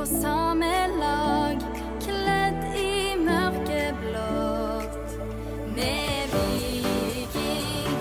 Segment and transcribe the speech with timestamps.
[0.00, 1.56] på samme lag,
[2.00, 5.10] kledd i mørkeblått.
[5.76, 7.98] Vi er viking,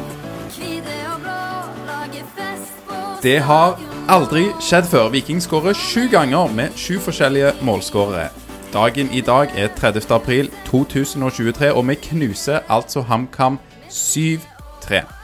[0.54, 1.42] hvite og blå,
[1.90, 3.76] lager fest på Det har
[4.08, 5.12] aldri skjedd før.
[5.12, 8.30] Viking skårer sju ganger med sju forskjellige målskårere.
[8.72, 10.08] Dagen i dag er 30.
[10.16, 13.60] april 2023, og vi knuser altså HamKam
[13.92, 15.19] 7-3.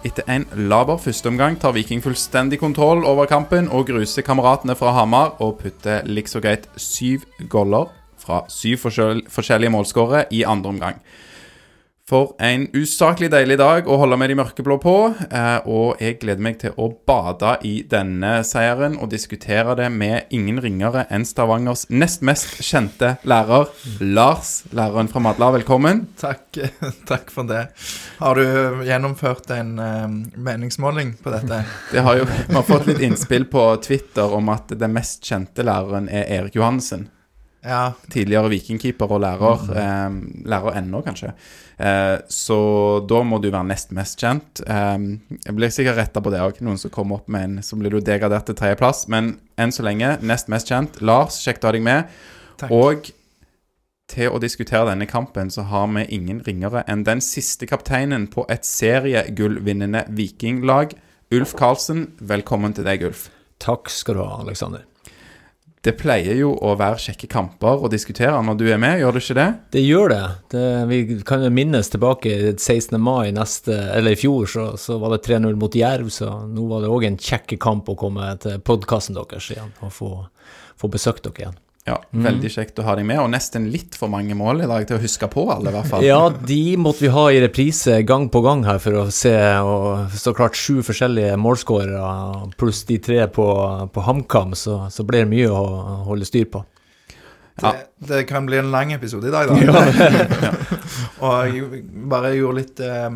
[0.00, 5.34] Etter en laber førsteomgang tar Viking fullstendig kontroll over kampen og gruser kameratene fra Hamar
[5.44, 7.90] og putter likså greit syv goller
[8.20, 11.02] fra syv forskjell forskjellige målskårere i andre omgang.
[12.10, 14.94] For en usaklig deilig dag å holde med de mørkeblå på,
[15.30, 20.32] eh, og jeg gleder meg til å bade i denne seieren og diskutere det med
[20.34, 23.70] ingen ringere enn Stavangers nest mest kjente lærer,
[24.02, 25.52] Lars, læreren fra Madla.
[25.60, 26.02] Velkommen.
[26.18, 26.58] Takk,
[27.12, 27.68] takk for det.
[28.18, 31.62] Har du gjennomført en eh, meningsmåling på dette?
[31.94, 35.62] Det har jo, Vi har fått litt innspill på Twitter om at den mest kjente
[35.62, 37.06] læreren er Erik Johansen.
[37.66, 37.92] Ja.
[38.12, 39.64] Tidligere vikingkeeper og lærer.
[39.76, 40.16] Eh,
[40.48, 41.34] lærer ennå, kanskje.
[41.76, 42.58] Eh, så
[43.08, 44.62] da må du være nest mest kjent.
[44.64, 44.96] Eh,
[45.44, 46.60] jeg blir sikkert retta på det òg.
[46.64, 49.06] Noen som kommer opp med en, så blir du degradert til tredjeplass.
[49.12, 51.00] Men enn så lenge nest mest kjent.
[51.04, 52.20] Lars, kjekt å ha deg med.
[52.60, 52.72] Takk.
[52.76, 53.12] Og
[54.10, 58.46] til å diskutere denne kampen så har vi ingen ringere enn den siste kapteinen på
[58.50, 60.96] et seriegullvinnende vikinglag.
[61.30, 63.28] Ulf Karlsen, velkommen til deg, Ulf.
[63.62, 64.89] Takk skal du ha, Aleksander.
[65.80, 69.22] Det pleier jo å være kjekke kamper å diskutere når du er med, gjør det
[69.24, 69.46] ikke det?
[69.72, 70.24] Det gjør det.
[70.52, 72.98] det vi kan jo minnes tilbake 16.
[73.00, 76.84] mai neste, eller i fjor, så, så var det 3-0 mot Jerv, så nå var
[76.84, 80.12] det òg en kjekke kamp å komme til podkasten deres igjen og få,
[80.76, 81.58] få besøkt dere igjen.
[81.88, 84.84] Ja, Veldig kjekt å ha deg med, og nesten litt for mange mål i dag
[84.86, 86.04] til å huske på alle, i hvert fall.
[86.10, 89.32] Ja, de måtte vi ha i reprise gang på gang her for å se,
[89.64, 93.46] og så klart sju forskjellige målskårere pluss de tre på,
[93.94, 95.64] på HamKam, så, så ble det mye å
[96.10, 96.62] holde styr på.
[97.60, 97.72] Ja.
[97.72, 100.52] Det, det kan bli en lang episode i dag, da.
[101.24, 103.08] og jeg bare gjorde litt eh,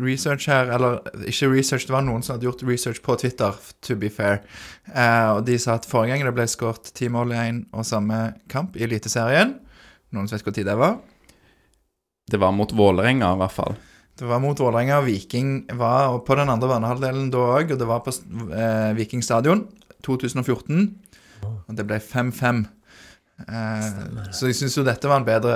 [0.00, 0.98] research her, eller
[1.28, 4.42] ikke research, det var noen som hadde gjort research på Twitter, to be fair.
[4.90, 7.86] Uh, og de sa at forrige gang det ble skåret ti mål i én og
[7.88, 8.20] samme
[8.52, 9.56] kamp i Eliteserien
[10.14, 11.00] Noen som vet hvor tid det var?
[12.30, 13.74] Det var mot Vålerenga, i hvert fall.
[14.14, 15.00] Det var mot Vålerenga.
[15.02, 19.64] Viking var på den andre banehalvdelen da òg, og det var på eh, Viking stadion
[20.06, 20.86] 2014.
[21.44, 22.62] Og det ble 5-5.
[23.42, 23.86] Eh,
[24.30, 25.54] så jeg syns jo dette var en bedre,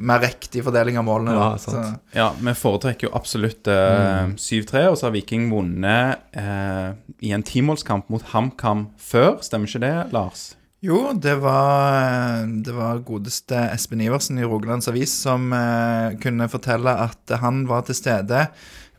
[0.00, 1.34] mer riktig fordeling av målene.
[1.36, 1.76] Ja, sant.
[1.76, 7.34] Så, Ja, vi foretrekker jo absolutt eh, 7-3, og så har Viking vunnet eh, i
[7.36, 9.38] en timålskamp mot HamKam før.
[9.44, 10.48] Stemmer ikke det, Lars?
[10.80, 16.94] jo, det var, det var godeste Espen Iversen i Rogalands Avis som eh, kunne fortelle
[17.04, 18.46] at han var til stede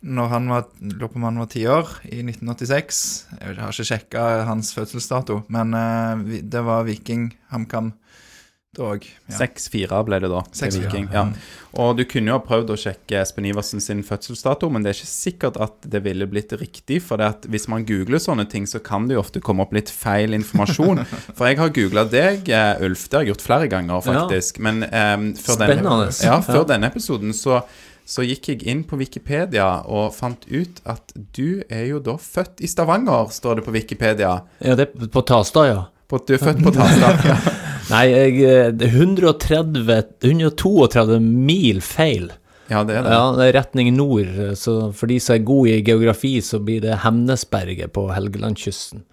[0.02, 3.02] når han var, lurer på om han var ti år, i 1986.
[3.38, 7.94] Jeg har ikke sjekka hans fødselsdato, men uh, det var Viking HamKam
[8.72, 9.04] da òg.
[9.28, 9.36] Ja.
[9.42, 11.10] 6-4 ble det da 6-4, Viking.
[11.12, 11.26] ja.
[11.28, 11.58] Ja.
[11.82, 14.98] Og du kunne jo ha prøvd å sjekke Espen Iversen sin fødselsdato, men det er
[14.98, 17.02] ikke sikkert at det ville blitt riktig.
[17.04, 19.76] For det at hvis man googler sånne ting, så kan det jo ofte komme opp
[19.76, 21.04] litt feil informasjon.
[21.38, 23.06] For jeg har googla deg, eh, Ulf.
[23.08, 24.64] Det har jeg gjort flere ganger, faktisk.
[24.64, 27.62] Men um, før, denne, ja, før denne episoden så
[28.06, 32.60] så gikk jeg inn på Wikipedia og fant ut at du er jo da født
[32.64, 34.34] i Stavanger, står det på Wikipedia.
[34.60, 35.82] Ja, det er på Tasta, ja.
[36.12, 37.14] På du er født på Tasta.
[37.30, 37.38] Ja.
[37.92, 39.82] Nei, jeg, eh, det er 130,
[40.28, 42.30] 132 mil feil.
[42.72, 43.12] ja, det er det.
[43.16, 44.30] Ja, det er retning nord,
[44.60, 49.04] så for de som er gode i geografi, så blir det Hemnesberget på Helgelandskysten.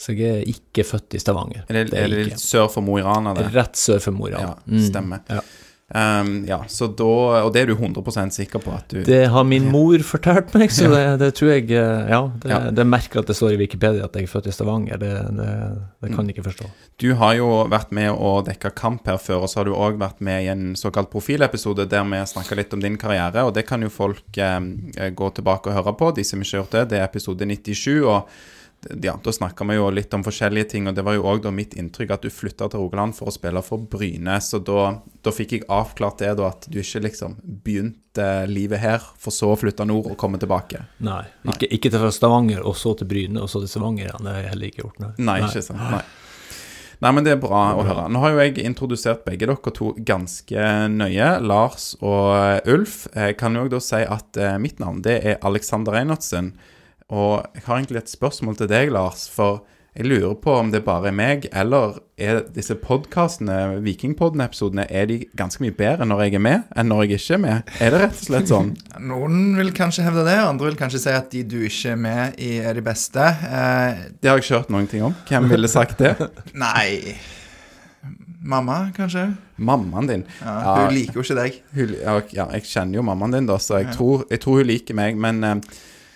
[0.00, 1.64] Så jeg er ikke født i Stavanger.
[1.68, 3.34] Er det, Det er er det litt sør for Mo i Rana.
[3.52, 4.78] Rett sør for Mo i Ja, stemmer.
[4.78, 4.84] Mm.
[4.86, 5.20] stemmer.
[5.28, 5.40] Ja.
[5.90, 7.06] Um, ja, så da,
[7.42, 10.70] og det er du 100% sikker på at du Det har min mor fortalt meg,
[10.70, 12.60] så det, det tror jeg eh, Ja, det, Ja.
[12.70, 15.00] det merker at det står i Wikipedia at jeg er født i Stavanger.
[15.02, 15.10] Det,
[15.40, 15.48] det,
[16.04, 16.68] det kan jeg ikke forstå.
[17.02, 19.98] Du har jo vært med å dekke kamp her før, og så har du òg
[19.98, 23.66] vært med i en såkalt profilepisode der vi snakka litt om din karriere, og det
[23.66, 26.86] kan jo folk eh, gå tilbake og høre på, de som ikke har gjort det.
[26.94, 28.30] Det er episode 97, og
[29.02, 31.74] ja, da snakka vi jo litt om forskjellige ting, og det var jo òg mitt
[31.78, 34.86] inntrykk at du flytta til Rogaland for å spille for Bryne, så da,
[35.24, 39.52] da fikk jeg avklart det, da, at du ikke liksom begynte livet her, for så
[39.52, 40.86] å flytte nord og komme tilbake.
[41.04, 41.22] Nei.
[41.48, 44.10] Ikke, ikke til Stavanger, og så til Bryne, og så til Stavanger.
[44.12, 45.04] Ja, det har jeg heller ikke gjort.
[45.04, 45.86] Nei, Nei, ikke sant.
[45.92, 46.02] Nei.
[47.00, 48.02] Nei, men det er bra å høre.
[48.12, 53.06] Nå har jo jeg introdusert begge dere to ganske nøye, Lars og Ulf.
[53.14, 56.52] Jeg kan jo da si at eh, mitt navn det er Alexander Reinertsen.
[57.10, 59.24] Og jeg har egentlig et spørsmål til deg, Lars.
[59.34, 59.64] For
[59.98, 65.16] jeg lurer på om det bare er meg, eller er disse podkastene, Vikingpodden-episodene, er de
[65.36, 67.72] ganske mye bedre når jeg er med, enn når jeg ikke er med?
[67.82, 68.70] Er det rett og slett sånn?
[69.10, 72.38] Noen vil kanskje hevde det, andre vil kanskje si at de du ikke er med
[72.38, 73.26] i, er de beste.
[73.50, 75.18] Eh, Det har jeg ikke hørt noen ting om.
[75.26, 76.14] Hvem ville sagt det?
[76.66, 77.16] nei
[78.40, 79.26] Mamma, kanskje?
[79.60, 80.22] Mammaen din.
[80.40, 80.74] Ja, Ja.
[80.86, 81.58] Hun liker jo ikke deg.
[81.74, 84.70] Hun, ja, ja, jeg kjenner jo mammaen din, da, så jeg, tror, jeg tror hun
[84.70, 85.18] liker meg.
[85.20, 85.56] Men eh,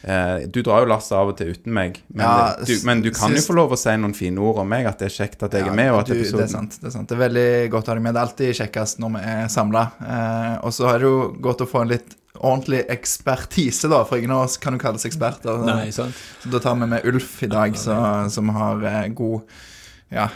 [0.05, 2.01] eh, du drar jo lasset av og til uten meg.
[2.13, 4.61] Men, Ja, du, men du kan syns- jo få lov å si noen fine ord
[4.63, 5.91] om meg, at det er kjekt at jeg er med.
[5.93, 7.09] og at du, det, er sant, det er sant.
[7.09, 8.15] Det er veldig godt å ha deg med.
[8.15, 9.87] Det er alltid kjekkest når vi er samla.
[10.05, 11.17] Eh, og så er det jo
[11.49, 15.05] godt å få en litt ordentlig ekspertise, da, for ingen av oss kan jo kalles
[15.07, 15.63] eksperter.
[15.69, 16.17] Nei, sant?
[16.43, 17.95] Så da tar vi med Ulf i dag, så,
[18.35, 19.43] som har eh, god
[20.15, 20.29] ja,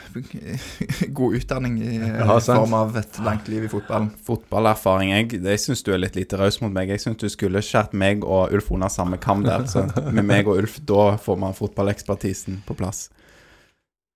[1.18, 4.10] god utdanning i Ja, form av et langt liv i fotballen.
[4.26, 5.12] Fotballerfaring.
[5.14, 6.90] Jeg, jeg syns du er litt lite raus mot meg.
[6.92, 9.68] Jeg syns du skulle skjært meg og Ulf under samme kam der.
[9.70, 13.06] Så med meg og Ulf, da får man fotballekspertisen på plass.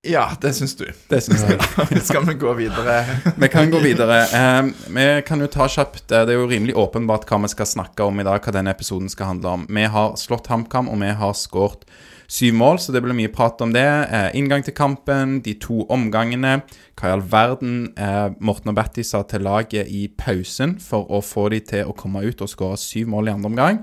[0.02, 0.88] Ja, det syns du.
[1.08, 1.60] Det syns jeg.
[2.08, 3.04] Skal vi gå videre?
[3.38, 4.24] Vi kan gå videre.
[4.58, 7.68] Um, vi kan jo ta kjapt eh, Det er jo rimelig åpenbart hva vi skal
[7.70, 9.66] snakke om i dag, hva denne episoden skal handle om.
[9.70, 11.86] Vi har slått HamKam, og vi har skåret
[12.32, 13.84] syv mål, så det blir mye prat om det.
[13.84, 16.62] Eh, inngang til kampen, de to omgangene.
[16.96, 21.20] Hva i all verden eh, Morten og Batty sa til laget i pausen for å
[21.24, 23.82] få de til å komme ut og skåre syv mål i andre omgang.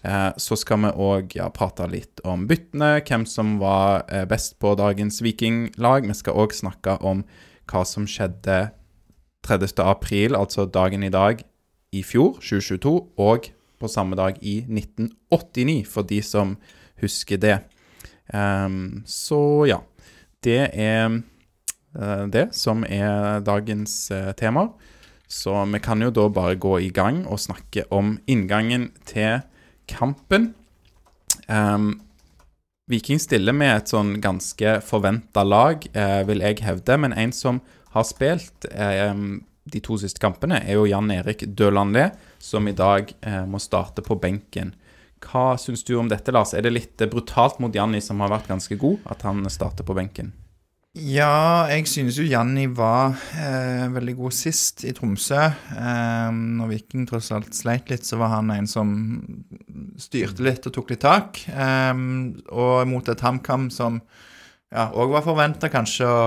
[0.00, 4.56] Eh, så skal vi òg ja, prate litt om byttene, hvem som var eh, best
[4.62, 6.08] på dagens Vikinglag.
[6.08, 7.24] Vi skal òg snakke om
[7.70, 8.70] hva som skjedde
[9.44, 9.76] 30.
[9.84, 11.44] april, altså dagen i dag
[11.92, 13.50] i fjor, 2022, og
[13.80, 16.56] på samme dag i 1989, for de som
[17.00, 17.58] husker det.
[18.32, 19.80] Ehm, så ja.
[20.40, 24.70] Det er eh, det som er dagens uh, tema.
[25.28, 29.42] Så vi kan jo da bare gå i gang og snakke om inngangen til
[29.90, 30.54] kampen.
[31.46, 32.00] Um,
[32.90, 36.96] Viking stiller med et sånn ganske forventa lag, eh, vil jeg hevde.
[36.98, 37.60] Men en som
[37.94, 39.14] har spilt eh,
[39.70, 42.08] de to siste kampene, er jo Jan Erik Dølandle,
[42.42, 44.74] som i dag eh, må starte på benken.
[45.20, 46.54] Hva syns du om dette, Lars?
[46.56, 49.86] Er det litt eh, brutalt mot Janni, som har vært ganske god, at han starter
[49.86, 50.32] på benken?
[50.98, 55.38] Ja, jeg synes jo Janni var eh, veldig god sist i Tromsø.
[55.38, 58.90] Eh, når Viking tross alt sleit litt, så var han en som
[60.02, 61.44] styrte litt og tok litt tak.
[61.46, 61.94] Eh,
[62.50, 64.00] og mot et HamKam som
[64.70, 66.18] ja, òg var forventa kanskje å,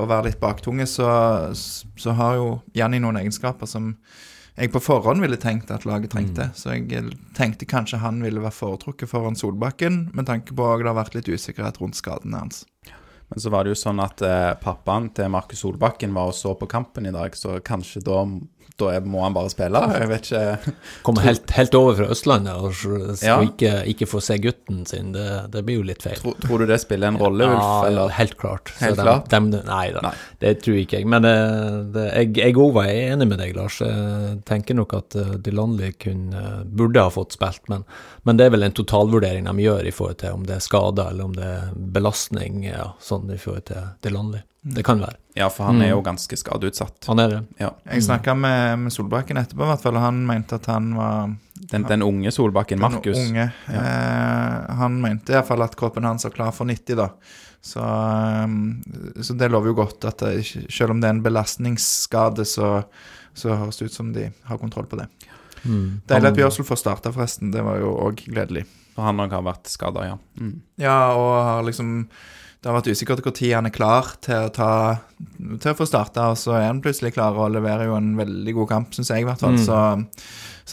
[0.00, 1.08] å være litt baktunge, så,
[1.52, 3.92] så har jo Janni noen egenskaper som
[4.52, 6.50] jeg på forhånd ville tenkt at laget trengte.
[6.54, 10.90] Så jeg tenkte kanskje han ville være foretrukket foran Solbakken, med tanke på at det
[10.90, 12.66] har vært litt usikkerhet rundt skadene hans.
[13.32, 16.52] Men så var det jo sånn at eh, pappaen til Markus Solbakken var og så
[16.58, 18.18] på kampen i dag, så kanskje da,
[18.76, 19.80] da må han bare spille?
[20.02, 20.74] Jeg vet ikke.
[21.06, 23.36] Kommer helt, helt over fra Østlandet og Ja.
[23.44, 26.16] ikke, ikke få se gutten sin, det, det blir jo litt feil.
[26.20, 27.60] Tror, tror du det spiller en rolle, Ulf?
[27.62, 28.08] Ja, Eller?
[28.16, 28.72] helt klart.
[28.80, 29.28] Helt dem- klart?
[29.28, 30.12] dem- nei da, Nei.
[30.40, 31.06] det tror ikke jeg.
[31.06, 31.34] Men det,
[31.94, 33.80] det, jeg, jeg òg var enig med deg, Lars.
[33.84, 37.84] Jeg tenker nok at uh, Dylanli kunne, burde ha fått spilt, men,
[38.24, 41.10] men det er vel en totalvurdering de gjør i forhold til om det er skader
[41.12, 44.42] eller om det er belastning, ja, sånn i forhold til Dylanli.
[44.62, 45.16] Det kan være.
[45.34, 45.90] Ja, for han er Mm.
[45.96, 47.04] jo ganske skadeutsatt.
[47.08, 47.38] Han er det.
[47.58, 47.70] Ja.
[47.90, 51.32] Jeg snakka med, med Solbakken etterpå, i hvert fall, og han mente at han var
[51.70, 53.18] Den, den unge Solbakken, den Markus.
[53.18, 53.44] unge.
[53.70, 57.08] Eh, han mente iallfall at kroppen hans var klar for 90, da.
[57.62, 62.46] Så, eh, så det lover jo godt at det, selv om det er en belastningsskade,
[62.48, 62.74] så,
[63.34, 65.06] så høres det ut som de har kontroll på det.
[65.62, 66.02] Mm.
[66.10, 67.52] Deilig at Bjørsel får starta, forresten.
[67.54, 68.66] Det var jo òg gledelig.
[68.96, 70.16] For han òg har vært skada, ja.
[70.40, 70.56] Mm.
[70.82, 72.08] Ja, og har liksom
[72.62, 74.72] Det har vært usikkert når han er klar til å, ta,
[75.26, 78.54] til å få starta, og så er han plutselig klar og leverer jo en veldig
[78.54, 79.56] god kamp, syns jeg i hvert fall.
[79.58, 79.64] Mm.
[79.66, 79.78] Så,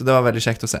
[0.00, 0.80] så det var veldig kjekt å se.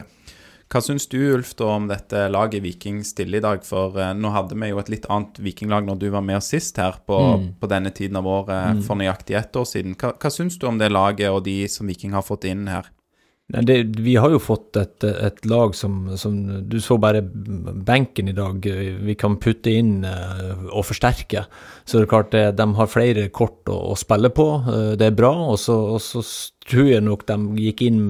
[0.70, 3.64] Hva syns du, Ulf, da om dette laget Viking stiller i dag?
[3.66, 6.52] For eh, nå hadde vi jo et litt annet vikinglag når du var med oss
[6.54, 7.48] sist her på, Mm.
[7.60, 8.82] på denne tiden av året Mm.
[8.86, 9.96] for nøyaktig ett år siden.
[9.98, 12.86] Hva, hva syns du om det laget og de som Viking har fått inn her?
[13.50, 16.36] Nei, det, vi har jo fått et, et lag som, som
[16.70, 18.62] Du så bare benken i dag.
[18.62, 21.48] Vi kan putte inn eh, og forsterke.
[21.84, 24.46] Så det er klart det, de har flere kort å, å spille på.
[24.70, 25.32] eh, det er bra.
[25.50, 26.22] Og så
[26.70, 28.04] tror jeg nok de gikk inn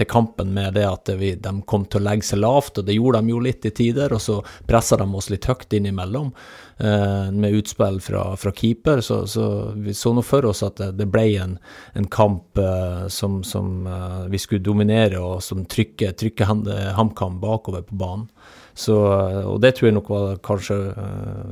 [0.00, 2.96] til kampen med det at vi, de kom til å legge seg lavt, og det
[2.96, 4.14] gjorde de jo litt i tider.
[4.16, 4.38] Og så
[4.68, 6.30] pressa de oss litt høyt innimellom
[6.80, 9.02] eh, med utspill fra, fra keeper.
[9.04, 11.58] Så, så vi så nå for oss at det, det ble en,
[11.98, 17.40] en kamp eh, som, som eh, vi skulle dominere, og som trykker, trykker eh, HamKam
[17.42, 18.30] bakover på banen.
[18.72, 21.50] Så, eh, og det tror jeg nok var kanskje eh,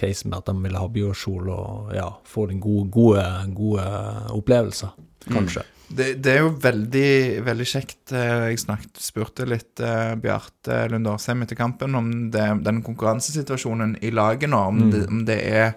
[0.00, 3.84] case med at de ville ha Bjørsol og ja, få den gode, gode, gode
[4.32, 4.96] opplevelser,
[5.28, 5.66] kanskje.
[5.90, 8.12] Det, det er jo veldig, veldig kjekt.
[8.14, 13.96] Eh, Jeg snakket, spurte litt uh, Bjarte Lund Årsheim etter kampen om det, den konkurransesituasjonen
[14.06, 15.72] i laget nå, om, det, om det er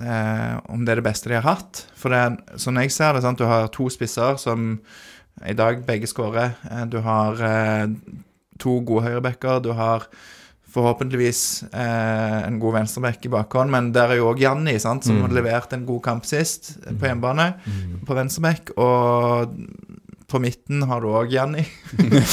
[0.00, 1.84] uh, om det er det beste de har hatt.
[1.94, 3.38] For det, er- sånn jeg ser det, sant?
[3.38, 4.72] du har to spisser som
[5.46, 6.56] i dag begge skårer.
[6.90, 7.86] Du har uh,
[8.58, 9.62] to gode høyrebacker.
[9.62, 10.08] Du har
[10.76, 11.40] forhåpentligvis
[11.72, 15.34] eh, en god venstreback i bakhånd, men der er jo òg Janni, sant, som har
[15.34, 17.52] levert en god kamp sist på hjemmebane
[18.06, 18.74] på venstreback.
[18.76, 19.56] Og
[20.26, 21.62] på midten har du òg Janni.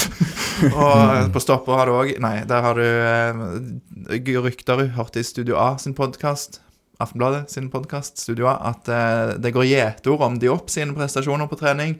[0.73, 5.59] og på stopper har du òg Nei, der har du eh, rykter hørte i Studio
[5.61, 6.62] A sin podkast.
[7.01, 11.49] Aftenbladet sin podkast, Studio A, at uh, det går gjetord om de opp sine prestasjoner
[11.49, 11.95] på trening.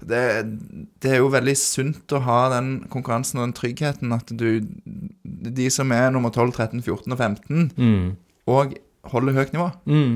[0.00, 0.22] Det,
[1.04, 4.62] det er jo veldig sunt å ha den konkurransen og den tryggheten at du
[5.60, 8.16] De som er nummer 12, 13, 14 og 15, Mm.
[8.48, 8.74] og
[9.12, 9.68] holder høyt nivå.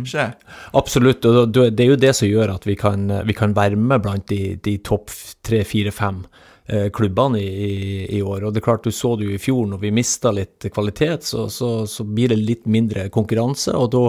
[0.05, 0.27] Ikke?
[0.77, 4.03] Absolutt, og det er jo det som gjør at vi kan, vi kan være med
[4.05, 5.09] blant de, de topp
[5.45, 6.25] tre, fire, fem
[6.65, 8.47] klubbene i, i, i år.
[8.47, 11.27] Og det er klart, du så det jo i fjor, når vi mista litt kvalitet,
[11.29, 14.05] så, så, så blir det litt mindre konkurranse, og da,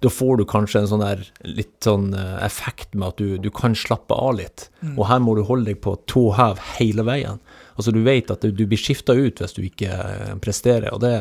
[0.00, 3.50] da får du kanskje en sånn der litt sånn eh, effekt med at du, du
[3.52, 4.68] kan slappe av litt.
[4.94, 7.42] Og her må du holde deg på tå hev hele veien.
[7.78, 11.02] Altså Du vet at du, du blir skifta ut hvis du ikke eh, presterer, og
[11.04, 11.12] det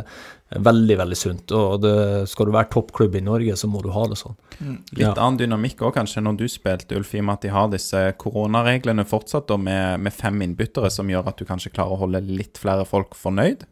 [0.50, 1.52] veldig, veldig sunt.
[1.52, 1.94] Og det,
[2.32, 4.38] skal du være toppklubb i Norge, så må du ha det sånn.
[4.62, 5.14] Litt Ja.
[5.14, 8.04] annen dynamikk òg, kanskje, når du spilte, Ulf, i og med at de har disse
[8.18, 12.22] koronareglene fortsatt, da, med, med fem innbyttere, som gjør at du kanskje klarer å holde
[12.24, 13.66] litt flere folk fornøyd?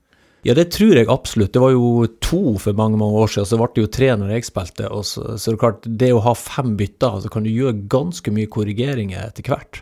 [0.45, 1.53] Ja, det tror jeg absolutt.
[1.55, 4.29] Det var jo to for mange mange år siden, så ble det jo tre når
[4.35, 4.91] jeg spilte.
[4.93, 7.87] Og så, så det er klart, det å ha fem bytter, så kan du gjøre
[7.89, 9.81] ganske mye korrigeringer etter hvert.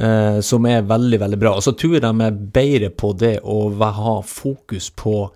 [0.00, 1.52] Eh, som er veldig, veldig bra.
[1.60, 5.30] Og så tror jeg de er bedre på det å ha fokus på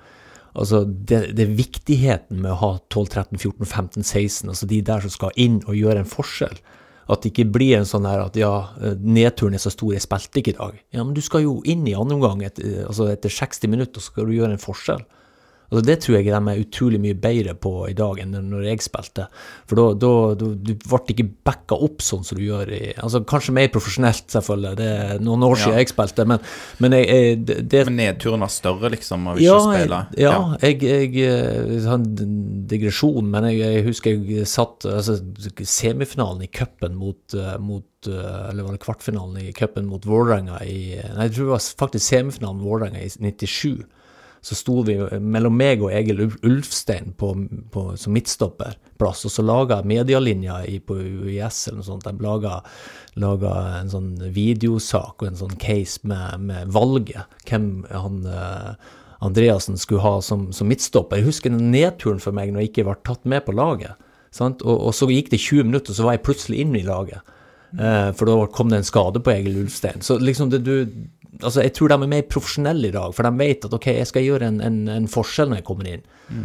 [0.55, 4.81] Altså, det, det er viktigheten med å ha 12, 13, 14, 15, 16, altså de
[4.87, 6.57] der som skal inn og gjøre en forskjell.
[7.11, 8.53] At det ikke blir en sånn her at ja,
[9.03, 10.79] nedturen er så stor, jeg spilte ikke i dag.
[10.95, 14.15] Ja, men du skal jo inn i andre omgang et, altså etter 60 minutter, så
[14.15, 15.03] skal du gjøre en forskjell.
[15.75, 18.85] Altså Det tror jeg de er utrolig mye bedre på i dag enn når jeg
[18.87, 19.27] spilte.
[19.67, 23.25] For da, ble det du ble ikke backa opp sånn som du gjør i altså
[23.29, 24.75] Kanskje mer profesjonelt, selvfølgelig.
[24.79, 25.83] Det er noen år siden Ja.
[25.83, 26.43] jeg spilte, men,
[26.85, 30.01] men jeg, jeg, det, det Men nedturen var større, liksom, av ja, ikke å spille?
[30.15, 32.07] jeg, ja, jeg, jeg har en
[32.71, 35.19] digresjon, men jeg, jeg husker jeg satt altså,
[35.65, 40.61] semifinalen i cupen mot, eh, mot eh, Eller var det kvartfinalen i cupen mot Vålerenga
[40.65, 43.85] i Nei, jeg tror det var faktisk semifinalen med Vålerenga i 97.
[44.45, 47.31] Så sto vi mellom meg og Egil Ulfstein på,
[47.73, 52.59] på, som midtstopperplass, og så laga medialinja på UiS eller noe sånt, de laga,
[53.17, 57.25] laga en sånn videosak og en sånn case med, med valget.
[57.49, 58.93] Hvem han eh,
[59.25, 61.23] Andreassen skulle ha som, som midtstopper.
[61.23, 63.97] Jeg husker den nedturen for meg når jeg ikke ble tatt med på laget.
[64.43, 67.25] Og, og så gikk det 20 minutter, så var jeg plutselig inne i laget.
[67.75, 70.03] Eh, for da kom det en skade på Egil Ulfstein.
[70.05, 70.75] Så liksom det du
[71.43, 74.11] Altså, jeg tror de er mer profesjonelle i dag, for de vet at ok, jeg
[74.11, 76.05] skal gjøre en, en, en forskjell når jeg kommer inn.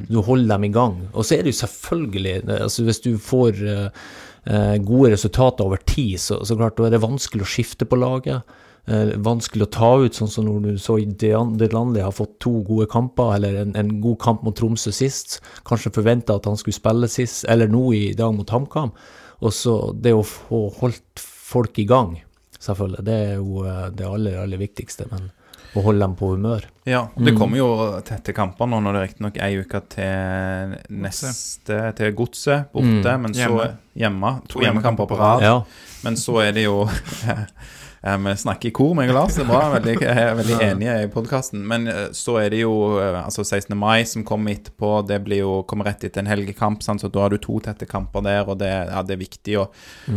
[0.09, 0.95] Du holder dem i gang.
[1.13, 6.17] Og så er det jo selvfølgelig altså Hvis du får uh, gode resultater over tid,
[6.19, 8.57] så, så klart er det vanskelig å skifte på laget.
[8.89, 12.59] Uh, vanskelig å ta ut, sånn som når du så Dean Delanley har fått to
[12.67, 15.39] gode kamper, eller en, en god kamp mot Tromsø sist.
[15.69, 18.95] Kanskje forventa at han skulle spille sist, eller nå i dag mot HamKam.
[19.39, 22.17] Og så det å få holdt folk i gang,
[22.63, 25.07] selvfølgelig, det er jo eh, det aller, aller viktigste.
[25.11, 25.29] Men
[25.77, 26.63] å holde dem på humør.
[26.89, 27.67] Ja, og det kommer jo
[28.05, 33.35] tette kamper nå når det riktignok er ei uke til neste til Godset borte, men
[33.37, 33.67] så Hjemme.
[34.01, 34.31] hjemme.
[34.49, 35.45] To hjemmekamper på rad.
[35.45, 35.59] Ja.
[36.07, 36.87] Men så er det jo
[38.01, 39.35] Vi snakker i kor, meg og Lars.
[39.35, 39.63] Det er bra.
[39.73, 41.65] Veldig, jeg er veldig enige i podkasten.
[41.67, 43.75] Men eh, så er det jo eh, altså 16.
[43.75, 44.93] mai som kommer etterpå.
[45.09, 47.03] Det blir jo, kommer rett etter en helgekamp, sant?
[47.03, 48.47] så da har du to tette kamper der.
[48.47, 49.67] Og det, ja, det er viktig å,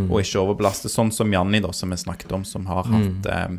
[0.07, 0.93] å ikke overbelaste.
[0.93, 3.59] Sånn som Janni, da, som vi snakket om, som har hatt mm.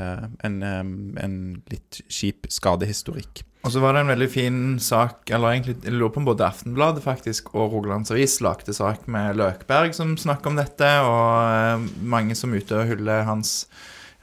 [0.00, 3.44] eh, en, en litt kjip skadehistorikk.
[3.68, 6.46] Og så var det en veldig fin sak, eller egentlig jeg lurer på om både
[6.46, 12.32] Aftenbladet faktisk og Rogalandsavis lagde sak med Løkberg som snakker om dette, og eh, mange
[12.38, 13.66] som er ute og hyller hans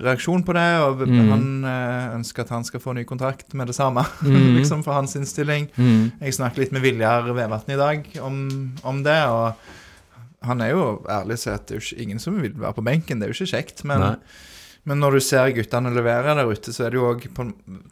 [0.02, 3.78] reaksjon på det, og han eh, ønsker at han skal få ny kontrakt med det
[3.78, 4.02] samme,
[4.58, 5.70] liksom for hans innstilling.
[5.78, 8.42] Jeg snakket litt med Viljar Vevatn i dag om,
[8.82, 9.54] om det, og
[10.50, 12.88] han er jo ærlig og sier at det er jo ingen som vil være på
[12.90, 14.16] benken, det er jo ikke kjekt, men Nei.
[14.86, 17.28] Men når du ser guttene levere der ute, så er det jo òg,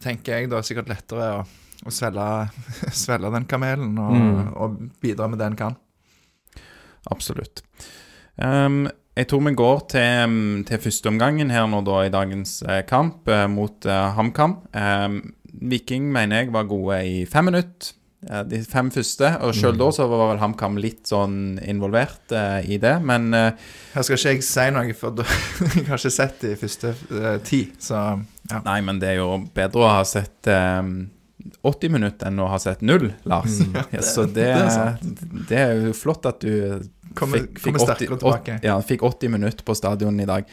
[0.03, 1.43] tenker jeg, da sikkert lettere å,
[1.85, 2.27] å svelge,
[3.03, 4.51] svelge den kamelen og, Mm.
[4.53, 5.79] og bidra med det en kan.
[7.11, 7.63] Absolutt.
[8.37, 13.27] Um, jeg tror vi går til, til førsteomgangen her nå da i dagens eh, kamp
[13.29, 14.55] eh, mot uh, HamKam.
[14.73, 15.19] Um,
[15.69, 17.93] Viking mener jeg var gode i fem minutter.
[18.49, 19.29] De fem første.
[19.43, 22.95] Og sjøl da så var vel HamKam litt sånn involvert uh, i det.
[23.05, 23.49] Men uh,
[23.93, 25.25] Her skal ikke jeg si noe, for da,
[25.75, 27.65] jeg har ikke sett de første uh, ti.
[27.81, 28.61] Så ja.
[28.65, 30.81] Nei, men det er jo bedre å ha sett eh,
[31.63, 33.61] 80 minutter enn å ha sett null, Lars.
[33.95, 34.97] Ja, så det, det er
[35.49, 36.83] det er jo flott at du
[37.15, 38.57] Kommer- kommer sterkere tilbake.
[38.59, 40.49] 80, ja, fikk 80 minutter på stadion i dag.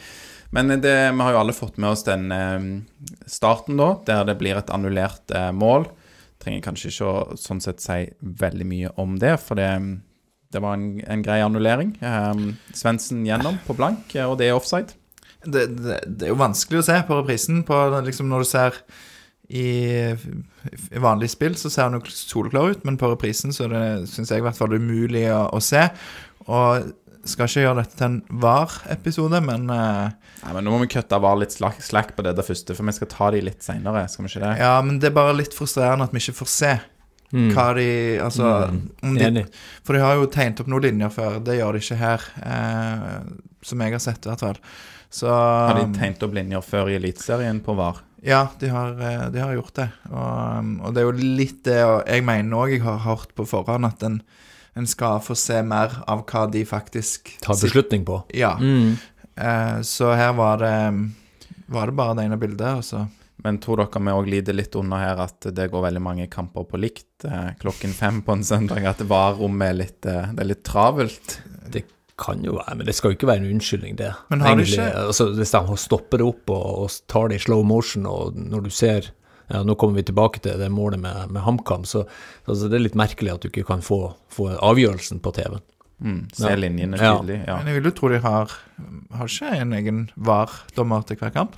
[0.55, 2.31] Men det, vi har jo alle fått med oss den
[3.25, 5.87] starten, da, der det blir et annullert mål.
[6.41, 9.69] Trenger kanskje ikke å sånn sett si veldig mye om det, for det,
[10.53, 11.93] det var en, en grei annullering.
[12.01, 14.97] Um, Svendsen gjennom på blank, eh, og det er offside.
[15.45, 17.63] det, det, det er jo vanskelig å se på reprisen.
[17.67, 18.81] På, liksom når du ser
[19.51, 19.67] i,
[20.95, 23.85] i vanlig spill, så ser han jo soleklar ut, men på reprisen så er det,
[24.11, 25.83] syns jeg i hvert fall, umulig å, å se.
[26.47, 26.91] Og
[27.29, 31.17] skal ikke gjøre dette til en VAR-episode, men uh, Nei, men Nå må vi kutte
[31.17, 34.07] av litt slack, slack på det der første, for vi skal ta de litt seinere.
[34.57, 36.73] Ja, men det er bare litt frustrerende at vi ikke får se
[37.31, 37.87] hva de
[38.19, 39.45] Altså om de, Enig.
[39.87, 41.37] For de har jo tegnet opp noen linjer før.
[41.45, 43.19] Det gjør de ikke her, uh,
[43.63, 44.63] som jeg har sett, i hvert fall.
[45.11, 47.99] Så Har de tegnet opp linjer før i Eliteserien på VAR?
[48.23, 49.87] Ja, de har, eh, de har gjort det.
[50.11, 53.33] Og, um, og det er jo litt det og jeg mener òg jeg har hørt
[53.35, 54.19] på forhånd, at en,
[54.75, 58.21] en skal få se mer av hva de faktisk Tar beslutning på.
[58.37, 58.53] Ja.
[58.59, 58.93] Mm.
[59.35, 60.75] Eh, så her var det
[61.71, 63.07] Var det bare det ene bildet, og
[63.43, 66.63] Men tror dere vi òg lider litt under her at det går veldig mange kamper
[66.69, 68.85] på likt eh, klokken fem på en søndag?
[68.85, 71.39] At VAR-rommet er litt, eh, det er litt travelt?
[71.71, 71.85] Det
[72.21, 74.11] kan jo være, men det skal jo ikke være en unnskyldning, det.
[74.29, 77.43] Men har Egentlig, ikke- altså, Hvis de stopper det opp og, og tar det i
[77.47, 79.09] slow motion, og når du ser
[79.51, 82.05] ja, Nå kommer vi tilbake til det målet med, med HamKam, så
[82.45, 85.65] altså, det er litt merkelig at du ikke kan få, få avgjørelsen på TV-en.
[86.01, 87.17] Mm, se linjene Ja.
[87.19, 87.43] tydelig.
[87.45, 87.57] Ja.
[87.57, 88.49] Men jeg vil jo tro de har
[89.13, 91.51] Har ikke en egen VAR-dommer til hver kamp?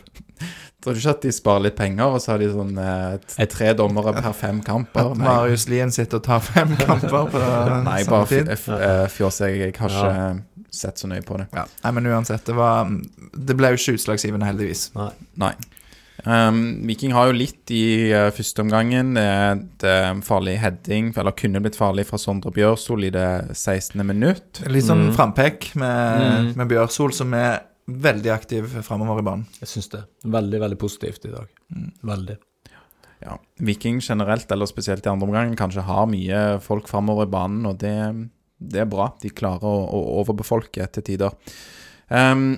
[0.84, 3.70] Tror du ikke at de sparer litt penger, og så har de sånn eh, tre
[3.80, 5.14] dommere per fem kamper?
[5.14, 7.40] At Marius Lien sitter og tar fem kamper på
[7.86, 8.50] Nei, samme tid?
[8.52, 9.40] Nei, bare eh, fjås.
[9.46, 10.66] Jeg, jeg har ikke ja.
[10.76, 11.48] sett så nøye på det.
[11.56, 11.64] Ja.
[11.86, 12.92] Nei, men uansett, det var
[13.32, 14.90] Det ble jo ikke utslagsgivende, heldigvis.
[14.98, 15.14] Nei.
[15.46, 15.54] Nei.
[16.26, 19.18] Um, Viking har jo litt i uh, første omgangen.
[19.20, 23.26] Et Det er farlig heading, eller kunne blitt farlig fra Sondre Bjørsol i det
[23.58, 24.00] 16.
[24.08, 24.62] minutt.
[24.72, 25.14] Litt sånn Mm.
[25.18, 26.56] frampek med, Mm.
[26.56, 29.46] med Bjørsol, som er veldig aktiv framover i banen.
[29.60, 30.04] Jeg syns det.
[30.24, 31.48] Veldig, veldig positivt i dag.
[31.76, 31.92] Mm.
[32.04, 32.38] Veldig.
[33.22, 37.66] Ja, Viking generelt, eller spesielt i andre omgang, kanskje har mye folk framover i banen,
[37.66, 39.14] og det, det er bra.
[39.22, 41.32] De klarer å, å overbefolke til tider.
[42.10, 42.58] Um,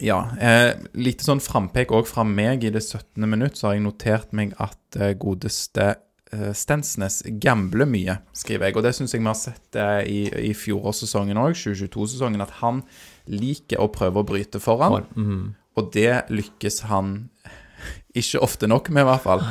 [0.00, 3.24] ja, eh, lite sånn frampek òg fra meg i det 17.
[3.28, 5.86] minutt, så har jeg notert meg at eh, godeste
[6.32, 8.76] eh, Stensnes gambler mye, skriver jeg.
[8.76, 12.84] Og det syns jeg vi har sett eh, i, i fjorårssesongen òg, 2022-sesongen, at han
[13.30, 15.04] liker å prøve å bryte foran.
[15.16, 15.42] Mhm.
[15.78, 17.30] Og det lykkes han
[18.20, 19.44] ikke ofte nok med, i hvert fall.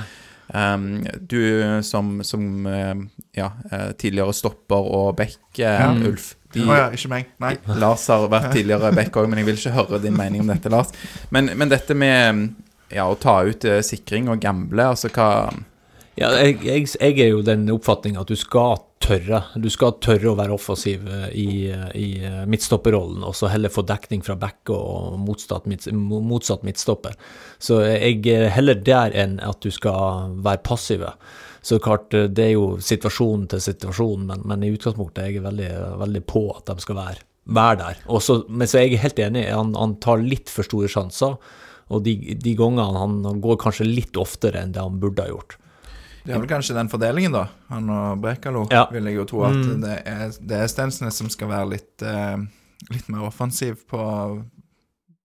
[0.50, 1.38] Um, du
[1.86, 3.02] som, som eh,
[3.38, 5.92] ja, eh, tidligere stopper og back, Ja.
[5.94, 6.34] Ulf.
[6.54, 7.30] De, oh ja, ikke meg.
[7.44, 7.54] Nei.
[7.78, 10.72] Lars har vært tidligere back òg, men jeg vil ikke høre din mening om dette,
[10.74, 10.94] Lars.
[11.36, 12.48] Men, men dette med
[12.90, 15.30] ja, å ta ut uh, sikring og gamble, altså hva
[16.18, 19.44] Ja, jeg, jeg, jeg er jo den oppfatning at du skal tørre.
[19.56, 21.50] Du skal tørre å være offensiv eh, i,
[21.96, 27.16] i eh, midtstopperrollen, og så heller få dekning fra back og motsatt, motsatt midtstopper.
[27.62, 31.14] Så jeg er heller der enn at du skal være passive.
[31.62, 35.44] Så klart, eh, det er jo situasjon til situasjon, men, men i utgangspunktet er jeg
[35.44, 38.04] veldig, veldig på at de skal være, være der.
[38.08, 41.36] Også, men så er jeg helt enig, han, han tar litt for store sjanser,
[41.90, 45.32] og de, de gangene han, han går kanskje litt oftere enn det han burde ha
[45.34, 45.58] gjort.
[46.24, 47.46] Det er vel kanskje den fordelingen, da.
[47.72, 48.84] Han og Brekalo, Ja.
[48.94, 49.82] vil jeg jo tro at Mm.
[49.82, 52.38] det, er, det er Stensnes som skal være litt, eh,
[52.94, 54.44] litt mer offensiv på,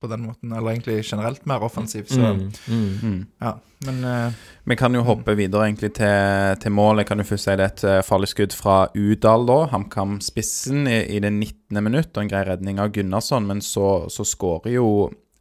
[0.05, 0.53] på den måten.
[0.53, 2.99] Eller egentlig generelt mer offensiv, så Mm, mm.
[3.03, 3.27] mm.
[3.41, 3.57] ja.
[3.85, 4.33] Men uh,
[4.65, 7.03] Vi kan jo hoppe videre egentlig til, til mål.
[7.03, 9.59] Jeg kan jo først si det er et eh, farlig skudd fra Udal, da.
[9.75, 11.85] HamKam-spissen i, i det 19.
[11.85, 13.45] minutt, og en grei redning av Gunnarsson.
[13.51, 14.89] Men så, så skårer jo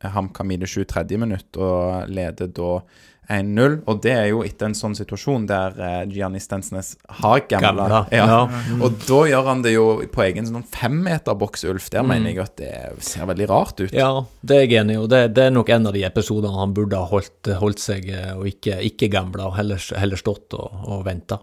[0.03, 1.17] HamKam i det 23.
[1.17, 2.75] minutt og leder da
[3.29, 3.77] 1-0.
[3.87, 7.87] Og det er jo etter en sånn situasjon der eh, Gianni Stensnes har gambla.
[7.87, 8.01] Gamla.
[8.11, 8.25] Ja.
[8.27, 8.63] Ja.
[8.83, 11.89] Og da gjør han det jo på egen sånn femmeterboks, Ulf.
[11.93, 12.09] Der Mm.
[12.09, 13.93] mener jeg at det ser veldig rart ut.
[13.95, 16.53] Ja, det er jeg enig i, og det, det er nok en av de episodene
[16.57, 20.53] han burde ha holdt, holdt seg eh, og ikke, ikke gambla, og heller, heller stått
[20.59, 21.39] og, og venta.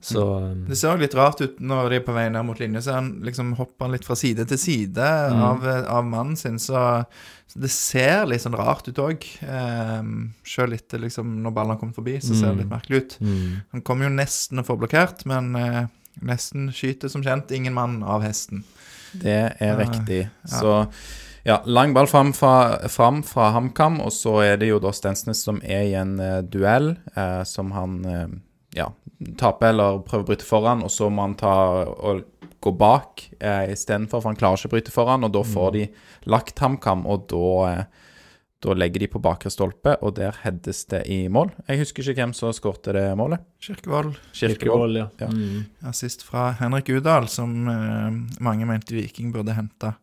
[0.00, 2.58] Så um, det ser også litt rart ut når de er på vei ned mot
[2.58, 5.42] linje, så han liksom hopper han litt fra side til side Mm.
[5.48, 5.66] av,
[5.98, 7.04] av mannen sin, så,
[7.46, 9.22] så det ser litt sånn rart ut òg.
[9.46, 13.16] Um, Sjøl etter liksom når ballen har kommet forbi, så ser det litt merkelig ut.
[13.20, 15.86] mm, Han kommer jo nesten og får blokkert, men uh,
[16.26, 18.64] nesten skyter som kjent ingen mann av hesten.
[19.14, 19.76] Det er Ja.
[19.78, 20.28] riktig.
[20.44, 20.74] Så
[21.46, 25.40] ja, lang ball fram fra, fram fra HamKam, og så er det jo da Stensnes
[25.46, 28.26] som er i en uh, duell, eh, som han eh,
[28.76, 28.90] ja,
[29.38, 31.54] tape eller prøve å bryte foran, og så må han ta
[31.84, 32.26] og
[32.62, 35.86] gå bak eh, istedenfor, for han klarer ikke å bryte foran, og da får de
[36.30, 38.08] lagt HamKam, og da, eh,
[38.66, 41.52] da legger de på bakre stolpe, og der heades det i mål.
[41.68, 43.46] Jeg husker ikke hvem som skårte det målet.
[43.62, 44.18] Kirkevold.
[44.34, 44.98] Kirkevold.
[44.98, 45.06] ja.
[45.22, 45.30] Ja.
[45.30, 45.68] Mm.
[45.90, 49.94] Assist fra Henrik Udal, som eh, mange mente Viking burde hente.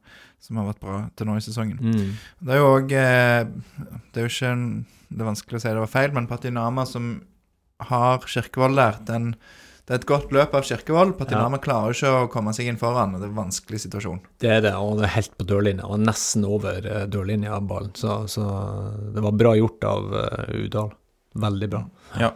[0.45, 1.79] Som har vært bra til nå i sesongen.
[1.81, 2.09] Mm.
[2.45, 3.47] Det er jo òg eh,
[4.13, 4.65] Det er jo ikke en,
[5.09, 7.15] Det er vanskelig å si det var feil, men Patinama som
[7.83, 9.31] har Kirkevold der, den,
[9.85, 11.13] det er et godt løp av Kirkevold.
[11.19, 14.21] Patinama klarer ikke å komme seg inn foran, og det er en vanskelig situasjon.
[14.41, 17.67] Det er det, og det er helt på dørlinja, og nesten over eh, dørlinja av
[17.69, 17.93] ballen.
[17.99, 18.45] Så, så
[19.13, 20.95] det var bra gjort av eh, Udal.
[21.35, 21.81] Veldig bra.
[22.19, 22.29] Ja.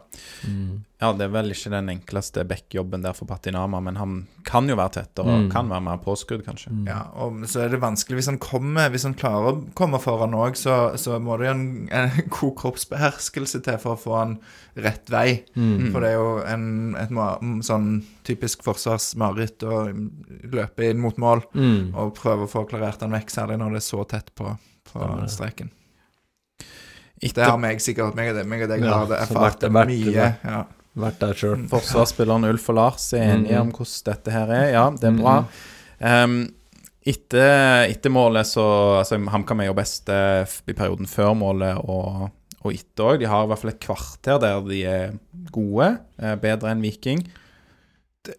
[0.44, 0.84] Mm.
[1.00, 4.76] ja, det er vel ikke den enkleste backjobben der for Patinama, men han kan jo
[4.76, 5.52] være tettere og Mm.
[5.54, 6.74] kan være mer påskudd, kanskje.
[6.90, 10.36] Ja, og så er det vanskelig hvis han kommer Hvis han klarer å komme foran
[10.36, 14.36] òg, så, så må det jo en, en god kroppsbeherskelse til for å få han
[14.76, 15.46] rett vei.
[15.56, 15.92] Mm.
[15.94, 17.16] For det er jo en, et
[17.64, 17.90] sånn
[18.28, 19.86] typisk forsvarsmareritt å
[20.52, 21.96] løpe inn mot mål Mm.
[21.96, 24.58] og prøve å få klarert han vekk, særlig når det er så tett på,
[24.92, 25.72] på streken.
[27.22, 29.66] Etter Det har meg sikkert meg og deg, meg og deg Ja, har det erfart
[29.72, 30.14] mye.
[30.14, 30.66] vært- Ja.
[31.00, 31.68] Vært der sjøl.
[31.70, 33.62] forsvarsspilleren Ulf og Lars er enige Mm.
[33.62, 34.72] om hvordan dette her er.
[34.72, 35.46] Ja, det er bra.
[36.02, 36.54] Um,
[37.06, 42.32] etter, etter målet så altså, HamKam er jo best eh, i perioden før målet og,
[42.64, 43.20] og etter òg.
[43.20, 45.14] De har i hvert fall et kvarter der de er
[45.52, 47.24] gode, eh, bedre enn Viking.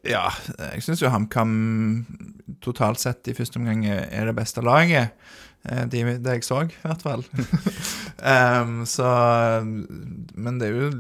[0.05, 0.29] ja,
[0.75, 2.07] jeg syns jo HamKam
[2.63, 5.11] totalt sett i første omgang er det beste laget.
[5.69, 7.25] Eh, De, det jeg så, i hvert fall.
[8.63, 9.09] um, så
[10.35, 10.91] Men det er jo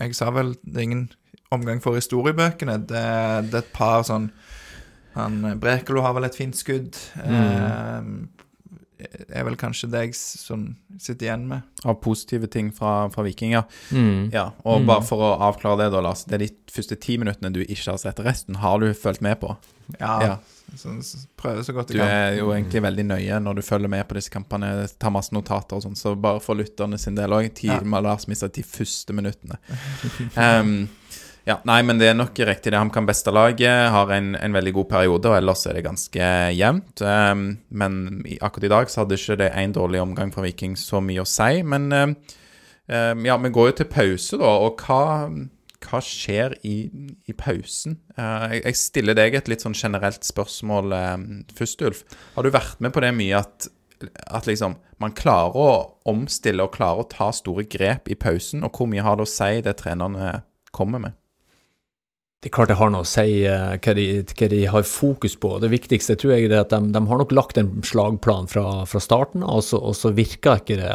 [0.00, 1.06] Jeg sa vel det er ingen
[1.50, 2.78] omgang for historiebøkene.
[2.86, 3.04] Det,
[3.50, 4.30] det er et par sånn
[5.16, 6.94] han, Brekalo har vel et fint skudd.
[7.24, 8.28] Em,
[9.32, 11.62] er vel kanskje det jeg s- sånn sitter igjen med.
[11.88, 13.64] Av positive ting fra, fra vikinger.
[13.64, 13.96] ja.
[13.96, 14.28] Mm.
[14.34, 14.44] ja.
[14.64, 14.86] Og Mm.
[14.86, 16.22] bare for å avklare det, da, Lars.
[16.24, 18.20] Det er de første ti minuttene du ikke har sett.
[18.22, 19.56] Resten har du fulgt med på.
[19.98, 20.36] Ja, Ja.
[20.76, 20.92] Så,
[21.40, 22.10] prøver så godt Du jeg kan.
[22.12, 25.78] er jo egentlig veldig nøye når du følger med på disse kampene, tar masse notater
[25.78, 27.80] og sånn, så bare for lytterne sin del òg, Ja.
[28.04, 29.56] Lars mista de første minuttene.
[30.36, 30.88] um,
[31.48, 32.72] ja, nei, men det er nok riktig.
[32.74, 36.26] Det HamKam beste laget har en, en veldig god periode, og ellers er det ganske
[36.52, 37.00] jevnt.
[37.00, 41.00] Um, men akkurat i dag så hadde ikke det en dårlig omgang fra Viking så
[41.00, 41.62] mye å si.
[41.64, 42.14] Men em,
[43.24, 45.00] ja, vi går jo til pause, da, og hva
[45.84, 46.76] hva skjer i,
[47.30, 47.98] i pausen?
[48.18, 51.14] Uh, jeg, stiller deg et litt sånn generelt spørsmål uh,
[51.54, 52.02] først, Ulf.
[52.34, 53.68] Har du vært med på det mye at,
[54.26, 55.70] at liksom man klarer å
[56.10, 58.66] omstille og klarer å ta store grep i pausen?
[58.66, 60.40] Og hvor mye har det å si det trenerne
[60.74, 61.18] kommer med?
[62.38, 65.34] Det er klart det har noe å si eh, hva, de, hva de har fokus
[65.42, 65.56] på.
[65.58, 69.00] Det viktigste tror jeg er at de, de har nok lagt en slagplan fra, fra
[69.02, 70.92] starten, og så, og så virka ikke det,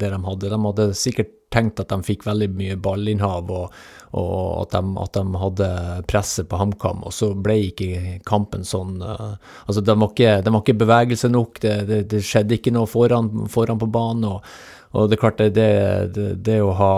[0.00, 0.48] det de hadde.
[0.54, 3.74] De hadde sikkert tenkt at de fikk veldig mye ballinnhav, og,
[4.18, 5.68] og at, de, at de hadde
[6.10, 10.54] presset på HamKam, og så ble ikke kampen sånn eh, Altså, de var ikke, de
[10.54, 14.32] var ikke bevegelse nok, det, det, det skjedde ikke noe foran, foran på banen.
[14.36, 15.66] og og det er klart, det,
[16.14, 16.92] det, det, å ha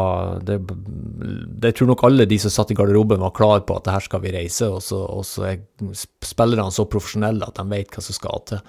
[0.44, 0.58] det,
[1.58, 4.22] det tror nok alle de som satt i garderoben var klar på at her skal
[4.22, 8.14] vi reise, og så, og så er spillerne så profesjonelle at de vet hva som
[8.14, 8.62] skal til.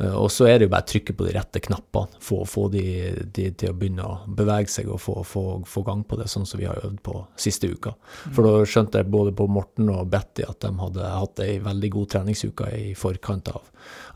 [0.00, 2.68] Eh, Og så er det jo bare å trykke på de rette knappene, få, få
[2.72, 2.84] de,
[3.36, 6.48] de til å begynne å bevege seg og få, få, få gang på det, sånn
[6.48, 7.92] som vi har øvd på siste uka.
[8.32, 11.92] For da skjønte jeg både på Morten og Betty at de hadde hatt ei veldig
[11.98, 13.62] god treningsuke i forkant av,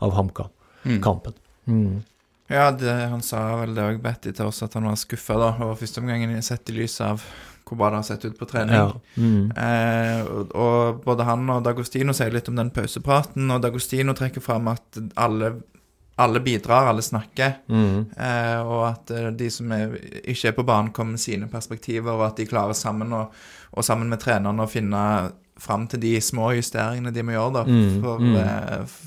[0.05, 1.37] av HamKam-kampen.
[1.69, 2.03] Mm.
[2.51, 5.77] Ja, det, han sa vel det òg, Betty, til oss, at han var skuffa over
[5.79, 7.23] første omgangen sett i lys av
[7.65, 8.75] hvor bra det har sett ut på trening.
[8.77, 8.91] Ja.
[9.17, 9.47] Mm.
[9.57, 14.43] Eh, og, og både han og Dagostino sier litt om den pausepraten, og Dagostino trekker
[14.45, 15.55] fram at alle,
[16.17, 18.05] alle bidrar, alle snakker, Mm.
[18.17, 22.11] eh, og at eh, de som er, ikke er på banen, kommer med sine perspektiver,
[22.13, 23.33] og at de klarer sammen og,
[23.71, 27.63] og sammen med trenerne å finne fram til de små justeringene de må gjøre, da.
[27.67, 28.35] Mm, For mm.
[28.35, 28.97] eh,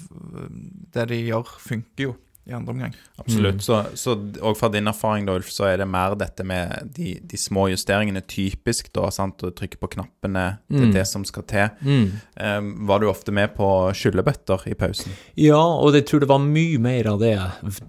[0.94, 2.14] det de gjør, funker jo
[2.48, 2.94] i andre omgang.
[3.20, 3.60] Absolutt.
[3.62, 7.36] Så, så og fra din erfaring, Dolf, så er det mer dette med de, de
[7.40, 10.92] små justeringene typisk, da, sant, å trykke på knappene, det er Mm.
[10.94, 11.68] det som skal til.
[11.84, 12.06] Mm.
[12.40, 15.12] Um, var du ofte med på skyllebøtter i pausen?
[15.36, 17.34] Ja, og jeg tror det var mye mer av det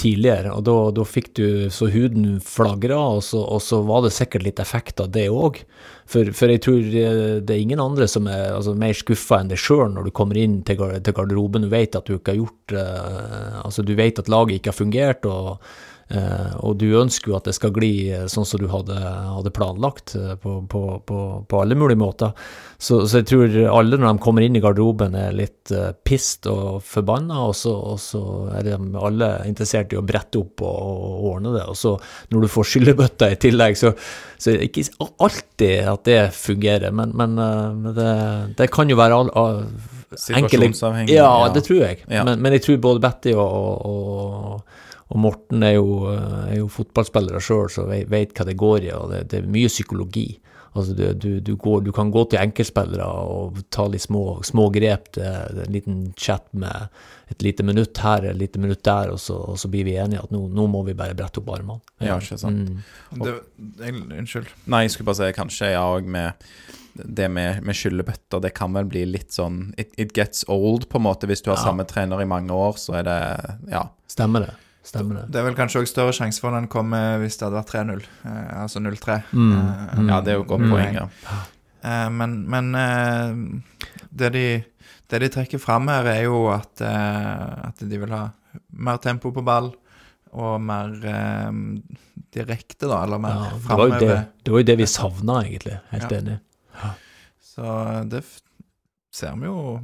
[0.01, 4.13] tidligere, og da, da fikk du så huden flagra, og så, og så var det
[4.15, 5.61] sikkert litt effekt av det òg.
[6.09, 9.51] For, for jeg tror eh, det er ingen andre som er altså, mer skuffa enn
[9.51, 11.67] deg sjøl når du kommer inn til, garderoben.
[11.67, 14.79] Du vet at du ikke har gjort uh, Altså, du vet at laget ikke har
[14.79, 15.59] fungert, og
[16.65, 20.15] og du ønsker jo at det skal gli eh, sånn som du hadde, hadde planlagt,
[20.17, 22.31] eh, på, på, på, på alle mulige måter.
[22.81, 26.47] Så, så jeg tror alle når de kommer inn i garderoben er litt uh, pissed
[26.49, 28.23] og forbanna, og så, og så
[28.55, 31.67] er de alle interessert i å brette opp og, og ordne det.
[31.69, 31.93] Og så
[32.33, 33.93] når du får skyllebøtta i tillegg, så,
[34.39, 38.11] så er det ikke alltid at det fungerer, men, men uh, det,
[38.57, 39.63] det kan jo være all, all,
[40.09, 41.13] Situasjonsavhengig.
[41.13, 41.99] Ja, det tror jeg.
[42.09, 42.23] Ja.
[42.25, 47.41] Men, men jeg tror både Betty og, og, og Morten er jo, er jo fotballspillere
[47.41, 50.27] sjøl, så veit vet hva det går i, og det, det er mye psykologi.
[50.77, 54.67] Altså du, du, du, går, du kan gå til enkeltspillere og ta litt små, små
[54.69, 55.07] grep.
[55.17, 56.91] Det, det er en liten chat med
[57.33, 60.21] et lite minutt her, et lite minutt der, og så, og så blir vi enige
[60.21, 61.81] at nå, nå må vi bare brette opp armene.
[62.05, 62.69] Ja, ikke sant.
[62.69, 63.25] Mm.
[63.25, 63.33] Det,
[63.81, 64.53] jeg, unnskyld.
[64.69, 66.47] Nei, jeg skulle bare si kanskje jeg òg med
[66.99, 71.01] det med, med skyllebøtter, det kan vel bli litt sånn it, it gets old, på
[71.01, 71.29] en måte.
[71.29, 71.65] Hvis du har Ja.
[71.69, 73.19] samme trener i mange år, så er det
[73.73, 73.87] Ja.
[74.09, 74.55] Stemmer det.
[74.83, 75.23] Stemmer det.
[75.33, 78.03] Det er vel kanskje òg større sjanse for den kommer hvis det hadde vært 3-0.
[78.25, 79.19] Eh, altså 0-3.
[79.33, 80.09] Mm, Eh, mm.
[80.09, 80.71] Ja, det er jo godt Mm.
[80.71, 81.07] poeng, ja.
[81.83, 83.35] Eh, men men eh,
[84.11, 84.45] det, de,
[85.09, 88.29] det de trekker fram her, er jo at, eh, at de vil ha
[88.73, 89.71] mer tempo på ball
[90.31, 91.51] og mer eh,
[92.33, 95.41] direkte, da, eller mer Ja, det, var jo det, det var jo det vi savna,
[95.43, 95.79] egentlig.
[95.91, 96.17] Helt Ja.
[96.19, 96.39] enig.
[97.43, 98.39] Så det f
[99.11, 99.81] ser vi jo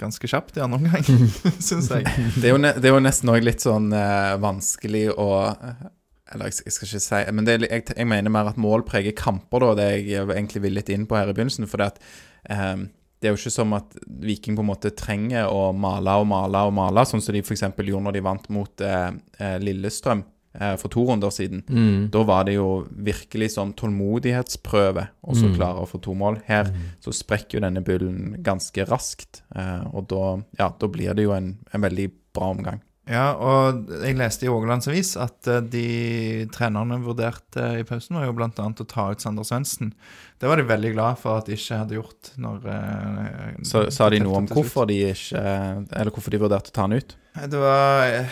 [0.00, 1.06] ganske kjapt i andre omgang,
[1.68, 2.06] syns jeg.
[2.36, 6.88] Det er det er jo nesten òg litt sånn uh, vanskelig å Eller jeg, skal
[6.88, 9.74] ikke si Men er, jeg, jeg mener mer at mål preger kamper, da.
[9.78, 11.68] Det jeg egentlig vil litt inn på her i begynnelsen.
[11.70, 12.00] For det, at,
[12.50, 12.88] um,
[13.20, 13.94] det er jo ikke som at
[14.26, 17.64] Viking på en måte trenger å male og male og male, sånn som de f.eks.
[17.64, 20.35] gjorde når de vant mot uh, eh, Lillestrøm eh,
[20.80, 21.62] for to runder siden.
[21.68, 22.08] Mm.
[22.14, 25.56] Da var det jo virkelig sånn tålmodighetsprøve å så Mm.
[25.56, 26.40] klare å få to mål.
[26.46, 31.24] Her så sprekker jo denne bullen ganske raskt, eh, og da, ja, da blir det
[31.24, 32.80] jo en, en veldig bra omgang.
[33.08, 38.26] Ja, og jeg leste i Ågelands Avis at eh, de trenerne vurderte i pausen, var
[38.26, 39.92] jo annet å ta ut Sander Svendsen.
[40.40, 44.10] Det var de veldig glad for at de ikke hadde gjort når eh, Så sa
[44.10, 47.14] de noe om hvorfor de ikke Eller hvorfor de vurderte å ta han ut?
[47.46, 48.26] Det var eh,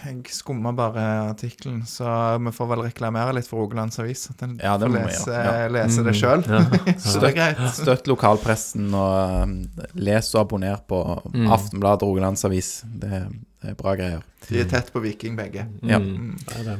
[0.00, 2.08] Jeg skumma bare artikkelen, så
[2.40, 4.22] vi får vel reklamere litt for Rogalands Avis.
[4.32, 5.66] At en Ja, det får lese, ja.
[5.74, 6.44] lese det sjøl.
[6.48, 6.60] Ja.
[7.04, 7.60] Så det er greit.
[7.76, 9.54] Støtt lokalpressen og um,
[10.00, 11.46] les og abonner på Mm.
[11.52, 12.70] Aftenbladet og Rogalands Avis.
[12.84, 13.20] Det,
[13.62, 14.22] det er bra greier.
[14.48, 15.66] De er tett på Viking, begge.
[15.86, 15.98] Ja.
[16.00, 16.36] Mm.
[16.46, 16.78] Det er det.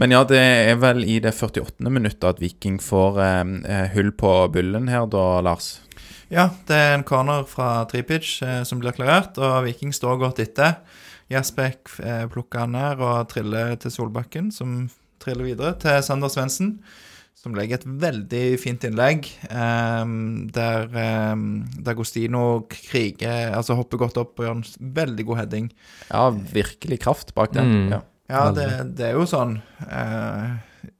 [0.00, 1.90] Men ja, det er vel i det 48.
[1.92, 5.74] minuttet at Viking får eh, hull på bullen her da, Lars.
[6.32, 10.40] Ja, det er en corner fra Tripic eh, som blir klarert, og Viking står godt
[10.40, 10.78] etter.
[11.32, 14.90] Jasbekk eh, plukker han ned og triller til Solbakken, som
[15.22, 16.76] triller videre til Sander Svendsen,
[17.42, 20.12] som legger et veldig fint innlegg, eh,
[20.54, 21.34] der eh,
[21.82, 25.70] D'Agostino kriger, altså hopper godt opp og gjør en veldig god heading.
[26.10, 27.72] Ja, virkelig kraft bak den.
[27.72, 27.88] Mm.
[27.96, 28.02] Ja.
[28.32, 28.66] Ja, det,
[28.96, 29.58] det er jo sånn
[29.90, 30.52] eh,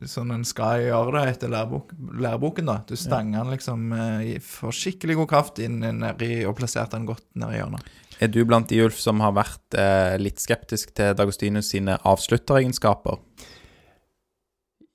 [0.07, 1.91] Sånn en skal gjøre det etter lærebok,
[2.23, 2.75] læreboken, da.
[2.87, 7.07] Du stanger den liksom eh, i- får skikkelig god kraft inn nedi og plasserte den
[7.09, 7.89] godt nedi hjørnet.
[8.23, 13.19] Er du blant de, Ulf, som har vært eh, litt skeptisk til Dagostinus sine avslutteregenskaper?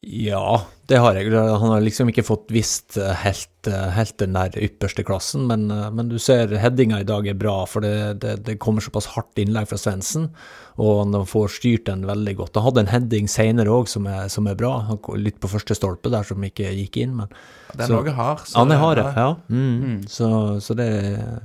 [0.01, 1.31] Ja, det har jeg.
[1.33, 5.65] Han har liksom ikke fått visst eh, helt, eh, helt den der ypperste klassen, men,
[5.73, 9.09] eh, men du ser headinga i dag er bra, for det, det, det kommer såpass
[9.15, 10.29] hardt innlegg fra Svendsen,
[10.77, 12.55] og han får styrt den veldig godt.
[12.61, 16.13] Han hadde en heading senere òg som, som er bra, Han litt på første stolpe
[16.13, 17.33] der som ikke gikk inn, men
[17.73, 18.45] Den Så- òg har.
[18.45, 19.31] så han er hard, ja.
[19.49, 20.05] Mm.
[20.07, 20.29] Så,
[20.63, 20.87] så det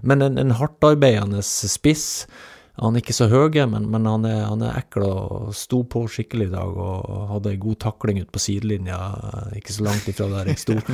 [0.04, 2.26] Men en, en hardtarbeidende spiss.
[2.80, 6.06] Han er ikke så høy, men, men han, er, han er ekkel og sto på
[6.08, 8.96] skikkelig i dag og hadde ei god takling ut på sidelinja,
[9.58, 10.78] ikke så langt ifra der jeg sto.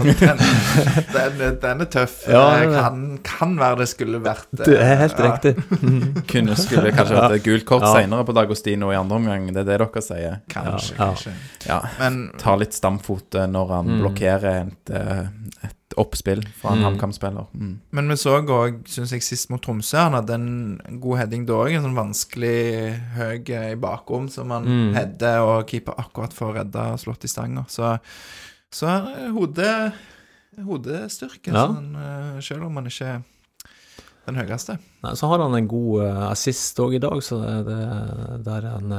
[1.15, 2.17] Den, den, den er tøff.
[2.29, 5.31] Ja, den er- kan, kan være det skulle vært Det er helt ja.
[5.31, 5.55] riktig.
[6.35, 7.95] Kunne skulle kanskje hatt et gult kort Ja.
[8.01, 9.47] senere på D'Agostino i andre omgang.
[9.53, 10.41] Det er det dere sier.
[10.51, 11.37] Kanskje, kanskje.
[11.71, 11.79] Ja.
[12.03, 14.01] Men Tar litt stamfot eh, når han Mm.
[14.03, 15.25] blokkerer et, eh,
[15.65, 16.85] et oppspill fra en Mm.
[16.89, 17.47] HamKam-spiller.
[17.55, 17.73] Mm.
[17.93, 19.99] Men vi så òg, syns jeg, sist mot Tromsø.
[19.99, 21.73] Han hadde en god heading da òg.
[21.75, 24.95] En sånn vanskelig høy eh, i bakrom som han Mm.
[24.95, 27.67] header, og keeper akkurat for å redde og slått i stanga.
[27.69, 27.99] Så,
[28.71, 29.93] så er hodet
[30.65, 31.67] hodestyrke, Ja.
[31.69, 33.23] sånn, eh, selv om han ikke er
[34.27, 34.79] den høyeste.
[35.03, 38.65] Nei, så har han en god eh, assist òg i dag, så det, det, der
[38.67, 38.93] er han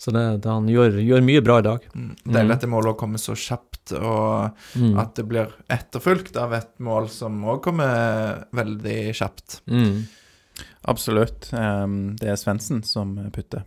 [0.00, 1.82] Så det, det, han gjør, gjør mye bra i dag.
[1.92, 2.12] Mm.
[2.24, 4.94] Deilig at det målet kommer så kjapt, og Mm.
[5.02, 9.58] at det blir etterfulgt av et mål som òg kommer veldig kjapt.
[9.68, 10.06] Mm.
[10.88, 11.50] Absolutt.
[11.52, 13.64] Ehm, det er Svendsen som putter.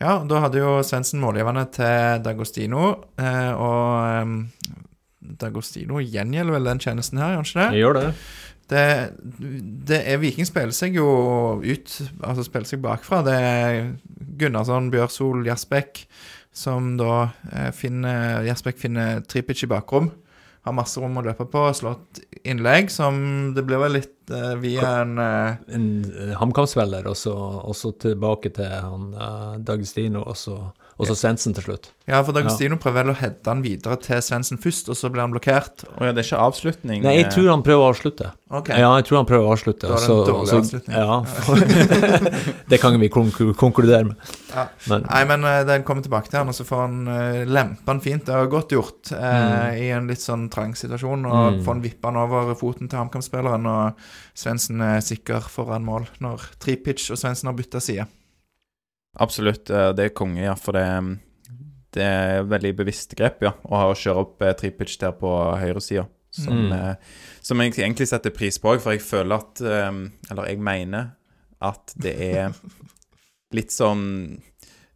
[0.00, 4.82] Ja, da hadde jo Svendsen målgiverne til Dagostino, eh, og eh,
[5.40, 7.70] Dagostino gjengjelder vel den tjenesten her, gjør han ikke det?
[7.76, 8.10] Jeg gjør det.
[8.66, 8.82] Det,
[9.86, 11.06] det er Viking spiller seg jo
[11.62, 11.92] ut
[12.26, 13.20] Altså spiller seg bakfra.
[13.26, 13.76] Det er
[14.40, 16.02] Gunnarsson, Bjørsol, Jasbekk
[16.56, 20.08] som da eh, finner Jasbekk finner Tripic i bakrom.
[20.66, 21.60] Har masse rom å løpe på.
[21.78, 27.14] Slått innlegg som Det blir vel litt eh, via en eh, En eh, HamKam-spiller, og,
[27.20, 27.60] så-
[28.02, 30.56] tilbake til han eh, Dagestino, og så,
[30.98, 31.90] og så Svendsen til slutt.
[32.08, 35.20] Ja, for D'Agostino prøver vel å heade han videre til Svendsen først, og så blir
[35.26, 35.82] han blokkert.
[35.98, 37.02] Å ja, det er ikke avslutning?
[37.04, 38.30] Nei, jeg eh, tror han prøver å avslutte.
[38.54, 38.68] Ok.
[38.70, 39.90] Ja, jeg tror han prøver å avslutte.
[39.90, 40.96] Da er det en så- dårlig så- avslutning.
[40.96, 41.56] Ja, for,
[42.72, 44.16] det kan vi konk- konkludere med.
[44.54, 44.66] Ja.
[44.88, 47.90] Men Nei, men eh, den kommer tilbake til han, og så får han uh, lempe
[47.90, 48.24] han fint.
[48.28, 51.26] Det er godt gjort eh, i en litt sånn trang situasjon.
[51.26, 51.60] Og Mm.
[51.62, 54.00] får han vippe han over foten til HamKam-spilleren, og
[54.36, 58.06] Svendsen er sikker foran mål når Tripic og Svendsen har bytta side.
[59.18, 59.70] Absolutt.
[59.70, 60.54] eh, Det er konge, ja.
[60.54, 60.84] For det,
[61.96, 63.52] det er veldig bevisst grep, ja.
[63.64, 66.06] Å kjøre opp tripitch der på høyresida.
[66.36, 66.72] Som, Mm.
[66.72, 66.94] eh,
[67.40, 71.12] som jeg egentlig setter pris på òg, for jeg føler at eh, Eller jeg mener
[71.62, 72.52] at det er
[73.52, 74.42] litt sånn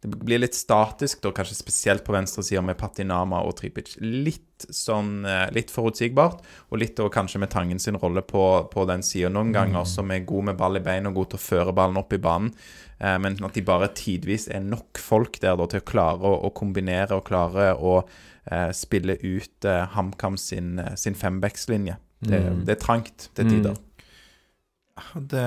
[0.03, 3.95] Det blir litt statisk, da, kanskje spesielt på venstresida med Patinama og Tripic.
[4.01, 8.85] Litt sånn eh, Litt forutsigbart, og litt da kanskje med Tangen sin rolle på, på
[8.89, 9.29] den sida.
[9.29, 11.97] Noen ganger som er god med ball i bein og god til å føre ballen
[11.97, 12.51] opp i banen.
[13.01, 16.35] Eh, men at de bare tidvis er nok folk der da, til å klare å,
[16.45, 17.95] å kombinere og klare å
[18.51, 21.97] eh, spille ut eh, HamKam sin, sin fembackslinje.
[22.21, 22.59] Det, Mm.
[22.67, 23.73] det er trangt til tider.
[23.73, 25.27] Mm.
[25.31, 25.45] Det,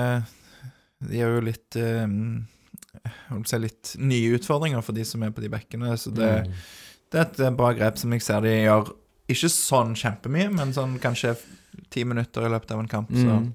[1.05, 5.23] det gir jo litt jeg holdt på å si litt nye utfordringer for de som
[5.23, 5.93] er på de bekkene.
[5.99, 6.51] Så det, Mm.
[7.11, 8.91] det er et bra grep som jeg ser de gjør
[9.31, 11.35] ikke sånn kjempemye, men sånn kanskje
[11.89, 13.53] ti minutter i løpet av en kamp, så Mm.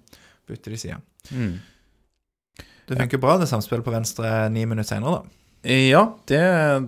[0.49, 1.01] bytter de side.
[1.33, 1.61] Mm.
[2.91, 5.37] Det funker bra, det samspillet på venstre ni minutter senere, da.
[5.71, 6.41] Ja, det,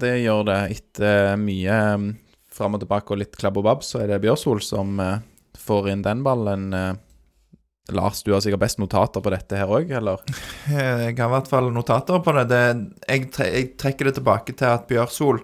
[0.02, 0.58] det gjør det.
[0.74, 2.06] Etter mye um,
[2.52, 5.18] fram og tilbake og litt klabb og babb, så er det Bjørsvold som eh,
[5.62, 6.68] får inn den ballen.
[6.74, 6.92] eh.
[7.92, 10.22] Lars, du har sikkert best notater på dette her òg, eller?
[10.72, 12.44] Eh, Jeg har i hvert fall notater på det.
[12.52, 12.62] det
[13.10, 15.40] jeg, tre, jeg trekker det tilbake til at Bjørsol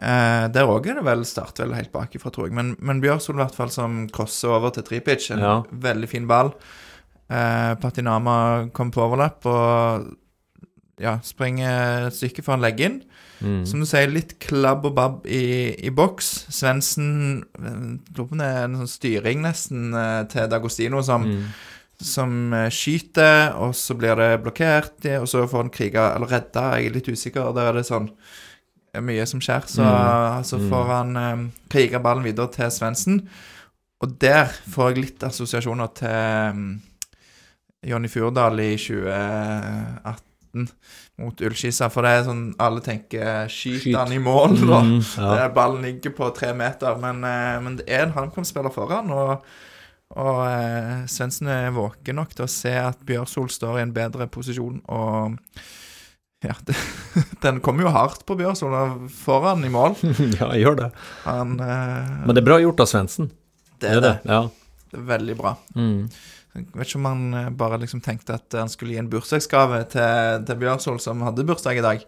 [0.00, 2.56] eh, Der òg er det vel start vel helt bakifra, tror jeg.
[2.56, 5.28] Men, men Bjørsol i hvert fall som crosser over til Tripic.
[5.36, 5.54] En Ja.
[5.70, 6.50] veldig fin ball.
[7.30, 10.12] Eh, Patinama kom på overlapp og
[11.02, 12.98] ja, springer et stykke for han legger inn.
[13.44, 13.64] Mm.
[13.68, 16.46] Som du sier, litt klabb og babb i, i boks.
[16.56, 17.80] Svendsen eh,
[18.16, 21.42] Lurer på er en sånn styring nesten eh, til Dagostino som Mm.
[22.00, 26.64] som eh, skyter, og så blir det blokkert, og så får han kriga eller redda.
[26.76, 27.54] Jeg er litt usikker.
[27.56, 28.10] Der er det sånn
[29.00, 29.64] mye som skjer.
[29.68, 30.44] Så, Mm.
[30.44, 30.68] så Mm.
[30.70, 33.22] får han eh, kriga ballen videre til Svendsen.
[34.02, 36.82] Og der får jeg litt assosiasjoner til um,
[37.86, 40.66] Jonny Fjordal i 2018
[41.22, 41.88] mot Ullskisa.
[41.92, 43.96] For det er sånn alle tenker skyt Skyt.
[43.98, 44.80] han i mål, da.
[44.84, 45.48] Mm, ja.
[45.54, 49.10] Ballen ligger på tre meter, men, eh, men det er en HamKam-spiller foran.
[49.14, 49.46] Og,
[50.16, 54.28] og eh, Svendsen er våken nok til å se at Bjørsol står i en bedre
[54.32, 54.80] posisjon.
[54.92, 55.38] Og
[56.44, 56.76] ja, det,
[57.44, 59.98] den kommer jo hardt på Bjørsol og foran i mål.
[60.38, 60.92] ja, jeg gjør det.
[61.24, 63.32] Han eh, Men det er bra gjort av Svendsen.
[63.82, 64.16] det er det.
[64.28, 64.46] Ja.
[64.86, 65.56] Det er veldig bra.
[65.76, 66.06] Mm.
[66.56, 69.82] Jeg vet ikke om han eh, bare liksom tenkte at han skulle gi en bursdagsgave
[69.92, 72.04] til, til Bjørsol, som hadde bursdag i dag.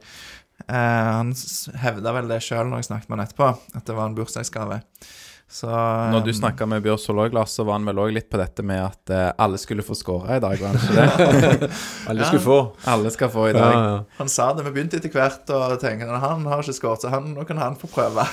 [0.67, 1.35] Eh, han
[1.83, 4.81] hevda vel det sjøl når jeg snakket med han etterpå, at det var en bursdagsgave.
[5.51, 5.69] Så
[6.13, 8.37] Når du eh, snakka med Bjørsol òg, Lars, så var han vel òg litt på
[8.37, 11.69] dette med at eh, alle skulle få skåre i dag, var han ikke det?
[12.13, 12.59] Alle skulle få.
[12.89, 13.73] alle skal få i dag.
[13.73, 13.97] ja.
[14.19, 17.13] Han sa det, vi begynte etter hvert og tenkte at han har ikke skåret, så
[17.13, 18.27] han, nå kan han få prøve.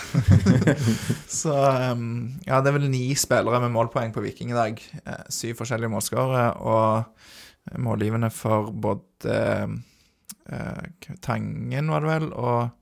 [1.39, 1.55] så
[1.95, 4.83] um, ja, det er vel ni spillere med målpoeng på Viking i dag.
[5.05, 9.39] Eh, syv forskjellige målskårere, og målgivende for både
[10.51, 12.75] uh, Tangen, var det vel, og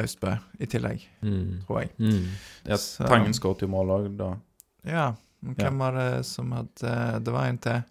[0.00, 1.60] Austbø i tillegg, Mm.
[1.66, 1.90] tror jeg.
[1.98, 2.26] Mm.
[2.66, 4.34] Ja, Så- Tangen skåret jo mål òg, da.
[4.84, 7.82] Ja, men hvem var det som hadde Det var en til.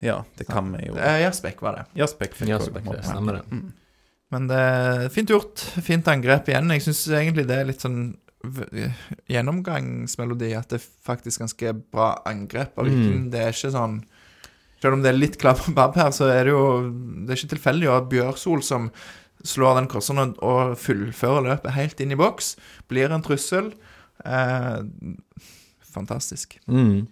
[0.00, 0.94] Ja, det kan vi jo.
[0.94, 1.86] Eh, Jaspek var det.
[1.96, 3.50] Jaspek fikk Jaspek, det stemmer det.
[3.50, 3.72] Mm.
[4.30, 5.58] Men det er fint gjort.
[5.82, 6.68] Fint angrep igjen.
[6.70, 8.16] Jeg syns egentlig det er litt sånn
[9.28, 10.52] gjennomgangsmelodi.
[10.58, 13.24] At det er faktisk ganske bra angrep av Viking.
[13.26, 13.30] Mm.
[13.32, 14.00] Det er ikke sånn
[14.80, 16.90] Selv om det er litt klapp og babb her, så er det jo
[17.26, 18.92] Det er ikke tilfeldig ha Bjørsol som
[19.46, 22.56] slår den crosseren og, fullfører løpet helt inn i boks,
[22.90, 23.72] blir en trussel.
[24.24, 24.80] Eh,
[25.92, 26.58] fantastisk.
[26.66, 27.06] Mm.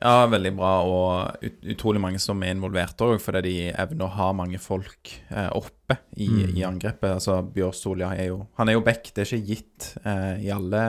[0.00, 4.14] Ja, veldig bra, og ut, utrolig mange som er involvert òg, fordi de evner å
[4.14, 6.54] ha mange folk eh, oppe i, Mm.
[6.56, 7.10] i angrepet.
[7.18, 10.50] Altså, Bjørsol ja, er jo Han er jo back, det er ikke gitt eh, i
[10.54, 10.84] alle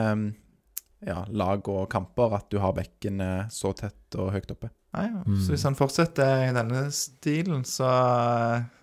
[1.04, 4.70] ja, lag og kamper at du har bekken eh, så tett og høyt oppe.
[4.92, 5.06] Nei.
[5.24, 5.38] Mm.
[5.40, 7.88] Så hvis han fortsetter i denne stilen, så,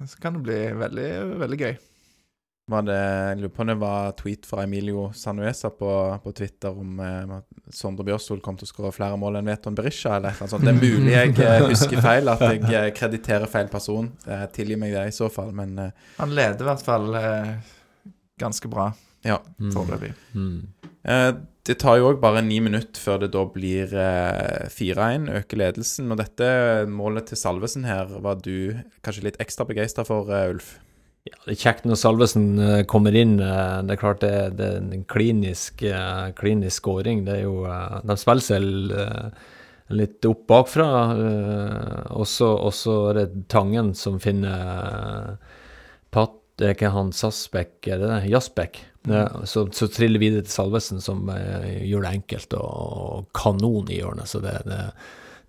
[0.02, 1.12] så kan det bli veldig,
[1.44, 1.76] veldig gøy.
[2.70, 5.92] var det, jeg lurer på om det var tweet fra Emilio Sanuesa på,
[6.24, 9.78] på Twitter om eh, at Sondre Bjørsol kom til å skåre flere mål enn Veton
[9.78, 10.66] Berisha, eller noe sånt.
[10.66, 14.12] Det er mulig jeg eh, husker feil, at jeg eh, krediterer feil person.
[14.26, 17.54] Eh, tilgi meg det i så fall, men eh, Han leder i hvert fall eh,
[18.42, 18.90] ganske bra
[19.26, 19.38] ja.
[19.74, 20.14] foreløpig.
[20.34, 20.60] Mm.
[21.10, 21.32] Eh,
[21.70, 26.10] det tar jo òg bare ni minutter før det da blir eh, 4-1, øker ledelsen.
[26.14, 26.50] Og dette
[26.90, 30.78] målet til Salvesen her var du kanskje litt ekstra begeistra for, eh, Ulf?
[31.28, 33.38] Ja, det er kjekt når Salvesen eh, kommer inn.
[33.44, 37.26] eh, Det er klart det, det er en klinisk, eh, klinisk scoring.
[37.28, 39.48] Det er jo eh, De spiller eh,
[40.00, 40.86] litt opp bakfra,
[42.14, 45.56] også og så er det Tangen som finner eh,
[46.14, 48.20] Pat, er ikke han Sassbekk, er det det?
[48.34, 48.80] Jasbekk.
[49.10, 52.68] Det, så, så triller videre til Salvesen, som eh, gjør det enkelt og,
[53.06, 54.30] og kanon i hjørnet.
[54.30, 54.80] Så det, det,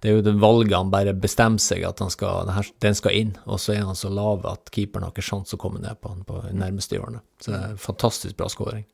[0.01, 2.97] det er jo det valget han bare bestemmer seg at han skal, den, her, den
[2.97, 5.83] skal inn, og så er han så lav at keeperen har ikke sjanse å komme
[5.83, 7.21] ned på han på nærmeste hjørne.
[7.43, 8.87] Så det er en fantastisk bra scoring.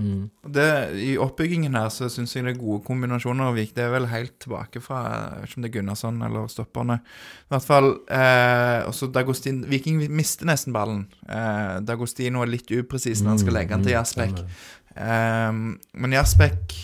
[0.00, 0.30] Mm.
[0.56, 0.66] Det,
[1.04, 3.52] I oppbyggingen her så syns jeg det er gode kombinasjoner.
[3.56, 3.74] Vik.
[3.76, 6.96] Det er vel helt tilbake fra Jeg vet ikke om det er Gunnarsson eller stopperne.
[7.04, 11.04] I hvert fall eh, også Dagostin, Viking mister nesten ballen.
[11.28, 14.40] Eh, Dagostino er litt upresis når han skal legge den til Jasbekk.
[14.96, 16.74] Eh, men Jasbekk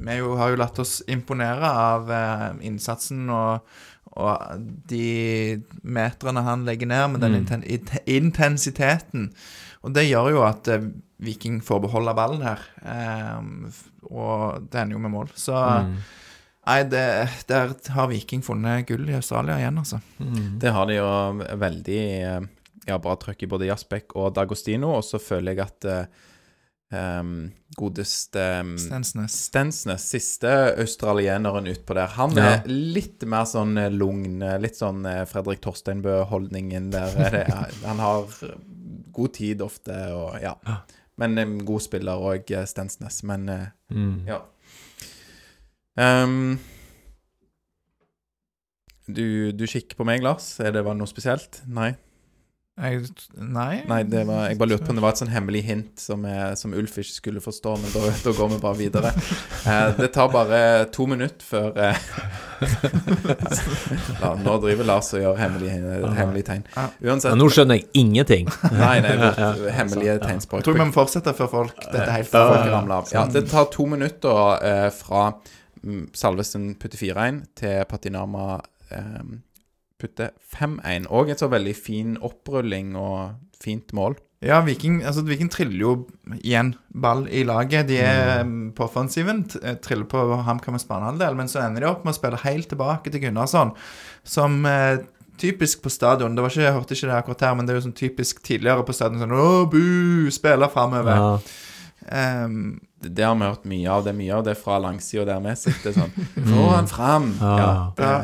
[0.00, 3.68] Vi jo, har jo latt oss imponere av eh, innsatsen og,
[4.16, 7.68] og de meterne han legger ned, med den Mm.
[8.08, 9.28] intensiteten.
[9.84, 10.88] Og det gjør jo at eh,
[11.20, 12.62] Viking får beholde ballen her.
[12.82, 13.40] Eh,
[14.10, 15.28] og det ender jo med mål.
[15.36, 15.96] Så Mm.
[16.66, 17.04] nei, det,
[17.48, 20.00] der har Viking funnet gull i Australia igjen, altså.
[20.18, 20.58] Mm.
[20.60, 21.10] Det har de jo
[21.60, 22.40] veldig eh,
[22.88, 26.08] ja, bra trøkk i både Jasbekk og Dagostino, og så føler jeg at
[26.92, 29.30] Um, godeste um, Stensnes.
[29.46, 30.50] Stensnes, siste
[30.82, 32.48] australieneren utpå der, han Ja.
[32.56, 37.14] er litt mer sånn eh, lugn, litt sånn Fredrik Torsteinbø-holdningen der.
[37.14, 37.44] er det,
[37.86, 38.26] han har
[39.14, 40.56] god tid ofte, og ja.
[41.20, 43.22] Men en god spiller òg, Stensnes.
[43.28, 44.26] Men eh, Mm.
[44.28, 44.40] ja.
[46.00, 46.58] Um,
[49.10, 50.52] du, du kikker på meg, Lars.
[50.62, 51.60] Er det noe spesielt?
[51.66, 51.90] Nei?
[52.80, 53.02] Jeg,
[53.36, 53.82] nei.
[53.88, 56.22] Nei, det var, jeg bare lurte på om det var et sånn hemmelig hint som,
[56.24, 59.10] jeg, som Ulf ikke skulle forstå, men da, da går vi bare videre.
[59.68, 60.60] Eh, det tar bare
[60.94, 62.00] to minutter før eh,
[64.22, 65.76] La, Nå driver Lars og gjør hemmelige,
[66.16, 66.64] hemmelig tegn.
[67.04, 68.48] Uansett Ja, nå skjønner jeg ingenting.
[68.72, 69.14] Nei, nei,
[69.78, 70.62] hemmelige tegnspråk.
[70.62, 73.12] Jeg tror vi må fortsette før folk Dette er helt Før folk ramler av.
[73.14, 75.28] Ja, det tar to minutter eh, fra
[75.84, 78.58] mm, Salvesen putter 4-1 til Patinama
[78.88, 79.22] eh,
[80.00, 81.06] putter 5-1.
[81.12, 84.16] Og et så veldig fin opprulling og fint mål.
[84.40, 85.92] Ja, Viking, altså, Viking triller jo
[86.38, 87.90] igjen ball i laget.
[87.90, 88.70] De er mm.
[88.76, 92.16] på offensiven, eh, triller på HamKam med banehalvdel, men så ender de opp med å
[92.16, 93.74] spille helt tilbake til Gunnarsson,
[94.24, 95.02] som eh,
[95.40, 96.32] typisk på stadion.
[96.36, 98.40] Det var ikke, Jeg hørte ikke det akkurat her, men det er jo sånn typisk
[98.46, 100.30] tidligere på stadion sånn Å, bu!
[100.32, 101.20] Spiller framover.
[101.20, 102.44] Ja.
[102.44, 104.04] Um, Det, det har vi hørt mye av.
[104.04, 106.12] Det er mye av det fra langsida der vi sitter sånn
[106.50, 107.34] Få han fram!
[107.40, 107.92] Ja.
[107.96, 108.16] Ja,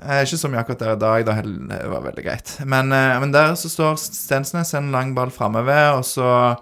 [0.00, 2.54] Ikke så mye akkurat der i dag, da det var veldig greit.
[2.66, 6.56] Men, eh, men der så står Stensnes en lang ball framover, og så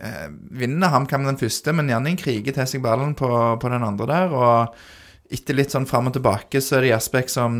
[0.00, 4.08] eh, vinner HamKam den første, men Janning kriger til seg ballen på, på den andre
[4.10, 7.54] der, og etter litt sånn fram og tilbake så er det Jasbekk som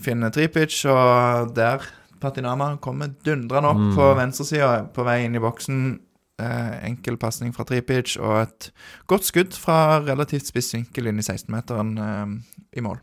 [0.00, 1.84] finner Tripic, og der
[2.22, 5.80] Patinama kommer dundrende opp på venstresida på vei inn i boksen.
[6.34, 8.70] Eh, enkel pasning fra Tripic og et
[9.06, 12.32] godt skudd fra relativt spiss vinkel inn i 16-meteren eh,
[12.80, 12.98] i mål.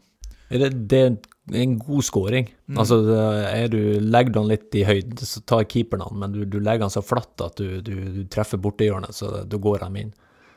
[0.51, 1.05] Er det, det
[1.49, 2.49] er en god scoring.
[2.69, 2.77] Mm.
[2.83, 2.99] Altså,
[3.49, 6.85] er du legger den litt i høyden, så tar keeperen han, men du, du legger
[6.85, 10.13] den så flatt at du, du, du treffer bortehjørnet, så da går han inn.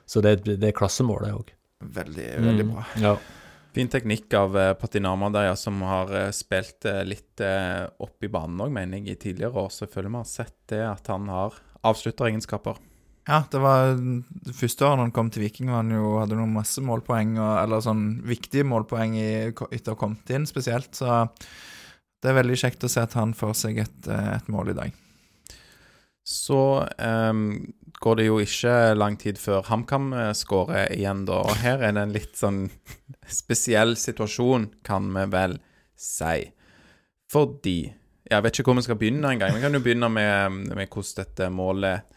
[0.06, 1.54] Så det, det er klassemål, det òg.
[1.84, 2.44] Veldig, Mm.
[2.50, 2.84] veldig bra.
[3.00, 3.14] Ja.
[3.74, 7.40] fin teknikk av eh, Patinama der, ja, som har eh, spilt eh, litt
[7.98, 9.70] opp i banen òg, mener jeg, i tidligere år.
[9.74, 12.78] Så jeg føler vi har sett det at han har avslutteregenskaper.
[13.24, 16.52] Ja, det var det første året han kom til Viking, var han jo, hadde noen
[16.52, 20.90] masse målpoeng, og, eller sånn viktige målpoeng i, etter å ha kommet inn spesielt.
[20.98, 21.22] Så
[22.20, 24.76] det er veldig kjekt å se at han får seg et, eh, et mål i
[24.76, 25.00] dag.
[26.24, 27.42] Så um,
[28.00, 31.42] går det jo ikke lang tid før HamKam eh, skårer igjen, da.
[31.44, 32.62] Og her er det en litt sånn
[33.40, 35.58] spesiell situasjon, kan vi vel
[35.96, 36.48] si.
[37.32, 37.78] Fordi
[38.24, 39.52] Jeg vet ikke hvor vi skal begynne engang.
[39.52, 42.13] Vi kan jo begynne med, med hvordan dette målet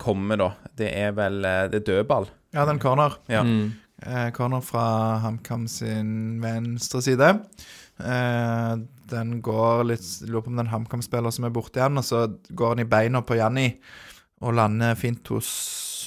[0.00, 0.50] kommer, da.
[0.76, 2.28] Det er vel eh, Det er dødball.
[2.54, 3.14] Ja, den corner.
[3.30, 3.44] Ja.
[3.46, 3.72] Mm.
[4.02, 4.84] Eh, corner fra
[5.22, 7.28] HamKam sin venstre side.
[8.00, 8.72] Eh,
[9.10, 12.06] den går litt Lurer på om det er en HamKam-spiller som er borte igjen, og
[12.06, 12.24] så
[12.56, 13.68] går den i beina på Janni
[14.40, 15.50] og lander fint hos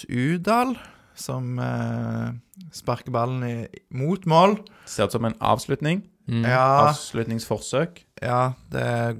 [0.09, 0.73] Udal,
[1.15, 2.31] som eh,
[2.73, 3.55] sparker ballen i,
[3.93, 4.57] mot mål.
[4.89, 6.01] Ser ut som en avslutning.
[6.27, 6.45] Mm.
[6.47, 8.03] Ja, Avslutningsforsøk.
[8.23, 9.13] ja, det er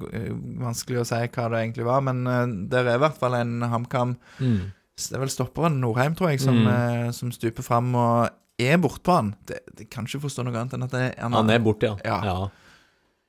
[0.61, 3.59] vanskelig å si hva det egentlig var, men uh, der er i hvert fall en
[3.61, 4.71] HamKam Mm.
[4.95, 6.67] Det er vel stopperen Norheim, tror jeg, som, Mm.
[6.69, 8.29] uh, som stuper fram og
[8.61, 9.35] er bortpå han.
[9.45, 11.97] Det, det kan ikke forstå noe annet enn at det, han, Han er borte, ja.
[12.05, 12.19] Ja.
[12.23, 12.49] ja.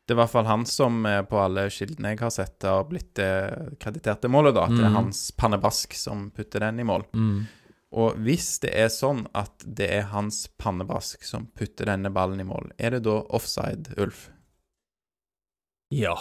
[0.07, 2.85] Det er i hvert fall han som eh, på alle kildene jeg har sett, har
[2.85, 4.67] blitt eh, kreditert det målet, da.
[4.69, 4.99] At det er Mm.
[5.01, 7.07] hans pannebrask som putter den i mål.
[7.17, 7.47] Mm.
[7.95, 12.49] Og hvis det er sånn at det er hans pannebask som putter denne ballen i
[12.49, 14.29] mål, er det da offside, Ulf?
[15.95, 16.17] Ja,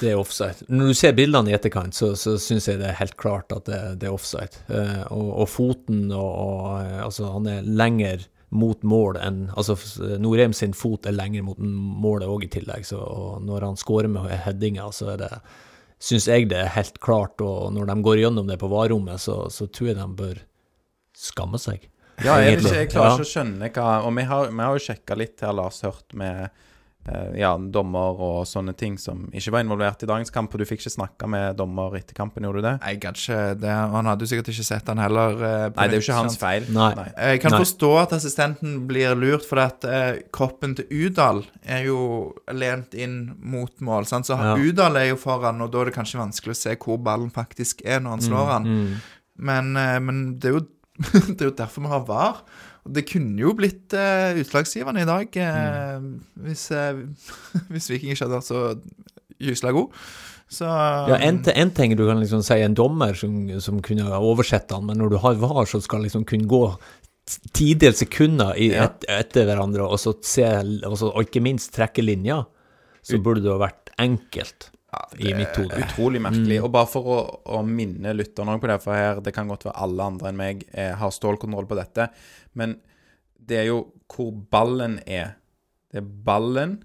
[0.00, 0.66] det er offside.
[0.70, 3.66] Når du ser bildene i etterkant, så, så syns jeg det er helt klart at
[3.70, 4.62] det, det er offside.
[4.70, 9.76] Eh, og, og foten og, og eh, Altså, han er lenger mot mål enn Altså,
[10.18, 12.86] Norheim sin fot er lenger mot målet òg, i tillegg.
[12.86, 13.00] Så
[13.46, 15.34] når han skårer med headinga, så er det
[16.00, 19.50] Syns jeg det er helt klart, og når de går gjennom det på varerommet, så,
[19.52, 20.38] så tror jeg de bør
[21.20, 21.88] skamme seg.
[22.20, 23.14] Ja, jeg, ikke, jeg klarer Ja.
[23.16, 26.12] ikke å skjønne hva Og vi har, vi har jo sjekka litt her, Lars, hørt
[26.12, 26.50] med
[27.08, 30.52] eh, ja, dommer og sånne ting som ikke var involvert i dagens kamp.
[30.52, 32.74] Og du fikk ikke snakka med dommer etter kampen, gjorde du det?
[32.84, 33.70] Jeg gadd ikke det.
[33.72, 35.32] og Han hadde jo sikkert ikke sett han heller.
[35.48, 36.42] eh, Nei, det er jo ikke hans sant?
[36.44, 36.66] feil.
[36.76, 36.90] Nei.
[37.30, 37.60] Jeg kan Nei.
[37.64, 43.16] forstå at assistenten blir lurt, for at eh, kroppen til Udal er jo lent inn
[43.40, 44.04] mot mål.
[44.12, 44.28] Sant?
[44.28, 44.58] Så Ja.
[44.60, 47.80] Udal er jo foran, og da er det kanskje vanskelig å se hvor ballen faktisk
[47.88, 48.68] er når han slår han.
[48.68, 49.00] Mm.
[49.38, 50.66] Men, eh, men det, er jo,
[51.36, 52.42] det er jo derfor vi har VAR.
[52.90, 56.08] Det kunne jo blitt eh, utslagsgivende i dag eh,
[56.46, 57.02] hvis, eh,
[57.72, 58.62] hvis Viking ikke hadde vært så
[59.40, 60.00] gysla god.
[60.50, 64.26] Så Ja, en, en ting du kan liksom si en dommer som, som kunne oversette
[64.32, 66.64] oversett han, men når du har VAR, så skal liksom kunne gå
[67.54, 68.88] tidels sekunder i, Ja.
[68.88, 70.48] et, etter hverandre, og så se,
[70.88, 72.42] og, så, og ikke minst trekke linjer,
[73.06, 74.72] så burde det ha vært enkelt
[75.18, 75.78] i mitt hode.
[75.84, 76.58] Utrolig merkelig.
[76.58, 76.66] Mm.
[76.66, 77.18] Og bare for å,
[77.58, 80.64] å minne lytterne på det, for her det kan godt være alle andre enn meg
[80.72, 82.08] eh, har stålkontroll på dette,
[82.58, 82.78] men
[83.50, 85.36] det er jo hvor ballen er.
[85.90, 86.78] Det er ballen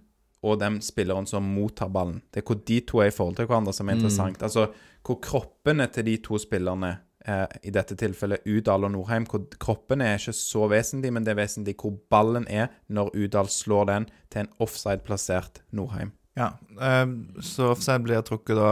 [0.45, 2.21] og den spilleren som mottar ballen.
[2.29, 4.43] Det er hvor de to er i forhold til hverandre som er interessant.
[4.45, 4.67] Altså
[5.05, 6.91] hvor kroppene til de to spillerne,
[7.25, 11.33] eh, i dette tilfellet Udal og Norheim, hvor kroppene er ikke så vesentlig, men det
[11.33, 16.13] er vesentlig hvor ballen er når Udal slår den til en offside-plassert Norheim.
[16.35, 16.49] Ja,
[16.83, 17.05] eh,
[17.39, 18.71] så offside blir trukket da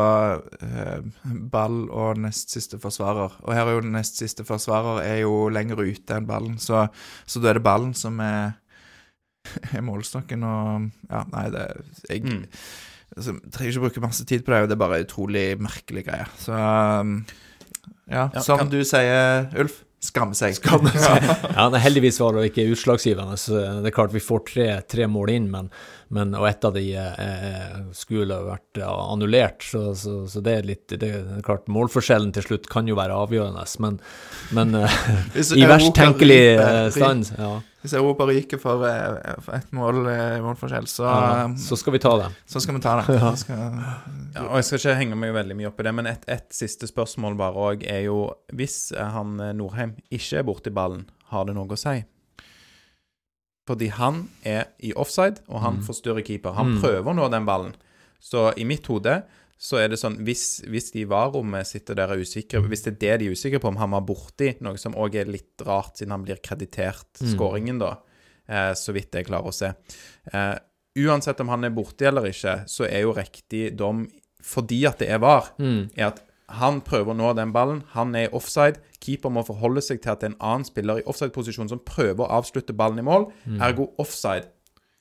[0.61, 1.05] eh,
[1.53, 3.38] ball og nest siste forsvarer.
[3.45, 6.89] Og her er jo nest siste forsvarer er jo lenger ute enn ballen, så,
[7.26, 8.57] så da er det ballen som er,
[9.72, 11.64] er målstokken, og ja, nei, det
[12.09, 12.43] Jeg Mm.
[13.16, 16.28] altså, trenger ikke bruke masse tid på det, det er bare utrolig merkelig greie.
[16.39, 16.51] Så
[16.99, 17.26] um,
[18.09, 20.60] ja, Ja, som kan- du sier, Ulf, skamme seg.
[21.54, 23.38] Ja, nei, heldigvis var det ikke utslagsgivende.
[23.39, 25.70] Så det er klart vi får tre, tre mål inn, men,
[26.14, 29.64] men, og ett av de eh, skulle vært eh, annullert.
[29.64, 33.16] Så, så, så det er litt det er klart Målforskjellen til slutt kan jo være
[33.26, 33.99] avgjørende, men,
[34.56, 34.97] men eh,
[35.56, 40.39] i verst tenkelig eh, stand, ja, Hvis Europa ryker for, eh, for ett mål, i
[40.41, 42.29] målforskjell, så, ja, um, så skal vi ta det.
[42.47, 43.15] så skal vi ta det.
[43.19, 43.34] Ja.
[43.36, 43.59] skal,
[44.34, 46.47] Ja, og Jeg skal ikke henge meg veldig mye opp i det, men et, et
[46.55, 48.21] siste spørsmål bare òg er jo
[48.55, 51.03] Hvis eh, han eh, Norheim ikke er borti ballen,
[51.34, 51.97] har det noe å si?
[53.67, 55.84] Fordi han er i offside, og han Mm.
[55.88, 56.53] forstyrrer keeper.
[56.57, 56.81] Han Mm.
[56.81, 57.75] prøver å nå den ballen.
[58.19, 59.23] Så i mitt hode
[59.64, 62.82] så er det sånn Hvis, hvis de i VAR-rommet sitter der og er usikre Hvis
[62.84, 65.30] det er det de er usikre på, om han var borti noe som òg er
[65.32, 67.30] litt rart, siden han blir kreditert Mm.
[67.32, 67.93] skåringen, da,
[68.49, 69.72] eh, så vidt jeg klarer å se.
[70.34, 70.57] Eh,
[70.99, 74.03] uansett om han er borti eller ikke, så er jo riktig dom
[74.43, 75.89] fordi at det er VAR, Mm.
[75.95, 77.84] er at han prøver å nå den ballen.
[77.95, 78.76] Han er i offside.
[78.99, 82.20] Keeper må forholde seg til at det er en annen spiller i offside-posisjon som prøver
[82.28, 83.32] å avslutte ballen i mål.
[83.64, 84.45] Ergo offside.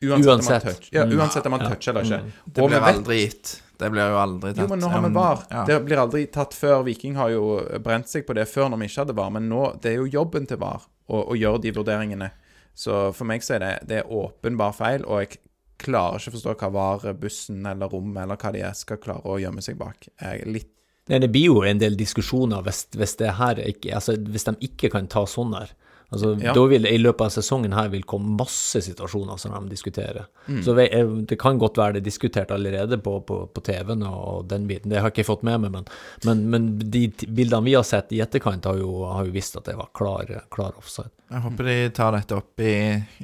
[0.03, 0.65] Uansett, Uansett.
[0.65, 1.19] om man, touch, ja, Mm.
[1.19, 1.69] uansett om man Ja.
[1.69, 2.33] toucher eller ikke.
[2.53, 3.63] det blir aldri gitt.
[3.79, 4.59] Det blir jo aldri tatt.
[4.63, 5.39] jo, men nå har vi VAR.
[5.51, 5.65] ja.
[5.67, 6.85] Det blir aldri tatt før.
[6.85, 9.81] Viking har jo brent seg på det før når vi ikke hadde VAR, men nå,
[9.81, 12.31] det er jo jobben til VAR å, å gjøre de vurderingene.
[12.75, 15.39] Så for meg så er det, det er åpenbar feil, og jeg
[15.79, 19.39] klarer ikke å forstå hva VAR-bussen eller rommet eller hva de er, skal klare å
[19.41, 20.09] gjemme seg bak.
[20.21, 20.69] Jeg er litt
[21.11, 24.53] Nei, det blir jo en del diskusjoner hvis, hvis det her ikke Altså, hvis de
[24.69, 25.73] ikke kan ta sånn her.
[26.13, 26.53] Altså, Ja.
[26.53, 30.27] da vil, I løpet av sesongen her vil komme masse situasjoner som de diskuterer.
[30.47, 30.63] Mm.
[30.63, 34.47] Så eh, det kan godt være det er diskutert allerede på, på, på TV-en og
[34.51, 34.91] den biten.
[34.93, 35.87] Det har jeg ikke fått med meg, men,
[36.29, 39.65] men, men de bildene vi har sett i etterkant, har jo, har jo visst at
[39.71, 41.09] det var klar, klar offside.
[41.33, 42.73] Jeg håper de tar dette opp i,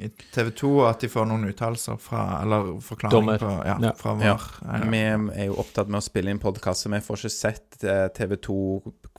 [0.01, 3.91] i TV 2, og at de får noen uttalelser fra Eller forklaring på Ja, Ja.
[3.99, 4.15] fra.
[4.17, 4.47] VAR.
[4.65, 4.79] Ja.
[4.89, 8.07] Vi er jo opptatt med å spille inn podkast, så vi får ikke sett eh,
[8.17, 8.57] TV2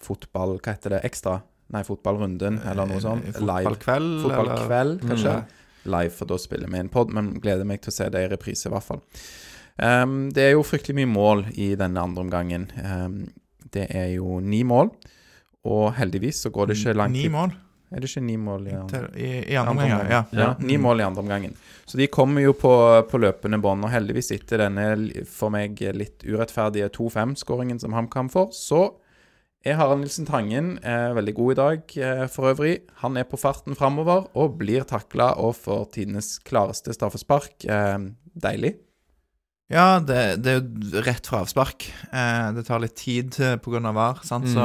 [0.03, 1.05] fotball Hva heter det?
[1.07, 1.39] Ekstra?
[1.71, 3.29] Nei, Fotballrunden, eller noe sånt.
[3.31, 3.68] Eh, Live.
[3.68, 5.35] Fotballkveld, Fotballkveld, kanskje.
[5.37, 5.57] Mm.
[5.95, 8.29] Live, for da spiller vi inn pod, men gleder meg til å se det i
[8.33, 9.01] reprise, i hvert fall.
[9.81, 12.66] Um, det er jo fryktelig mye mål i denne andre omgangen.
[12.85, 13.14] Um,
[13.73, 14.91] det er jo ni mål,
[15.71, 17.16] og heldigvis så går det ikke langt.
[17.16, 17.55] Ni mål.
[17.91, 19.01] Er det ikke ni mål i andre?
[19.18, 20.21] I, i andre omgang, ja.
[20.37, 20.83] Ja, Ni Mm.
[20.85, 21.55] mål i andre omgangen.
[21.87, 22.71] Så de kommer jo på,
[23.11, 28.53] på løpende bånd, og heldigvis etter denne for meg litt urettferdige 2-5-skåringen som HamKam får,
[28.55, 28.83] så
[29.67, 32.79] er har Nilsen Tangen er veldig god i dag eh, for øvrig.
[33.03, 37.67] Han er på farten framover og blir takla og får tidenes klareste straffespark.
[37.69, 37.99] Eh,
[38.41, 38.79] deilig.
[39.71, 41.85] Ja, det, det er jo rett fra avspark.
[42.11, 43.83] Eh, det tar litt tid pga.
[43.95, 44.19] VAR.
[44.27, 44.49] Sant?
[44.51, 44.65] Så,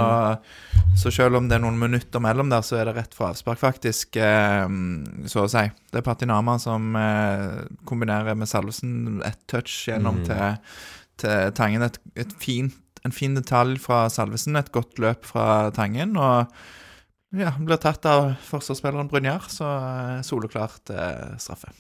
[0.98, 3.60] så selv om det er noen minutter mellom der, så er det rett fra avspark,
[3.62, 4.16] faktisk.
[4.18, 4.66] Eh,
[5.30, 5.62] så å si.
[5.92, 10.26] Det er Patinama som eh, kombinerer med Salvesen et touch gjennom Mm.
[10.32, 10.58] til,
[11.22, 11.86] til Tangen.
[11.86, 12.74] Et, et fint,
[13.06, 16.16] en fin detalj fra Salvesen, et godt løp fra Tangen.
[16.18, 16.50] Og
[17.36, 21.74] ja, blir tatt av forsvarsspilleren Brynjar, så eh, soleklart eh, straffe.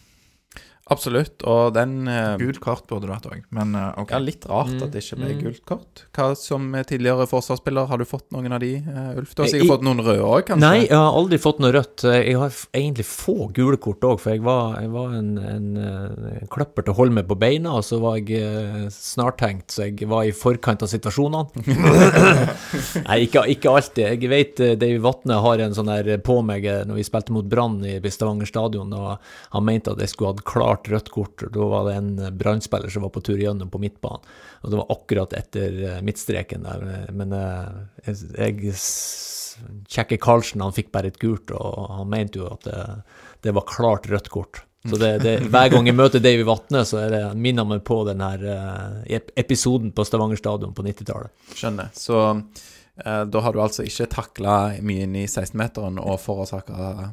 [0.93, 1.41] Absolutt.
[1.49, 4.11] Og den eh, Gult kort burde du hatt òg, men eh, OK.
[4.13, 5.39] Ja, litt rart Mm, at det ikke ble mm.
[5.41, 6.01] gult kort.
[6.13, 9.33] Hva Som tidligere forsvarsspiller, har du fått noen av de, eh, Ulf?
[9.33, 10.61] Du har Eh, sikkert Jeg- fått noen røde òg, kanskje?
[10.61, 12.03] Nei, jeg har aldri fått noe rødt.
[12.05, 15.67] Jeg har f- egentlig få gule kort òg, for jeg var, jeg var en, en,
[15.77, 19.73] eh, en kløpper til å holde meg på beina, og så var jeg eh, snartenkt,
[19.73, 21.49] så jeg var i forkant av situasjonene.
[23.07, 24.05] Nei, ikke, ikke alltid.
[24.21, 27.33] Jeg vet eh, Davy Vatne har en sånn der på meg eh, når vi spilte
[27.35, 29.17] mot Brann i Stavanger stadion, og
[29.55, 31.43] han mente at jeg skulle hatt klart rødt kort.
[31.45, 34.25] og Da var det en Brann-spiller som var på tur gjennom på midtbanen,
[34.61, 36.85] og det var akkurat etter eh, midtstreken der.
[37.15, 38.75] Men eh, jeg, jeg
[39.87, 42.79] Kjekke Karlsen han fikk bare et gult, og han mente jo at det,
[43.45, 44.65] det var klart rødt kort.
[44.85, 48.03] Så det, det, hver gang jeg møter Davy Vatne, så er det, minner meg på
[48.05, 51.33] den her eh, episoden på Stavanger stadion på 90-tallet.
[51.57, 51.89] Skjønner.
[51.97, 52.19] Så
[53.27, 54.53] da har du altså ikke takla
[54.85, 57.09] mye inn i 16-meteren og forårsaka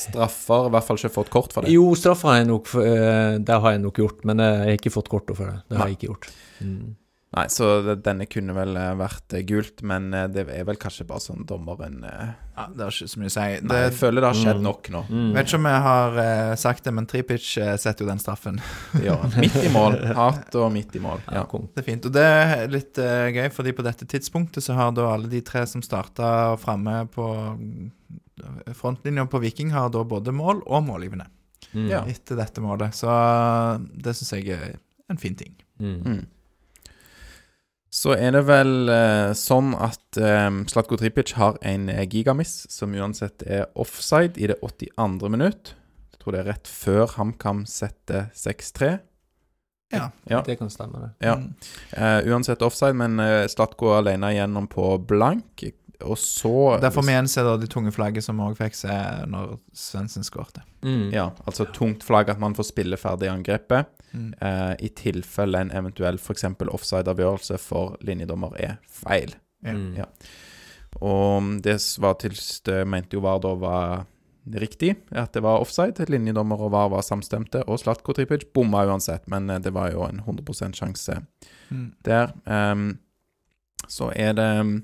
[0.00, 1.74] straffer, i hvert fall ikke fått kort for det.
[1.74, 4.80] Jo, straffer har jeg nok eh, Det har jeg nok gjort, men eh, jeg har
[4.80, 5.60] ikke fått kortet for det.
[5.68, 5.90] Det har Nei.
[5.92, 6.30] jeg ikke gjort.
[6.64, 6.96] Mm.
[7.30, 7.66] Nei, så
[8.02, 11.44] denne kunne vel eh, vært eh, gult, men eh, det er vel kanskje bare sånn
[11.46, 13.44] dommeren eh, Ja, det har ikke så mye å si.
[13.44, 14.64] Nei, Det, jeg føler det har skjedd Mm.
[14.66, 15.02] nok nå.
[15.06, 15.28] Mm.
[15.36, 18.58] vet ikke om jeg har eh, sagt det, men Tripic setter jo den straffen.
[19.06, 19.14] ja.
[19.38, 19.94] Midt i mål.
[20.18, 21.22] Hat og midt i mål.
[21.30, 21.60] Ja, Ja.
[21.76, 22.08] Det er fint.
[22.10, 25.40] Og det er litt eh, gøy, fordi på dette tidspunktet så har da alle de
[25.46, 27.92] tre som starta framme på mm,
[28.74, 31.28] frontlinja på Viking, har da både mål og målgivende
[31.70, 31.86] Mm.
[32.10, 32.90] Etter dette målet.
[32.98, 33.06] Så
[33.94, 34.72] det syns jeg er
[35.12, 35.52] en fin ting.
[35.78, 36.24] Mm.
[37.90, 42.94] Så er det vel eh, sånn at eh, Slatko Tripic har en eh, gigamiss som
[42.94, 45.30] uansett er offside i det 82.
[45.32, 45.74] minutt.
[46.14, 48.92] Jeg tror det er rett før HamKam setter 6-3.
[49.90, 50.10] Ja.
[50.30, 50.42] Ja.
[50.46, 51.26] Det kan stemme, det.
[51.26, 51.34] Ja.
[51.34, 51.54] Mm.
[51.90, 55.64] Eh, uansett offside, men uh, Slatko alene igjennom på blank.
[56.00, 58.94] Og så Derfor vi igjen ser da de tunge flagget som vi òg fikk se
[59.28, 60.62] når Svendsen skårte.
[60.86, 61.10] Mm.
[61.12, 63.90] Ja, altså tungt flagg at man får spille ferdig angrepet.
[64.12, 64.30] Mm.
[64.42, 66.44] Uh, I tilfelle en eventuell f.eks.
[66.66, 69.34] offside-avgjørelse for linjedommer er feil.
[69.66, 69.92] Mm.
[69.98, 70.08] Ja.
[71.00, 72.34] Og det var til
[72.66, 74.06] det mente jo VAR da var
[74.60, 76.08] riktig, at det var offside.
[76.10, 80.06] Linjedommer og VAR var samstemte, og Slatko Tripic bomma uansett, men eh, det var jo
[80.08, 81.20] en 100 sjanse
[81.70, 81.92] Mm.
[82.02, 82.32] der.
[82.46, 82.98] Um,
[83.86, 84.82] så er det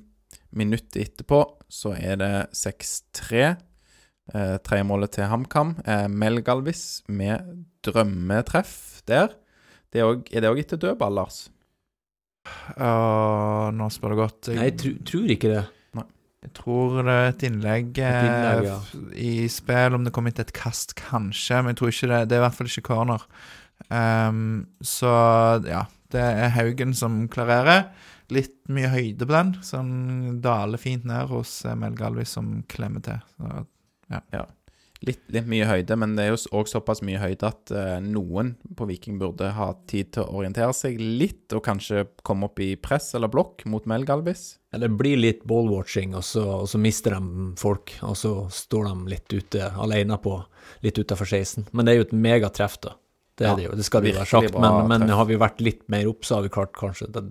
[0.55, 3.57] minuttet etterpå, så er det 6-3.
[4.35, 5.77] Uh, Tredjemålet til HamKam.
[5.83, 9.37] Uh, Melgalvis med drømmetreff der.
[9.93, 11.39] Det er, også, er det òg etter dødball, Lars?
[12.77, 14.53] Uh, nå spør du godt.
[14.55, 15.65] Nei, jeg tr tror ikke det.
[16.47, 18.75] Jeg tror det er et innlegg, eh, Et innlegg, ja.
[19.19, 22.21] i spill, om det kom hit et kast, kanskje, men jeg tror ikke det.
[22.31, 23.25] Det er i hvert fall ikke corner.
[23.91, 24.45] Um,
[24.79, 25.11] så
[25.67, 25.83] ja,
[26.15, 27.89] det er Haugen som klarerer.
[28.31, 33.03] Litt mye høyde på den, Sånn daler fint ned hos eh, Mel Galvis, som klemmer
[33.07, 33.19] til.
[33.35, 34.47] Så,
[35.05, 38.55] Litt, litt mye høyde, men det er jo òg såpass mye høyde at eh, noen
[38.78, 42.70] på Viking burde ha tid til å orientere seg litt, og kanskje komme opp i
[42.80, 44.55] press eller blokk mot Melgalvis.
[44.72, 48.88] Ja, det blir litt ballwatching, og så, og så mister de folk, og så står
[48.88, 50.38] de litt ute alene på
[50.86, 51.68] litt utafor 16.
[51.76, 52.97] Men det er jo et megatreff, da.
[53.36, 54.57] Det Ja, det det skal det jo være sagt.
[54.64, 57.26] Men, men har vi vært litt mer opp, så har vi klart kanskje det-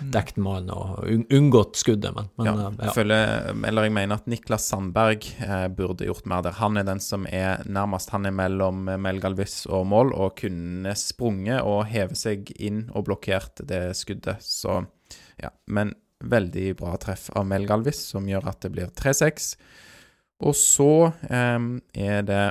[0.00, 0.44] dekt, Mm.
[0.44, 4.68] mannen og unngått skuddet, men, men ja, eh, jeg føler, eller jeg mener at Niklas
[4.70, 6.56] Sandberg eh, burde gjort mer der.
[6.60, 8.10] Han er den som er nærmest.
[8.14, 13.04] Han er mellom Mel Galvis og mål, og kunne sprunget og heve seg inn og
[13.10, 14.40] blokkert det skuddet.
[14.40, 14.80] Så
[15.40, 19.54] ja, men veldig bra treff av Mel Galvis, som gjør at det blir 3-6.
[20.46, 20.90] Og så
[21.28, 21.58] eh,
[22.00, 22.44] er det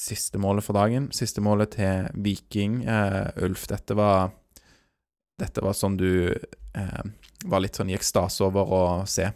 [0.00, 1.08] siste målet for dagen.
[1.14, 2.82] Siste målet til Viking.
[2.84, 4.30] Eh, Ulf, dette var
[5.40, 7.02] Dette var sånn du eh,
[7.44, 9.28] var litt sånn i ekstase over å se.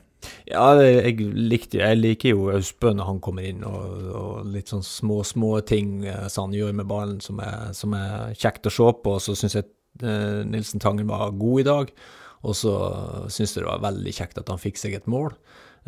[0.48, 4.84] Ja, jeg, likte, jeg liker jo Austbø når han kommer inn, og, og litt sånn
[4.84, 8.74] små, små ting eh, som han gjør med ballen som er, som er kjekt å
[8.74, 9.16] se på.
[9.16, 9.68] Og så syns jeg
[10.02, 11.94] eh, Nilsen Tangen var god i dag,
[12.40, 12.74] og så
[13.28, 15.34] syns jeg det var veldig kjekt at han fikk seg et mål.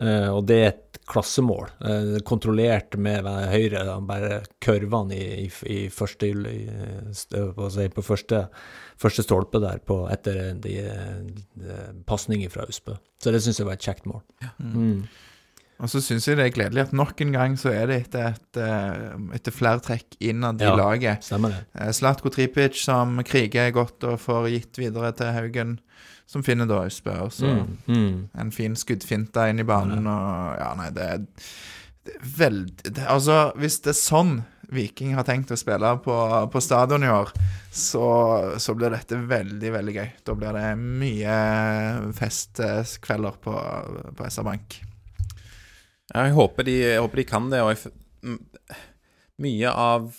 [0.00, 1.68] Eh, og det er et klassemål.
[1.84, 6.62] Eh, kontrollert med høyre, bare kurvene i, i, i første i,
[7.28, 8.46] på, på første,
[9.02, 10.76] første stolpe der på, etter de,
[11.58, 11.76] de,
[12.08, 12.94] pasning fra Austbø.
[13.22, 14.22] Så det syns jeg var et kjekt mål.
[14.62, 15.04] Mm.
[15.82, 18.36] Og så syns jeg det er gledelig at nok en gang så er det etter,
[18.36, 20.76] et, eh, etter flere trekk innad i Ja.
[20.78, 21.24] laget.
[21.26, 21.64] Stemmer det.
[21.74, 25.80] Eh, Slatko Tripic som kriger godt og får gitt videre til Haugen,
[26.30, 27.16] som finner da Østbø.
[27.24, 27.78] Og så Mm.
[27.88, 28.28] Mm.
[28.38, 31.18] en fin skuddfinte inn i banen, og ja, nei, det er,
[32.06, 36.14] det er veldig det, Altså, hvis det er sånn Viking har tenkt å spille på,
[36.52, 37.32] på stadion i år,
[37.72, 38.06] så,
[38.60, 40.10] så blir dette veldig, veldig gøy.
[40.24, 41.36] Da blir det mye
[42.16, 43.54] festkvelder på,
[44.16, 44.78] på SR Bank.
[46.12, 48.36] Jeg håper de, jeg håper de kan det, og jeg,
[49.42, 50.12] mye av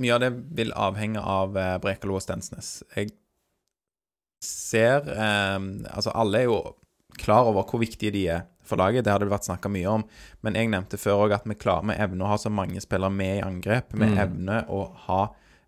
[0.00, 2.68] Mye av det vil avhenge av eh, Brekalo og Stensnes.
[2.94, 3.10] Jeg
[4.40, 5.58] ser eh,
[5.90, 6.60] Altså, alle er jo
[7.20, 10.06] klar over hvor viktige de er for laget, det hadde det vært snakka mye om.
[10.46, 13.12] Men jeg nevnte før òg at vi klarer med evne å ha så mange spillere
[13.12, 13.92] med i angrep.
[13.98, 14.18] Med Mm.
[14.24, 15.22] evne å ha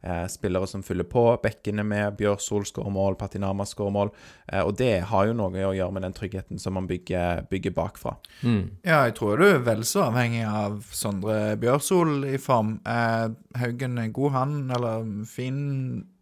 [0.05, 1.20] eh, spillere som fyller på.
[1.44, 4.09] Bekkene med Bjørsol skårer mål, Patinama skårer mål.
[4.50, 7.70] Eh, og det har jo noe å gjøre med den tryggheten som man bygger, bygger
[7.76, 8.16] bakfra.
[8.42, 8.64] Mm.
[8.82, 12.80] Ja, jeg tror du er vel så avhengig av Sondre Bjørsol i form.
[12.84, 13.28] Eh,
[13.62, 15.61] Haugen er god, han, eller fin,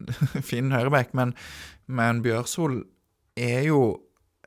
[0.50, 1.32] fin høyreback, men,
[1.88, 2.82] men Bjørsol
[3.40, 3.80] er jo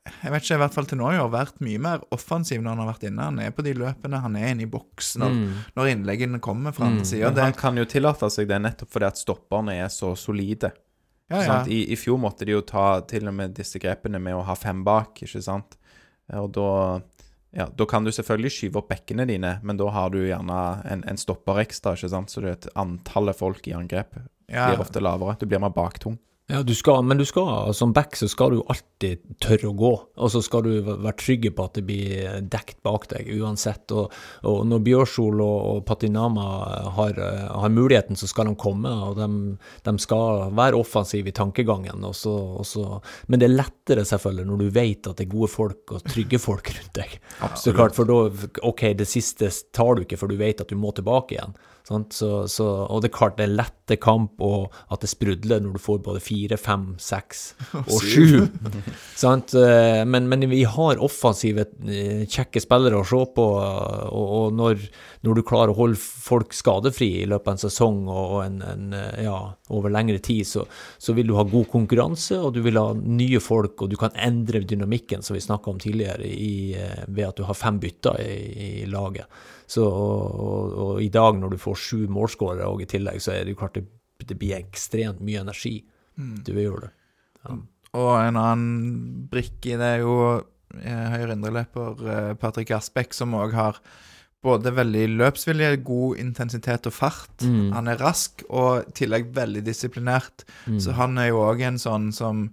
[0.04, 2.74] jeg vet ikke, i hvert fall til nå i år, vært mye mer offensiv når
[2.74, 3.24] han har vært inne.
[3.30, 5.52] Han er på de løpene, han er inne i boks når, Mm.
[5.78, 7.30] når innleggene kommer fra andre sida.
[7.40, 10.72] Han kan jo tillate seg det nettopp fordi at stopperne er så solide.
[11.32, 11.56] Ja, ja.
[11.64, 14.54] I, I fjor måtte de jo ta til og med disse grepene med å ha
[14.54, 15.78] fem bak, ikke sant.
[16.36, 17.00] Og da
[17.54, 21.04] ja, Da kan du selvfølgelig skyve opp bekkene dine, men da har du gjerne en,
[21.06, 22.28] en stopper ekstra, ikke sant.
[22.28, 24.16] Så det er et antallet folk i angrep
[24.48, 25.38] blir ofte lavere.
[25.38, 26.18] Du blir mer baktung.
[26.46, 29.92] Ja, du skal, men du skal, som back så skal du alltid tørre å gå,
[30.20, 33.88] og så skal du være trygge på at det blir dekt bak deg uansett.
[33.96, 34.12] Og,
[34.44, 36.44] og når Bjørsol og, og Patinama
[36.98, 39.56] har, har muligheten, så skal de komme, og de,
[39.88, 42.04] de skal være offensive i tankegangen.
[42.04, 42.84] Og så, og så,
[43.32, 46.42] men det er lettere selvfølgelig når du vet at det er gode folk og trygge
[46.44, 47.16] folk rundt deg.
[47.56, 50.76] Så klart, for da, ok, det siste tar du ikke, for du vet at du
[50.76, 51.56] må tilbake igjen.
[51.84, 52.14] Sant?
[52.16, 55.74] Så, så, og det er klart det er lette kamp, og at det sprudler når
[55.74, 57.42] du får både fire, fem, seks
[57.82, 58.46] og sju.
[59.20, 59.52] Sant?
[59.52, 64.80] Eh, Men, men vi har offensive, eh, kjekke spillere å se på, og, og når,
[65.28, 68.86] når du klarer å holde folk skadefri i løpet av en sesong og, en, en,
[68.96, 69.36] eh, ja,
[69.76, 70.64] over lengre tid, så,
[70.96, 74.16] så vil du ha god konkurranse, og du vil ha nye folk, og du kan
[74.16, 76.72] endre dynamikken, som vi snakka om tidligere, i,
[77.12, 79.28] ved at du har fem bytter i, i laget.
[79.66, 83.34] Så, og, og, og i dag, når du får sju målskårere og i tillegg, så
[83.34, 83.86] er det jo klart det,
[84.24, 85.78] det blir ekstremt mye energi.
[86.16, 86.90] Du gjør det.
[87.94, 93.36] Og en annen brikke i det er jo eh, høyre indreløper eh, Patrick Aspek, som
[93.38, 93.80] òg har
[94.44, 97.44] både veldig løpsvilje, god intensitet og fart.
[97.46, 97.70] Mm.
[97.76, 100.44] Han er rask og i tillegg veldig disiplinert.
[100.66, 100.80] Mm.
[100.84, 102.48] Så han er jo òg en sånn som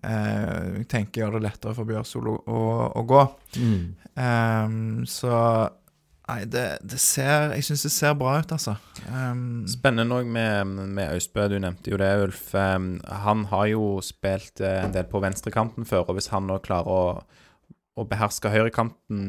[0.00, 3.24] eh, tenker gjør det lettere for Bjørn å, å, å gå.
[3.60, 3.82] Mm.
[4.16, 4.78] Um,
[5.10, 5.34] så
[6.26, 8.72] Nei, det, det ser Jeg syns det ser bra ut, altså.
[9.06, 10.66] Um, Spennende òg med,
[10.96, 12.48] med Austbø, du nevnte jo det, Ulf.
[12.58, 16.58] Um, Han har jo spilt uh, en del på venstrekanten før, og hvis han nå
[16.66, 17.04] klarer å,
[17.96, 19.20] å beherske høyrekanten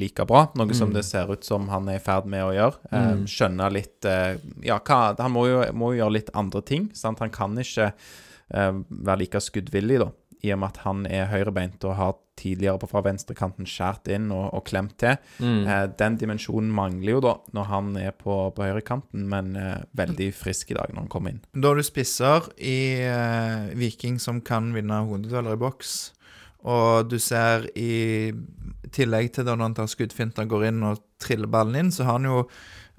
[0.00, 0.94] like bra, noe som Mm.
[0.96, 3.26] det ser ut som han er i ferd med å gjøre, um, Mm.
[3.28, 7.20] skjønne litt uh, Ja, hva, han må jo, må jo gjøre litt andre ting, sant.
[7.20, 10.08] Han kan ikke uh, være like skuddvillig, da,
[10.44, 14.30] i og med at han er høyrebeint og har tidligere på fra venstrekanten skjært inn
[14.32, 15.18] og, og klemt til.
[15.42, 15.66] Mm.
[15.68, 20.30] Eh, den dimensjonen mangler jo da når han er på, på høyrekanten, men eh, veldig
[20.36, 21.42] frisk i dag når han kommer inn.
[21.52, 25.94] Da har du spisser i eh, Viking som kan vinne hodedueller i boks,
[26.70, 28.32] og du ser i
[28.92, 32.18] tillegg til da når han tar skuddfinter, går inn og triller ballen inn, så har
[32.18, 32.44] han jo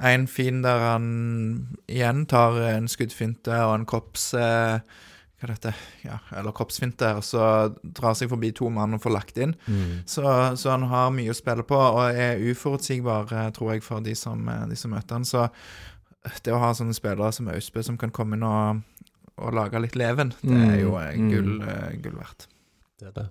[0.01, 1.07] en fin der han
[1.89, 4.33] igjen tar en skuddfinte og en kropps...
[4.37, 5.07] Eh,
[5.41, 5.71] hva er dette?
[6.05, 7.41] Ja, eller kroppsfinte, og så
[7.81, 9.55] drar seg forbi to mann og får lagt inn.
[9.65, 10.03] Mm.
[10.05, 10.21] Så,
[10.61, 14.13] så han har mye å spille på, og er uforutsigbar, eh, tror jeg, for de
[14.17, 15.25] som, eh, de som møter han.
[15.25, 15.47] Så
[16.45, 18.85] det å ha sånne spillere som Austbø, som kan komme inn og,
[19.41, 21.33] og lage litt leven, det er jo eh, Mm, mm.
[21.33, 22.47] gull, eh, gull verdt.
[23.01, 23.27] Det er det.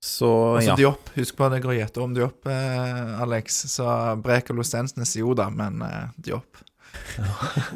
[0.00, 0.78] Så Og ja.
[0.78, 1.10] Diop.
[1.18, 3.64] Husk på det går gjette om Diop, eh, Alex.
[3.74, 3.90] Så
[4.22, 6.62] Brekalo Stensnes, jo da, men eh, Diop.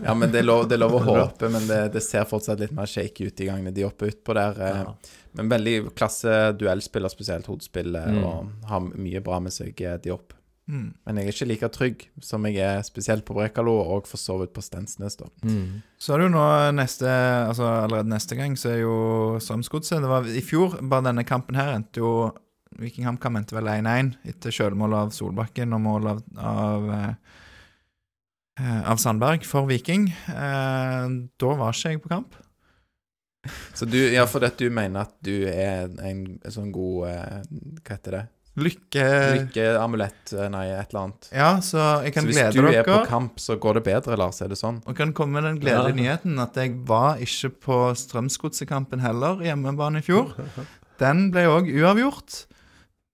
[0.05, 2.61] Ja, men det er lov, det er lov å håpe, men det, det ser fortsatt
[2.63, 4.61] litt mer shaky ut i gangene de oppe utpå der.
[4.61, 4.95] eh, Ja.
[5.35, 8.25] Men veldig klasse duellspiller, spesielt hodespill, eh, Mm.
[8.25, 10.33] og har mye bra med seg, eh, de opp.
[10.71, 10.95] Mm.
[11.07, 14.39] Men jeg er ikke like trygg som jeg er spesielt på Brekalo, og for så
[14.41, 15.27] vidt på Stensnes, da.
[15.43, 15.83] Mm.
[15.99, 17.05] Så er det jo nå neste
[17.49, 21.55] Altså allerede neste gang så er jo Strømsgodset Det var i fjor, bare denne kampen
[21.57, 22.33] her endte jo
[22.79, 27.15] Viking HamKam endte vel 1-1 etter selvmål av Solbakken og mål av, av, eh,
[28.63, 30.09] av Sandberg for Viking.
[30.29, 31.07] Eh,
[31.41, 32.37] da var ikke jeg på kamp.
[33.75, 37.43] Så du, ja, for at du mener at du er en, en sånn god eh,
[37.85, 38.23] Hva heter det?
[38.55, 39.03] Lykke
[39.35, 41.29] Lykkeamulett, eh, nei, et eller annet.
[41.35, 44.39] Ja, så jeg kan Så hvis du er på kamp, så går det bedre, Lars?
[44.41, 44.79] Er det sånn?
[44.87, 45.99] Og kan komme med den gledelige Ja.
[46.01, 50.33] nyheten at jeg var ikke på Strømsgodsekampen heller, hjemmebane i fjor.
[51.03, 52.45] Den ble òg uavgjort.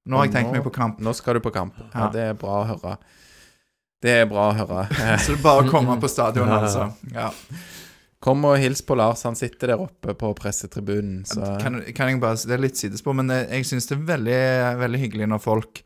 [0.07, 1.01] Nå har jeg tenkt meg på kamp.
[1.01, 1.75] Nå skal du på kamp.
[1.89, 2.09] Ja, Ja.
[2.13, 2.99] Det er bra å høre.
[4.01, 4.87] Det er bra å høre.
[4.97, 6.89] Eh, Så det er bare å komme på stadion, altså.
[7.13, 7.31] Ja.
[8.21, 9.23] Kom og hils på Lars.
[9.25, 11.23] Han sitter der oppe på pressetribunen.
[11.29, 14.07] Så Kan, kan jeg bare, Det er litt sidespor, men jeg, jeg syns det er
[14.15, 14.41] veldig,
[14.83, 15.83] veldig hyggelig når folk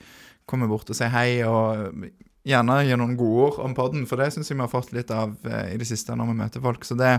[0.50, 2.08] kommer bort og sier hei, og
[2.44, 5.10] gjerne gir noen gode ord om podden, for det syns jeg vi har fått litt
[5.14, 6.84] av eh, i det siste når vi møter folk.
[6.84, 7.14] Så det,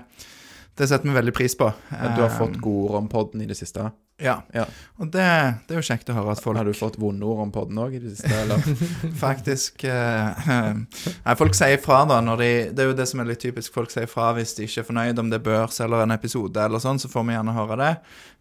[0.78, 1.72] det setter vi veldig pris på.
[1.92, 3.88] du har fått Eh, gode ord om podden i det siste.
[4.22, 4.38] Ja.
[4.56, 4.64] Ja.
[4.96, 5.24] Og det,
[5.68, 7.82] det er jo kjekt å høre at folk Har du fått vonde ord om podden
[7.84, 8.62] òg i det siste, eller?
[9.26, 10.46] faktisk eh,
[11.26, 13.74] Nei, folk sier fra da når de Det er jo det som er litt typisk.
[13.76, 16.64] Folk sier fra hvis de ikke er fornøyd om det er børs eller en episode
[16.64, 17.92] eller sånn, så får vi gjerne høre det.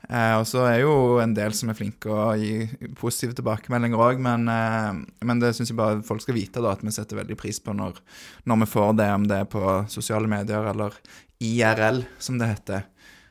[0.07, 0.95] Eh, og så er jo
[1.25, 2.69] en del som er flinke å gi
[3.01, 6.87] positive tilbakemeldinger òg, men, eh, men det syns jeg bare folk skal vite, da, at
[6.87, 7.99] vi setter veldig pris på når,
[8.47, 10.95] når vi får det, om det er på sosiale medier eller
[11.43, 12.85] IRL, som det heter.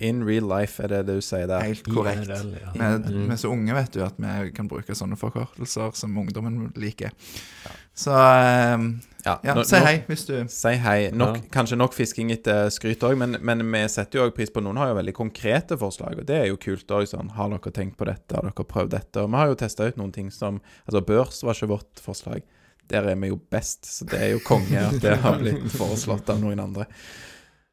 [0.03, 1.63] In real life, er det det du sier der?
[1.63, 2.27] Helt korrekt.
[2.27, 2.73] IRL, ja.
[2.75, 6.17] Vi er, vi er så unge, vet du, at vi kan bruke sånne forkortelser som
[6.19, 7.15] ungdommen liker.
[7.95, 8.87] Så um,
[9.23, 11.11] Ja, ja, si hei hvis du Si hei.
[11.13, 11.49] Nok, Ja.
[11.53, 14.81] Kanskje nok fisking etter skryt òg, men, men vi setter jo òg pris på Noen
[14.81, 17.05] har jo veldig konkrete forslag, og det er jo kult òg.
[17.11, 18.35] Sånn, har dere tenkt på dette?
[18.35, 19.21] Har dere prøvd dette?
[19.23, 22.41] Og vi har jo testa ut noen ting som Altså, børs var ikke vårt forslag.
[22.91, 26.27] Der er vi jo best, så det er jo konge at det har blitt foreslått
[26.33, 26.89] av noen andre.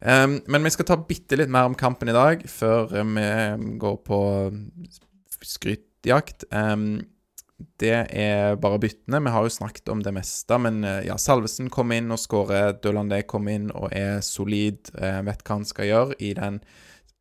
[0.00, 3.78] Um, men vi skal ta bitte litt mer om kampen i dag, før eh, vi
[3.80, 4.20] går på
[5.44, 6.46] skrytjakt.
[6.50, 7.02] Um,
[7.80, 9.20] det er bare byttene.
[9.24, 12.78] Vi har jo snakket om det meste, men eh, ja, Salvesen kom inn og skårer.
[12.80, 16.60] Dølandé kom inn og er solid, eh, vet hva han skal gjøre i den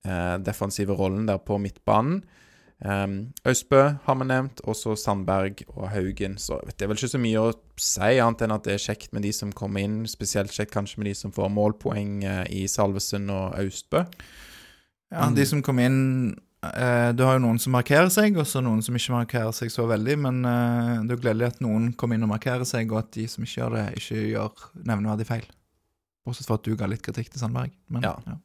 [0.08, 2.22] uh, defensive rollen der på midtbanen.
[2.80, 6.38] Um, Østbø har vi nevnt, også Sandberg og Haugen.
[6.40, 9.12] Så det er vel ikke så mye å si, annet enn at det er kjekt
[9.16, 10.04] med de som kommer inn.
[10.08, 14.06] Spesielt kjekt kanskje med de som får målpoeng eh, i Salvesen og Austbø.
[15.12, 18.62] Ja, de som kom inn eh, Du har jo noen som markerer seg, og så
[18.64, 20.20] noen som ikke markerer seg så veldig.
[20.30, 23.12] Men eh, det er jo gledelig at noen kommer inn og markerer seg, og at
[23.18, 25.50] de som ikke gjør det, ikke gjør nevneverdig feil.
[26.30, 27.74] Bortsett fra at du ga litt kritikk til Sandberg.
[27.90, 28.14] Men, Ja.
[28.30, 28.38] ja.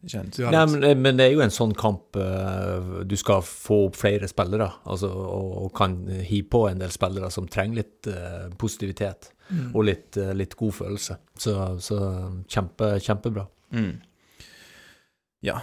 [0.51, 4.28] Nei, men, men det er jo en sånn kamp eh, du skal få opp flere
[4.30, 9.30] spillere, altså, og, og kan hive på en del spillere som trenger litt uh, positivitet
[9.45, 9.74] Mm.
[9.76, 11.18] og litt, uh, litt god følelse.
[11.37, 11.53] Så,
[11.85, 11.97] så
[12.49, 13.43] kjempe, kjempebra.
[13.76, 13.91] Mm.
[15.45, 15.59] Ja.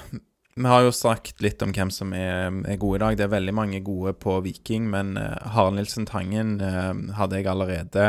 [0.56, 3.18] Vi har jo sagt litt om hvem som er, er gode i dag.
[3.18, 7.50] Det er veldig mange gode på Viking, men uh, Harald Nilsen Tangen uh, hadde jeg
[7.50, 8.06] allerede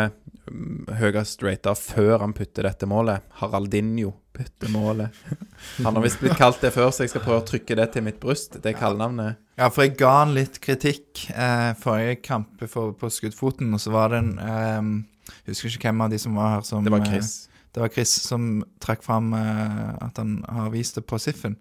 [0.99, 3.23] høyest rata før han putter dette målet.
[3.39, 5.15] Haraldinho putter målet.
[5.85, 8.07] Han har visst blitt kalt det før, så jeg skal prøve å trykke det til
[8.07, 9.39] mitt bryst, det kallenavnet.
[9.61, 13.95] Ja, for jeg ga han litt kritikk eh, forrige kamp for, på skuddfoten, og så
[13.95, 14.93] var det en eh,
[15.47, 17.33] Husker ikke hvem av de som var her som Det var eh, Chris.
[17.73, 18.49] Det var Chris som
[18.83, 21.57] trakk fram eh, at han har vist det på Siffen.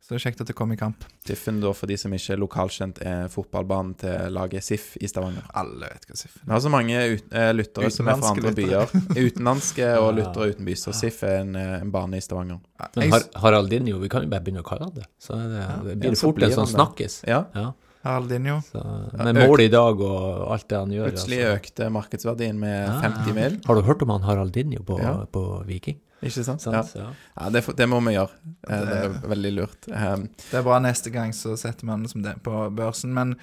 [0.00, 1.04] Så det er kjekt at det kom i kamp.
[1.28, 5.44] Tiffen, da, for de som ikke er lokalkjent, er fotballbanen til laget SIF i Stavanger.
[5.54, 8.52] Alle vet hva Siffen Vi har så mange ut, uh, lyttere som er fra andre
[8.56, 8.94] byer.
[9.26, 10.16] Utenlandske og Ja.
[10.22, 10.74] lyttere uten by.
[10.80, 12.58] Så SIF er en, eh, en bane i Stavanger.
[12.96, 15.06] Men Har, Haraldinho, vi kan jo bare begynne å kalle det.
[15.20, 17.20] Så er det, det blir Ja, fort en sånn snakkis.
[17.28, 17.44] Ja.
[17.54, 17.70] Ja,
[18.02, 18.58] Haraldinho.
[18.66, 18.82] så,
[19.12, 21.10] med målet mål i dag og alt det han gjør.
[21.12, 21.56] Plutselig altså.
[21.60, 23.60] økte markedsverdien med Ja, 50 mil.
[23.66, 25.26] Har du hørt om han Haraldinho på, Ja.
[25.30, 26.00] på Viking?
[26.22, 26.60] Ikke sant?
[26.60, 26.92] Sant?
[26.94, 27.06] Ja.
[27.40, 28.30] ja det, det må vi gjøre.
[28.68, 29.88] Eh, Det er Det- veldig lurt.
[29.88, 33.14] Um, Det er bra neste gang, så setter man som det på børsen.
[33.16, 33.36] Men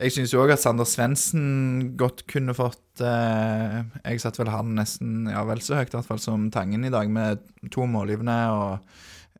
[0.00, 4.74] jeg syns jo òg at Sander Svendsen godt kunne fått uh, Jeg satte vel han
[4.74, 7.38] nesten ja, vel så høyt i hvert fall som Tangen i dag, med
[7.70, 8.38] to målgivende.
[8.56, 8.78] Og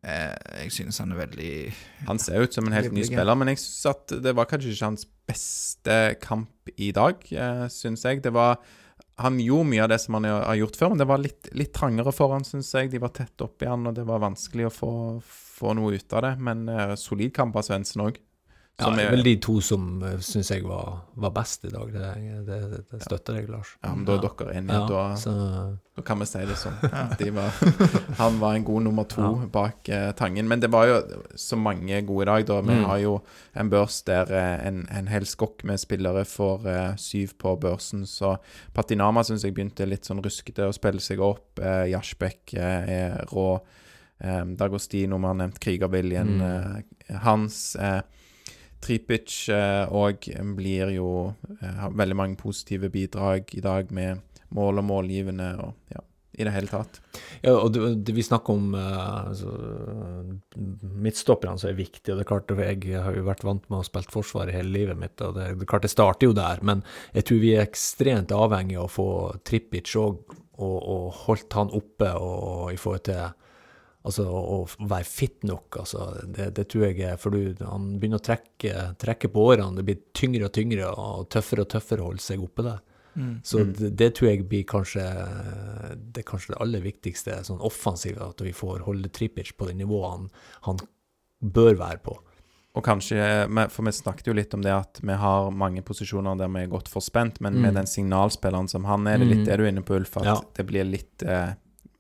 [0.04, 1.72] eh, jeg synes han er veldig
[2.08, 4.74] han ser ut som en helt ny spiller, men jeg synes at det var kanskje
[4.74, 7.14] ikke hans beste kamp i dag,
[7.70, 8.22] syns jeg.
[8.22, 8.58] Det var
[9.20, 11.72] Han gjorde mye av det som han har gjort før, men det var litt, litt
[11.76, 12.90] trangere for han, syns jeg.
[12.94, 14.92] De var tett oppi han, og det var vanskelig å få,
[15.26, 16.32] få noe ut av det.
[16.40, 18.16] Men uh, solid kamp av Svendsen òg.
[18.80, 21.90] Ja, det er vel de to som uh, syns jeg var, var best i dag.
[21.92, 22.06] Det,
[22.48, 22.56] det,
[22.90, 23.74] det støtter jeg, Lars.
[23.84, 24.78] Ja, men da er dere enige.
[24.78, 25.34] Ja, da, så,
[25.94, 26.78] da kan vi si det sånn.
[27.20, 27.52] De var,
[28.22, 29.46] han var en god nummer to Ja.
[29.54, 30.48] bak eh, Tangen.
[30.50, 30.96] Men det var jo
[31.38, 32.56] så mange gode i dag, da.
[32.64, 32.84] Vi Mm.
[32.88, 33.12] har jo
[33.54, 38.02] en børs der eh, en, en hel skokk med spillere får eh, syv på børsen.
[38.08, 38.34] Så
[38.74, 41.60] Patinama syns jeg begynte litt sånn ruskete å spille seg opp.
[41.62, 43.60] Eh, Jarsbekk eh, er rå.
[44.18, 46.82] Eh, Dagostino, vi har nevnt krigerviljen Mm.
[47.06, 47.76] eh, hans.
[48.82, 49.48] Eh, Tripic
[49.90, 54.20] òg blir jo eh, Har veldig mange positive bidrag i dag med
[54.52, 56.02] mål og målgivende og ja,
[56.36, 56.98] i det hele tatt.
[57.40, 59.52] Ja, og det, det vi snakker om eh, altså,
[60.82, 63.86] midtstopperne som er viktige, og det er klart jeg har jo vært vant med å
[63.86, 66.84] spille forsvar i hele livet mitt, og det, det klart det starter jo der, men
[67.16, 69.08] jeg tror vi er ekstremt avhengig av å få
[69.48, 73.24] Trippic og, og, og holdt han oppe og, i forhold til
[74.04, 74.56] Altså å
[74.90, 76.08] være fit nok, altså.
[76.26, 79.76] Det, det tror jeg er For du, han begynner å trekke, trekke på årene.
[79.78, 82.80] Det blir tyngre og tyngre og tøffere og tøffere å holde seg oppe der.
[83.44, 88.24] Så det, det tror jeg blir kanskje det er kanskje det aller viktigste sånn offensive,
[88.24, 90.28] at vi får holde Tripic på det nivået han,
[90.68, 90.80] han
[91.44, 92.14] bør være på.
[92.72, 93.20] Og kanskje,
[93.68, 96.70] For vi snakket jo litt om det at vi har mange posisjoner der vi er
[96.72, 99.72] godt forspent, men med den signalspilleren som han er, det er litt det du er
[99.74, 100.38] inne på, Ulf, at Ja.
[100.56, 101.52] det blir litt, eh,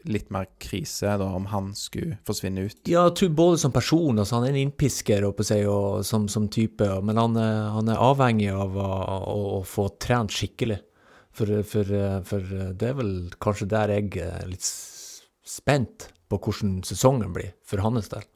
[0.08, 2.78] litt mer krise da om han skulle forsvinne ut.
[2.90, 6.28] Ja, jeg tror både som person, altså han er en innpisker oppe seg, og, som,
[6.32, 8.88] som type, men han er, han er avhengig av å,
[9.20, 10.80] å, å få trent skikkelig.
[11.32, 11.88] For, for,
[12.28, 14.66] for det er vel kanskje der jeg er litt
[15.48, 18.26] spent på hvordan sesongen blir, for hans del.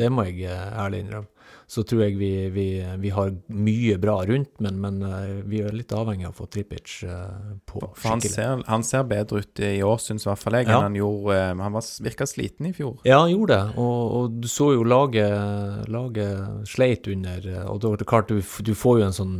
[0.00, 1.28] Det må jeg eh, ærlig innrømme.
[1.68, 2.64] Så tror jeg vi, vi,
[3.02, 6.46] vi har mye bra rundt, men, men eh, vi er litt avhengig av å få
[6.54, 8.34] Trippic eh, på For han skikkelig.
[8.36, 10.76] ser, han ser bedre ut i år, syns i hvert fall jeg, Ja.
[10.78, 13.00] enn han gjorde eh, Han var, virka sliten i fjor.
[13.02, 17.92] Ja, han gjorde det, og, og du så jo laget, laget sleit under, og da
[17.92, 19.36] er det klart du, du får jo en sånn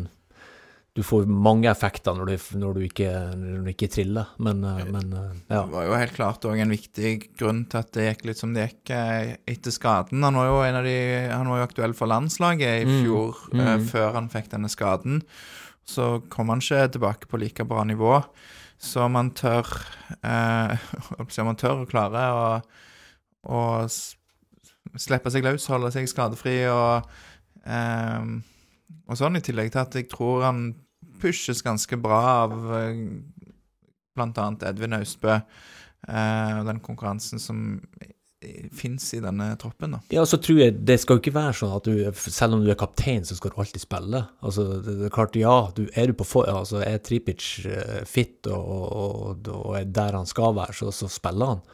[0.97, 4.78] Du får mange effekter når du, når du, ikke, når du ikke triller, men, eh,
[4.88, 5.59] men eh, ja.
[5.66, 8.55] Det var jo helt klart òg en viktig grunn til at det gikk litt som
[8.57, 10.24] det gikk eh, etter skaden.
[10.24, 10.97] Han var jo en av de
[11.28, 15.20] Han var jo aktuell for landslaget i fjor, eh, før han fikk denne skaden.
[15.86, 18.16] Så kom han ikke tilbake på like bra nivå.
[18.80, 19.68] Så om han tør
[20.22, 20.88] eh,
[21.20, 22.49] Om han tør å klare å,
[23.53, 23.62] å
[24.97, 27.05] slippe seg løs, holde seg skadefri og
[27.68, 28.36] eh,
[29.07, 30.66] og sånn, i tillegg til at jeg tror han
[31.26, 32.84] pushes ganske bra av bl.a.
[34.16, 37.66] blant annet Edvin Austbø, eh, og den konkurransen som
[38.76, 40.00] fins i denne troppen, da.
[40.12, 42.70] Ja, så tror jeg det skal jo ikke være sånn at du, selv om du
[42.72, 44.22] er kaptein, så skal du alltid spille.
[44.44, 48.02] Altså, det, det er klart, ja, du, er du på for, altså, er Tripic eh,
[48.08, 51.64] fit og, og, og er der han skal være, så, så spiller han.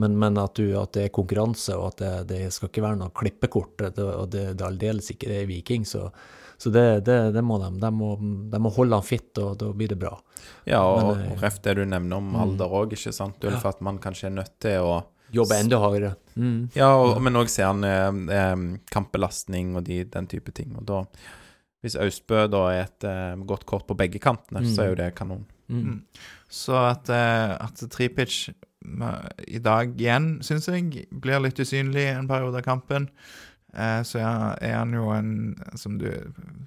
[0.00, 3.00] Men, men at, du, at det er konkurranse, og at det, det skal ikke være
[3.02, 6.06] noe klippekort, det, og det, det er aldeles ikke det er Viking, så,
[6.62, 7.72] så det, det, det må de.
[7.82, 8.12] De må,
[8.52, 10.12] de må holde han fit, og da blir det bra.
[10.68, 13.50] Ja, og, Men, eh, og ref det du nevner om alder òg, ikke sant, Du,
[13.56, 15.00] for at man kanskje er nødt til å
[15.32, 16.12] Jobbe enda hardere.
[16.36, 16.68] Mm.
[16.76, 20.74] Ja, og, men òg ser han eh, eh, kampbelastning og de, den type ting.
[20.76, 21.00] Og da,
[21.82, 25.08] hvis Austbø da er et eh, godt kort på begge kantene, så er jo det
[25.18, 25.46] kanon.
[25.72, 26.02] Mm.
[26.52, 32.28] Så at, eh, at Tripic eh, i dag igjen, syns jeg, blir litt usynlig en
[32.30, 33.08] periode av kampen,
[33.74, 35.32] eh, så er, han jo en
[35.78, 36.08] som du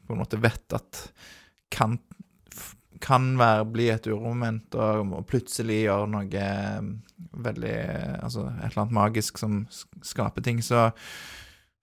[0.05, 1.01] på en måte vet at
[1.73, 1.97] kan,
[3.03, 6.91] kan være, bli et uromoment og, og plutselig gjøre noe eh,
[7.45, 7.77] veldig
[8.25, 9.63] Altså et eller annet magisk som
[10.03, 10.61] skaper ting.
[10.63, 10.89] Så,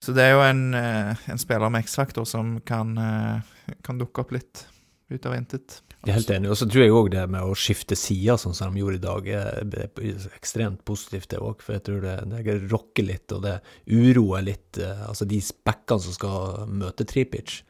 [0.03, 4.23] så det er jo en, eh, en spiller med X-faktor som kan, eh, kan dukke
[4.23, 4.65] opp litt
[5.13, 5.81] ut av intet.
[6.03, 6.49] Jeg er helt enig.
[6.51, 9.03] Og så tror jeg òg det med å skifte side, sånn som de gjorde i
[9.03, 11.61] dag, er ekstremt positivt, det òg.
[11.63, 16.03] For jeg tror det, det rocker litt, og det uroer litt eh, Altså de spekkene
[16.03, 17.61] som skal møte Tripic.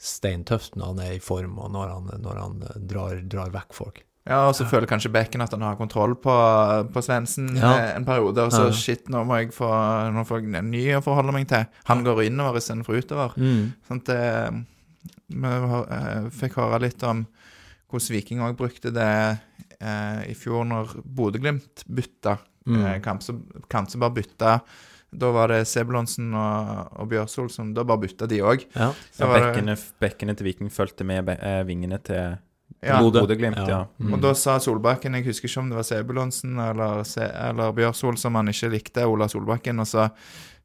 [0.00, 4.02] Steintøft når han er i form, og når han, når han drar, drar vekk folk.
[4.28, 6.32] Ja, og så føler kanskje Bekken at han har kontroll på,
[6.92, 7.70] på Svendsen Ja.
[7.78, 8.72] eh, en periode, og så Ja.
[8.76, 9.68] shit, nå må jeg få,
[10.12, 11.64] nå får jeg en ny å forholde meg til.
[11.88, 13.32] Han går innover istedenfor utover.
[13.40, 13.72] Mm.
[13.88, 14.66] Sånn at det,
[15.32, 17.26] vi har- eh, fikk høre litt om
[17.90, 19.08] hvordan Viking òg brukte det
[19.80, 22.82] eh, i fjor når Bodø-Glimt bytta Mm.
[22.84, 23.32] eh, kamp, så,
[23.72, 24.60] Kanskje bare bytta.
[25.16, 28.66] Da var det Sebulonsen og, og Bjørsol som da bare bytta, de òg.
[28.76, 28.90] Ja.
[29.16, 32.36] Ja, det- bekkene, bekkene til Viking fulgte med be, eh, vingene til
[32.84, 33.00] Ja.
[33.00, 33.22] Bodø.
[33.24, 33.86] Bodø-Glimt, ja.
[33.98, 34.12] Mm.
[34.12, 38.18] Og da sa Solbakken, jeg husker ikke om det var Sebulonsen eller, Se eller Bjørsol
[38.18, 40.10] som han ikke likte, Ola Solbakken, og så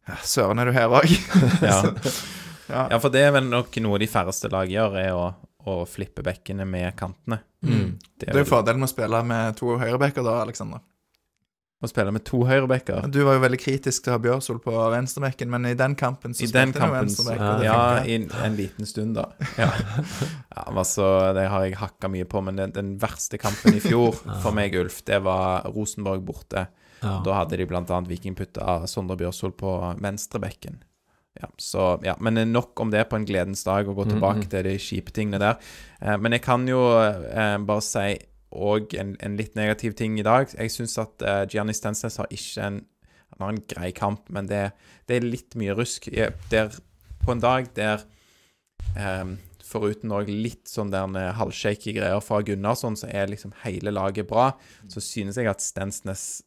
[0.05, 1.07] «Ja, Søren, er du her òg?
[1.63, 1.79] Ja.
[2.69, 2.87] ja.
[2.91, 5.33] ja, for det er vel nok noe de færreste lag gjør, er å,
[5.69, 7.39] å flippe bekkene med kantene.
[7.63, 7.93] Mm.
[8.19, 10.81] Det Det er jo fordelen med å spille med to høyrebekker da, Aleksander.
[11.83, 13.09] å spille med to høyrebekker.
[13.11, 16.31] Du var jo veldig kritisk til å ha Bjørsol på venstrebekken, men i den kampen
[16.31, 17.41] så I spilte du venstrebekk.
[17.43, 19.25] og Ja, i en liten stund, da.
[19.59, 19.67] Ja.
[20.55, 24.15] ja altså, det har jeg hakka mye på, men den, den verste kampen i fjor
[24.43, 26.67] for meg, Ulf, det var Rosenborg borte.
[27.03, 27.17] Ja.
[27.25, 30.79] Da hadde de blant annet Viking putta Sondre Bjørsol på venstrebekken.
[31.41, 34.67] Ja, så, ja, men nok om det på en gledens dag, og gå tilbake til
[34.67, 35.57] de kjipe tingene der.
[36.01, 38.19] Eh, men jeg kan jo eh, bare si
[38.53, 40.51] òg en, en litt negativ ting i dag.
[40.53, 42.83] Jeg syns at eh, Gianni Stensnes har ikke en
[43.33, 44.75] Han har en grei kamp, men det,
[45.09, 46.05] det er litt mye rusk.
[46.51, 46.67] Der,
[47.25, 48.03] på en dag der
[48.93, 49.31] eh,
[49.65, 54.51] foruten òg litt sånn der halvshaky greier fra Gunnarsson, så er liksom hele laget bra,
[54.85, 56.43] så synes jeg at Stensnes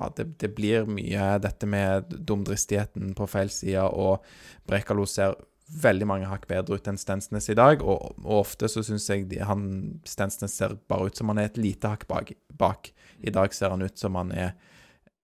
[0.00, 4.24] ja, det, det blir mye dette med dumdristigheten på feil side, og
[4.68, 5.36] Brekalo ser
[5.70, 9.28] veldig mange hakk bedre ut enn Stensnes i dag, og, og ofte så syns jeg
[9.30, 9.66] de, han
[10.08, 12.90] Stensnes ser bare ut som han er et lite hakk bak, bak.
[13.20, 14.56] I dag ser han ut som han er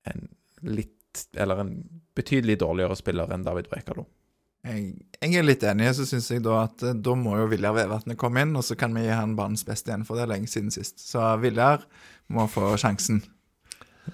[0.07, 0.29] en
[0.63, 0.93] litt
[1.33, 1.71] Eller en
[2.13, 4.03] betydelig dårligere spiller enn David Brekalo.
[4.67, 4.83] Jeg,
[5.23, 8.19] jeg er litt enig, så syns jeg da at eh, da må jo Viljar Vevatnet
[8.21, 10.51] komme inn, og så kan vi gi han banens beste igjen, for det er lenge
[10.51, 11.01] siden sist.
[11.01, 11.87] Så Viljar
[12.29, 13.23] må få sjansen.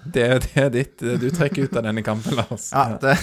[0.03, 1.03] Det, det er ditt.
[1.21, 2.69] Du trekker ut av denne kampen, Lars.
[2.73, 3.15] Ja, det,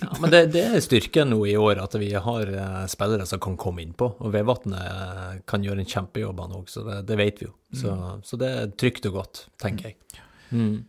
[0.00, 3.40] Ja, men det, det er styrken nå i år, at vi har eh, spillere som
[3.42, 4.12] kan komme innpå.
[4.20, 7.54] Og Vevatnet eh, kan gjøre en kjempejobb, han òg, så det, det vet vi jo.
[7.80, 7.96] Så,
[8.26, 10.22] så det er trygt og godt, tenker jeg.
[10.50, 10.80] Mm.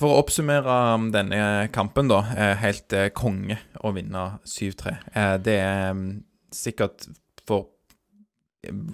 [0.00, 2.20] For å oppsummere um, denne kampen, da.
[2.36, 4.92] er Helt eh, konge å vinne 7-3.
[5.16, 6.04] Eh, Det er um,
[6.52, 7.08] sikkert
[7.48, 7.70] for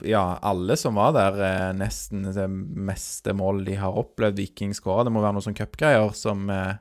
[0.06, 5.06] ja, alle som var der, eh, nesten det meste målet de har opplevd Viking skåra.
[5.06, 6.80] Det må være noen sånne cupgreier som eh,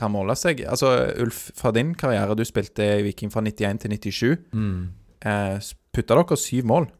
[0.00, 0.64] kan måle seg.
[0.68, 4.48] Altså, Ulf, fra din karriere, du spilte i Viking fra 91 til 97.
[4.54, 4.80] Mm.
[5.26, 6.90] Eh, Putta dere syv mål?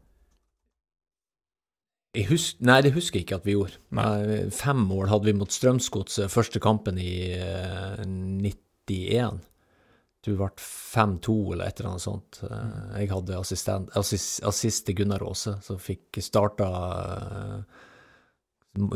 [2.11, 3.79] Jeg hus nei, det husker jeg ikke at vi gjorde.
[3.95, 4.07] Nei.
[4.35, 9.39] Eh, Fem mål hadde vi mot Strømsgodset første kampen i eh, 91.
[10.21, 12.41] Du ble 5-2 eller et eller annet sånt.
[12.45, 17.63] Eh, Jeg hadde assistent, assist, assist til Gunnar Aase, som fikk starta uh,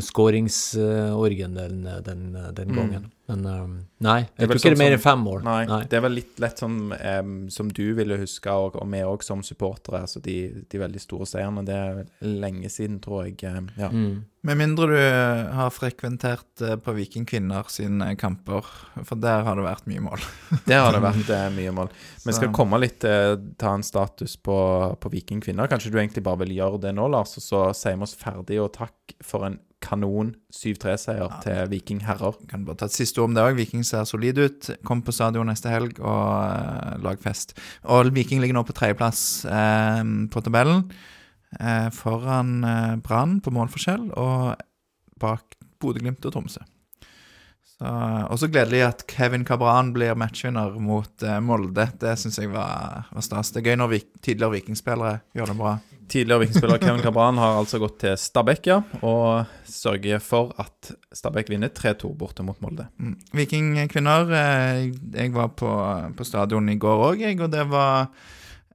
[0.05, 3.09] skåringsorgen den, den, den Mm.
[3.25, 3.71] Men um,
[4.05, 5.39] nei, jeg tror ikke det er sånn mer enn fem år.
[5.47, 9.01] Nei, det er vel litt lett sånn um, som du ville huske, og, og vi
[9.01, 10.03] òg som supportere.
[10.05, 10.37] Altså de,
[10.69, 11.63] de veldig store seierne.
[11.65, 13.41] Det er lenge siden, tror jeg.
[13.41, 13.89] Ja.
[13.89, 14.25] Mm.
[14.45, 18.69] med mindre du eh, har frekventert uh, på Viking kvinner sine kamper,
[19.01, 20.21] for der har det vært mye mål.
[20.69, 21.89] Der har det vært uh, mye mål.
[22.27, 24.57] Vi skal komme litt uh, ta en status på,
[25.01, 25.71] på Viking kvinner.
[25.71, 28.61] Kanskje du egentlig bare vil gjøre det nå, Lars, og så sier vi oss ferdig,
[28.61, 32.37] og takk for en kanon 7-3-seier til Viking herrer.
[32.49, 33.57] Kan bare ta et siste ord om det òg.
[33.59, 34.69] Viking ser solid ut.
[34.87, 37.55] Kom på stadion neste helg og eh, lag fest.
[37.85, 40.01] Og Viking ligger nå på tredjeplass eh,
[40.33, 40.87] på tabellen.
[41.59, 44.55] Eh, foran eh, Brann på målforskjell, og
[45.21, 46.63] bak Bodø-Glimt og Tromsø.
[47.75, 47.91] Så,
[48.31, 51.89] også gledelig at Kevin Cabran blir matchvinner mot eh, Molde.
[52.01, 53.51] Det syns jeg var, var stas.
[53.51, 55.75] Det er gøy når vik tidligere Vikingspillere gjør det bra.
[56.11, 61.49] Tidligere Viking-spiller Kevin Cabran har altså gått til Stabæk, ja, og sørger for at Stabæk
[61.49, 62.87] vinner 3-2 borte mot Molde.
[63.01, 63.15] Mm.
[63.35, 64.81] Vikingkvinner eh,
[65.15, 65.71] Jeg var på,
[66.17, 68.11] på stadion i går òg, og det var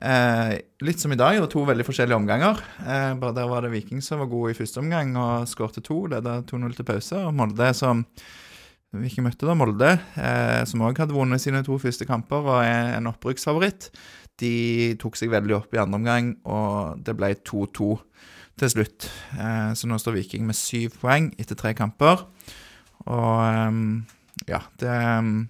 [0.03, 1.39] eh, litt som i dag.
[1.39, 2.63] Det var to veldig forskjellige omganger.
[2.83, 6.03] Eh, bare Der var det Viking som var gode i første omgang og skårte to.
[6.11, 7.25] Leda 2-0 til pause.
[7.29, 8.05] Og Molde som
[8.91, 12.97] Viking møtte da Molde, eh, som òg hadde vunnet sine to første kamper og er
[12.97, 13.93] en opprykksfavoritt.
[14.41, 14.53] De
[15.01, 17.91] tok seg veldig opp i andre omgang, og det ble 2-2
[18.61, 19.09] til slutt.
[19.37, 22.25] Eh, så nå står Viking med syv poeng etter tre kamper.
[23.09, 23.85] Og ehm,
[24.49, 25.47] ja, det, ehm,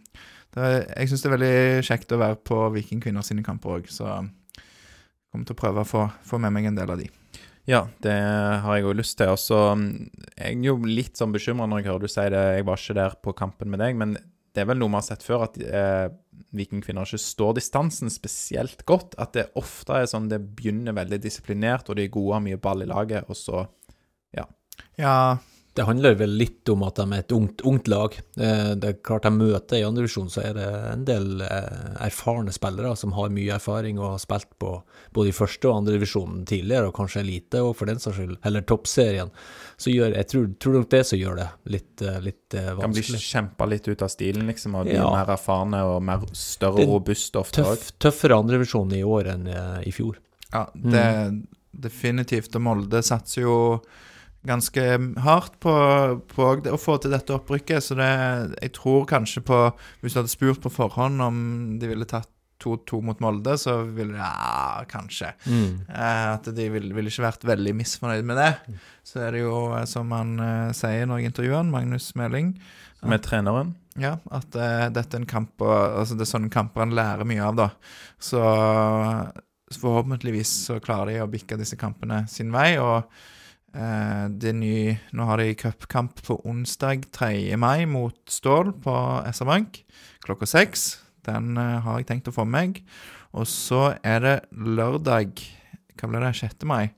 [0.54, 3.90] det Jeg syns det er veldig kjekt å være på Viking kvinner sine kamper òg,
[3.90, 4.60] så jeg
[5.30, 7.06] kommer til å prøve å få, få med meg en del av de.
[7.68, 8.16] Ja, det
[8.64, 9.30] har jeg jo lyst til.
[9.30, 9.60] Og så
[10.34, 12.44] er jeg jo litt sånn bekymra når jeg hører du si det.
[12.56, 14.16] Jeg var ikke der på kampen med deg, men
[14.50, 16.08] det er vel noe vi har sett før, at eh,
[16.56, 19.16] vikingkvinner ikke står distansen spesielt godt.
[19.20, 22.60] At det ofte er sånn det begynner veldig disiplinert, og de er gode, har mye
[22.60, 23.64] ball i laget, og så
[24.36, 24.46] ja.
[25.00, 25.38] Ja,
[25.72, 28.14] Det handler vel litt om at de er et ungt, ungt lag.
[28.36, 31.92] Eh, Det er klart de møter i andre divisjon, så er det en del eh,
[32.08, 34.72] erfarne spillere som har mye erfaring og har spilt på
[35.14, 38.36] både i første og andre divisjon tidligere, og kanskje elite, og for den saks skyld,
[38.44, 39.30] eller toppserien.
[39.78, 42.80] Så gjør, jeg tror, tror nok det som gjør det litt, eh, litt vanskelig.
[42.80, 45.06] kan bli kjempa litt ut av stilen, liksom, og bli Ja.
[45.14, 47.76] mer erfarne og mer større og robuste ofte òg.
[47.78, 49.46] Tøff, tøffere andredivisjon i år enn
[49.86, 50.16] i fjor.
[50.52, 51.30] ja det er
[51.78, 52.54] definitivt.
[52.56, 53.56] Og Molde satser jo
[54.46, 54.84] ganske
[55.20, 55.72] hardt på,
[56.32, 58.10] på å få til dette opprykket, så det
[58.62, 59.58] Jeg tror kanskje på
[60.00, 61.40] Hvis du hadde spurt på forhånd om
[61.80, 62.30] de ville tatt
[62.60, 65.30] 2-2 mot Molde, så ville Ja, kanskje.
[65.88, 68.50] Eh, at de ville ville, ikke vært veldig misfornøyd med det.
[69.04, 72.54] Så er det jo, eh, som han eh, sier når jeg intervjuer han, Magnus Meling,
[73.02, 73.74] Med treneren.
[73.96, 77.40] ja, at eh, dette er en kamp altså det er sånne kamper han lærer mye
[77.48, 77.70] av, da.
[78.20, 78.40] Så
[79.80, 82.74] forhåpentligvis så klarer de å bikke disse kampene sin vei.
[82.82, 83.04] Og
[83.70, 84.76] det er ny
[85.14, 87.54] Nå har de cupkamp på onsdag 3.
[87.60, 88.94] mai mot Stål på
[89.30, 89.82] SR Bank
[90.24, 90.98] klokka seks.
[91.26, 92.82] Den eh, har jeg tenkt å få med meg.
[93.36, 95.38] Og så er det lørdag
[96.00, 96.34] Hva blir det?
[96.38, 96.64] 6.
[96.68, 96.90] mai?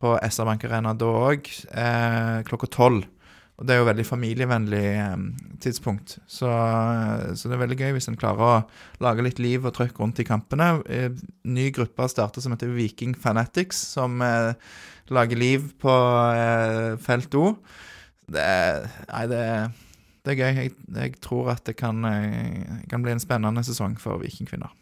[0.00, 3.04] På SR Bank Arena da òg, eh, klokka tolv.
[3.60, 5.24] Og det er jo veldig familievennlig eh,
[5.60, 6.16] tidspunkt.
[6.24, 9.74] Så, eh, så det er veldig gøy hvis en klarer å lage litt liv og
[9.76, 10.70] trøkk rundt i kampene.
[10.88, 11.10] Eh,
[11.44, 14.56] ny gruppe starter som heter Viking Fanatics, som eh,
[15.12, 15.92] lager liv på
[16.32, 17.52] eh, felt O.
[18.30, 18.48] Det
[19.10, 19.44] Nei, det
[20.20, 20.58] det er gøy.
[20.60, 22.04] Jeg, jeg tror at det kan,
[22.90, 24.72] kan bli en spennende sesong for Vikingkvinner.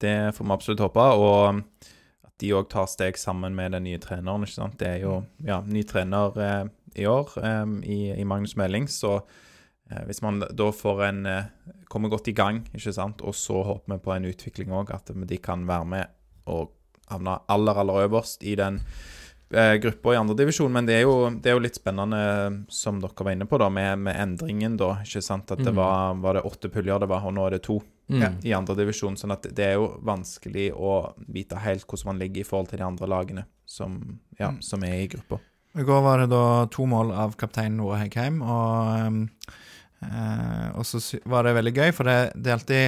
[0.00, 1.06] Det får vi absolutt håpe.
[1.16, 1.62] Og
[2.26, 4.44] at de òg tar steg sammen med den nye treneren.
[4.44, 4.76] ikke sant?
[4.80, 6.66] Det er jo ja, ny trener eh,
[6.96, 11.42] i år um, i, i Magnus Meling, så uh, hvis man da får en uh,
[11.88, 15.12] Kommer godt i gang, ikke sant, og så håper vi på en utvikling òg, at
[15.14, 16.06] de kan være med
[16.50, 16.72] og
[17.08, 18.80] havne aller, aller øverst i den
[19.54, 20.72] eh, gruppa i andredivisjon.
[20.74, 22.18] Men det er, jo, det er jo litt spennende,
[22.74, 24.96] som dere var inne på, da, med, med endringen, da.
[25.06, 25.50] Ikke sant?
[25.54, 25.78] At det Mm.
[25.78, 27.78] var, var det åtte puljer det var, og nå er det to
[28.08, 28.20] Mm.
[28.22, 28.28] Ja.
[28.44, 29.16] i andredivisjon.
[29.18, 32.78] Sånn at det er jo vanskelig å vite helt hvordan man ligger i forhold til
[32.78, 34.60] de andre lagene som, ja, Mm.
[34.62, 35.38] som er i gruppa.
[35.76, 36.42] I går var det da
[36.72, 39.18] to mål av kaptein Noah Heggheim, og, ehm,
[40.06, 42.86] eh, og så var det veldig gøy, for det, det er alltid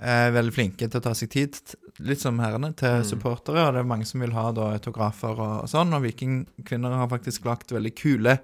[0.00, 1.56] eh, veldig flinke til å ta seg tid,
[2.04, 3.06] litt som herrene, til Mm.
[3.08, 6.98] supportere, og det er mange som vil ha da autografer og, og sånn, og Vikingkvinner
[7.00, 8.36] har faktisk lagt veldig kule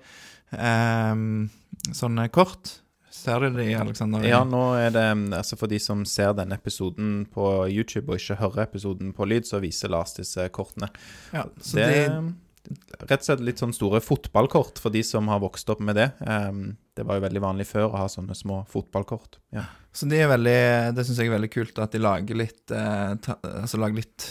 [0.56, 1.50] ehm,
[1.92, 2.80] sånne kort.
[3.14, 4.24] Ser du det, Alexander?
[4.26, 5.04] Ja, nå er det
[5.38, 9.46] altså For de som ser denne episoden på YouTube og ikke hører episoden på lyd,
[9.46, 10.88] så viser Lars disse kortene.
[11.32, 12.26] Ja, så det de, er
[12.64, 16.08] rett og slett litt sånn store fotballkort for de som har vokst opp med det.
[16.26, 19.38] Ehm, det var jo veldig vanlig før å ha sånne små fotballkort.
[19.54, 19.66] Ja.
[19.94, 23.12] Så de er veldig Det syns jeg er veldig kult at de lager litt eh,
[23.22, 24.24] ta, Altså lager litt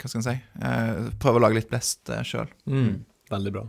[0.00, 0.36] Hva skal en si?
[0.64, 2.48] Eh, prøver å lage litt best uh, sjøl.
[2.64, 3.02] Mm.
[3.32, 3.66] Veldig bra.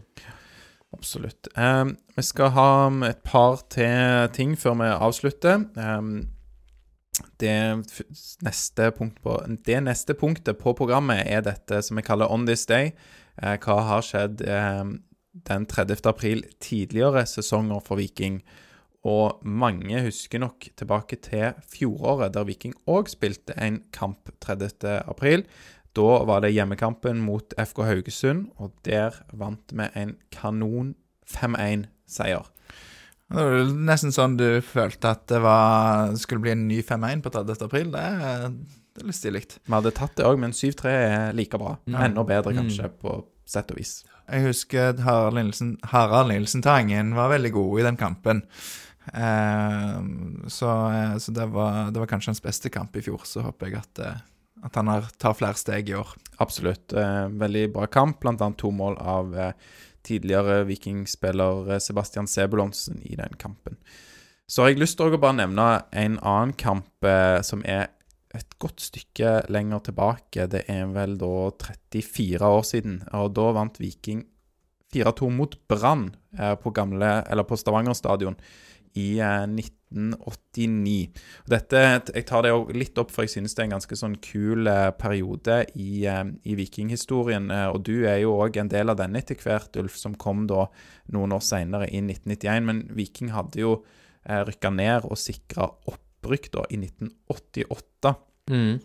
[0.94, 1.50] Absolutt.
[1.58, 2.70] Um, vi skal ha
[3.10, 5.66] et par til ting før vi avslutter.
[5.78, 6.30] Um,
[7.42, 7.54] det,
[8.46, 12.66] neste punkt på, det neste punktet på programmet er dette som vi kaller On This
[12.70, 12.94] Day.
[13.42, 14.98] Eh, hva har skjedd ehm,
[15.48, 16.04] den 30.
[16.10, 18.42] april tidligere sesonger for Viking?
[19.04, 25.02] Og mange husker nok tilbake til fjoråret, der Viking òg spilte en kamp 30.
[25.04, 25.44] april.
[25.94, 30.96] Da var det hjemmekampen mot FK Haugesund, og der vant vi en kanon
[31.30, 32.48] 5-1-seier.
[33.34, 37.34] Det var nesten sånn du følte at det var, skulle bli en ny 5-1 på
[37.34, 37.68] 30.
[37.68, 37.92] april.
[37.94, 38.48] Det er,
[38.94, 39.44] det er litt stilig.
[39.66, 41.78] Vi hadde tatt det òg, men 7-3 er like bra.
[41.90, 42.04] Ja.
[42.06, 42.64] Enda bedre, Mm.
[42.64, 44.04] kanskje, på sett og vis.
[44.30, 48.44] Jeg husker Harald Nilsen, Harald Nilsen Tangen var veldig god i den kampen.
[49.14, 49.98] Eh,
[50.48, 50.70] så
[51.20, 53.22] så det, var, det var kanskje hans beste kamp i fjor.
[53.28, 54.22] Så håper jeg at, eh,
[54.64, 56.14] at han har, tar flere steg i år.
[56.44, 56.94] Absolutt.
[56.94, 59.52] Eh, veldig bra kamp, annet to mål av eh,
[60.08, 63.78] tidligere Vikingspiller eh, Sebastian Sebulonsen i den kampen.
[64.48, 67.90] Så har jeg lyst til å bare nevne en annen kamp eh, som er
[68.34, 70.48] et godt stykke lenger tilbake.
[70.50, 71.34] Det er vel da
[71.94, 74.26] 34 år siden, og da vant Viking
[74.94, 78.38] 4-2 mot Brann eh, på, på Stavanger stadion
[79.00, 81.10] i eh, 1989.
[81.50, 81.82] Dette,
[82.14, 84.70] Jeg tar det jo litt opp, for jeg synes det er en ganske sånn kul
[84.70, 87.50] eh, periode i, eh, i vikinghistorien.
[87.54, 90.46] Eh, og du er jo òg en del av denne etter hvert, Ulf, som kom
[90.50, 90.68] da
[91.14, 92.70] noen år seinere, i 1991.
[92.70, 93.76] Men Viking hadde jo
[94.26, 95.70] eh, rykka ned og sikra
[96.24, 98.16] opprykk da i 1988.
[98.50, 98.80] Mm.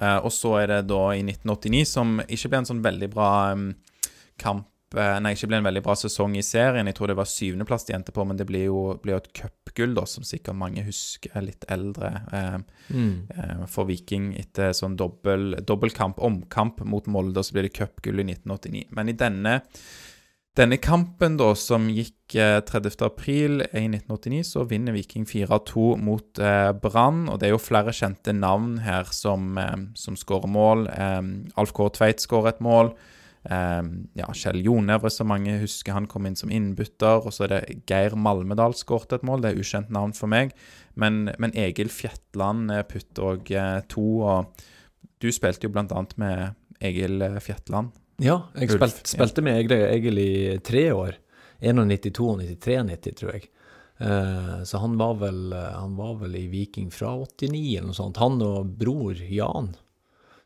[0.00, 3.30] Uh, og så er det da i 1989, som ikke ble en sånn veldig bra
[3.52, 3.74] um,
[4.40, 6.88] kamp eh, Nei, ikke ble en veldig bra sesong i serien.
[6.88, 9.30] Jeg tror det var syvendeplass de endte på, men det blir jo, blir jo et
[9.38, 12.58] cupgull, da, som sikkert mange husker, litt eldre, eh,
[12.92, 13.14] Mm.
[13.32, 18.20] eh, for Viking etter sånn dobbel, dobbeltkamp, omkamp mot Molde, og så blir det cupgull
[18.20, 18.84] i 1989.
[18.92, 19.54] Men i denne
[20.58, 22.98] denne kampen da, som gikk eh, 30.
[23.06, 27.24] april i 1989, så vinner Viking 4-2 mot eh, Brann.
[27.32, 30.86] Og det er jo flere kjente navn her som, eh, som skårer mål.
[30.92, 31.22] Eh,
[31.56, 31.88] Alf K.
[31.96, 32.92] Tveit skårer et mål.
[33.48, 33.80] Eh,
[34.20, 37.24] ja, Kjell Jonevre, som mange husker, han kom inn som innbytter.
[37.24, 39.46] Og så er det Geir Malmedal skåret et mål.
[39.46, 40.52] Det er ukjent navn for meg.
[41.00, 44.06] Men, men Egil Fjetland eh, putter òg eh, to.
[44.20, 44.68] Og
[45.22, 47.96] du spilte jo annet med Egil eh, Fjetland.
[48.22, 49.10] Ja, jeg Ulf, spilte, ja.
[49.16, 50.32] spilte med Egil, Egil i
[50.64, 51.18] tre år.
[51.62, 52.10] 91,
[52.42, 53.48] 93, 90, tror jeg.
[54.02, 58.22] Eh, så han var, vel, han var vel i Viking fra 89 eller noe sånt.
[58.22, 59.74] Han og bror Jan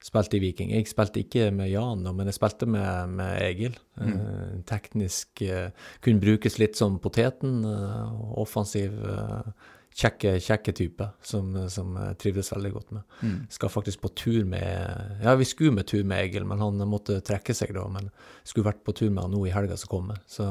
[0.07, 0.73] spilte i Viking.
[0.74, 3.78] Jeg spilte ikke med Jan, men jeg spilte med, med Egil.
[4.01, 5.70] Eh, teknisk eh,
[6.05, 7.65] kunne brukes litt som poteten.
[7.66, 13.02] eh, offensiv, eh, kjekke, kjekke type som, som trivdes veldig godt med.
[13.23, 13.36] Mm.
[13.51, 17.20] Skal faktisk på tur med Ja, vi skulle med tur med Egil, men han måtte
[17.24, 17.86] trekke seg da.
[17.93, 18.10] Men
[18.44, 20.20] skulle vært på tur med han nå i helga som kommer.
[20.27, 20.48] Så,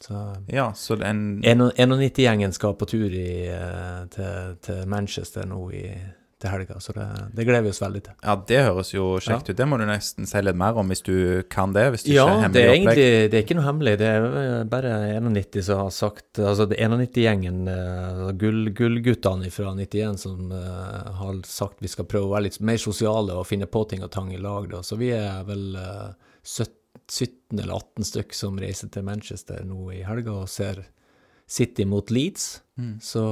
[0.00, 5.88] så Ja, så den 91-gjengen skal på tur i, eh, til, til Manchester nå i
[6.42, 6.76] til helga.
[6.80, 8.16] Så det, det gleder vi oss veldig til.
[8.20, 9.56] Ja, det høres jo kjekt ut.
[9.56, 11.16] Det må du nesten si litt mer om hvis du
[11.52, 11.86] kan det.
[11.94, 13.94] Hvis du Ja, ikke er det er egentlig det er ikke noe hemmelig.
[14.02, 17.62] Det er eh, bare 91 som har sagt Altså det er 91-gjengen,
[18.40, 22.80] gullguttene gull, fra 91, som uh, har sagt vi skal prøve å være litt mer
[22.80, 24.68] sosiale og finne på ting og tang i lag.
[24.72, 24.82] Da.
[24.84, 26.10] Så vi er vel eh,
[26.42, 26.74] 17,
[27.06, 30.84] 17 eller 18 stykk som reiser til Manchester nå i helga og ser
[31.46, 32.62] City mot Leeds.
[32.78, 33.00] Mm.
[33.00, 33.22] Så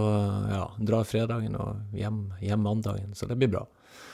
[0.50, 3.14] ja, drar fredagen og hjem, hjem mandagen.
[3.14, 3.64] Så det blir bra.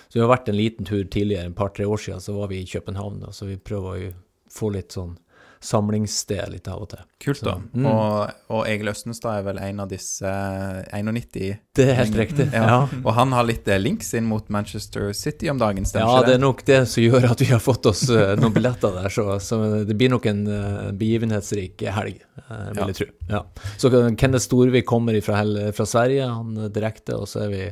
[0.08, 2.62] Så vi har vært en liten tur tidligere, en par-tre år siden, så var vi
[2.62, 3.20] i København.
[3.22, 4.12] Da, så vi prøver å
[4.50, 5.14] få litt sånn
[5.60, 7.00] samlingssted litt av og til.
[7.20, 7.54] Kult, da.
[7.58, 7.86] Så, mm.
[7.90, 11.34] Og, og Egil Østenstad er vel en av disse eh, 91
[11.76, 12.46] Det er helt riktig.
[12.56, 12.62] Ja.
[12.70, 12.78] Ja.
[13.02, 16.16] Og han har litt eh, links inn mot Manchester City om dagen, Ja, stemmer det
[16.16, 16.44] er ikke det?
[16.46, 19.60] nok det som gjør at vi har fått oss eh, noen billetter der, så, så
[19.84, 23.10] det blir nok en eh, begivenhetsrik helg, eh, vil jeg tro.
[23.36, 23.44] Ja.
[23.76, 25.44] Så eh, Kenneth Storvik kommer fra,
[25.76, 27.62] fra Sverige, han er direkte, og så er vi,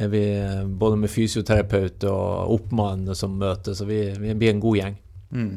[0.00, 4.64] er vi eh, både med fysioterapeut og oppmann som møter, så vi, vi blir en
[4.64, 5.02] god gjeng.
[5.28, 5.56] Mm.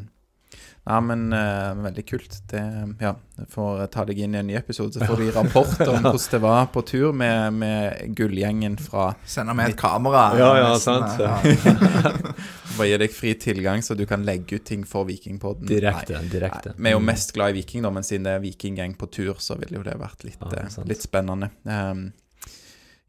[0.84, 2.48] Ja, men uh, veldig kult.
[2.50, 2.60] Det,
[2.98, 3.12] ja,
[3.46, 6.24] for får ta deg inn i en ny episode, så får du rapport om hvordan
[6.32, 10.24] det var på tur med, med gullgjengen fra Sender med et kamera.
[10.38, 12.34] Ja, ja, nesten, sant, ja.
[12.76, 15.70] Bare gi deg fri tilgang, så du kan legge ut ting for Vikingpodden.
[15.70, 16.18] Direkte.
[16.18, 16.74] Nei, direkte.
[16.74, 19.06] Nei, vi er jo mest glad i Viking, da, men siden det er vikinggjeng på
[19.12, 21.52] tur, så ville jo det vært litt, Ja, uh, litt spennende.
[21.62, 22.08] Um,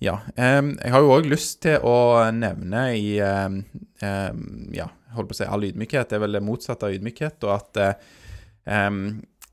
[0.03, 0.19] ja.
[0.35, 1.97] Um, jeg har jo òg lyst til å
[2.35, 3.63] nevne i um,
[4.03, 4.43] um,
[4.75, 6.15] Ja, holdt på å si all ydmykhet.
[6.15, 7.45] Er vel det motsatte av ydmykhet.
[7.47, 7.93] Og at eh,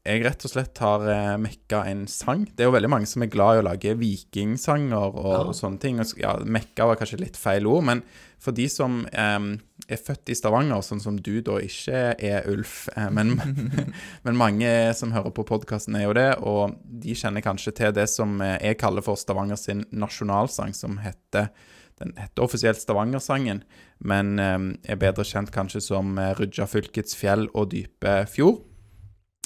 [0.01, 2.47] jeg rett og slett har uh, mekka en sang.
[2.49, 5.41] Det er jo veldig mange som er glad i å lage vikingsanger og, Ja.
[5.45, 6.01] og sånne ting.
[6.01, 8.03] Og, ja, mekka var kanskje litt feil ord, men
[8.41, 9.49] for de som eh,
[9.91, 13.35] er født i Stavanger, sånn som du da ikke er, Ulf, eh, men,
[14.24, 18.09] men mange som hører på podkasten er jo det, og de kjenner kanskje til det
[18.09, 21.53] som eh, jeg kaller for Stavanger sin nasjonalsang, som heter
[22.01, 23.62] den heter offisielt Stavangersangen,
[24.01, 24.59] men eh,
[24.93, 28.62] er bedre kjent kanskje som eh, Rudjafylkets fjell og dype fjord.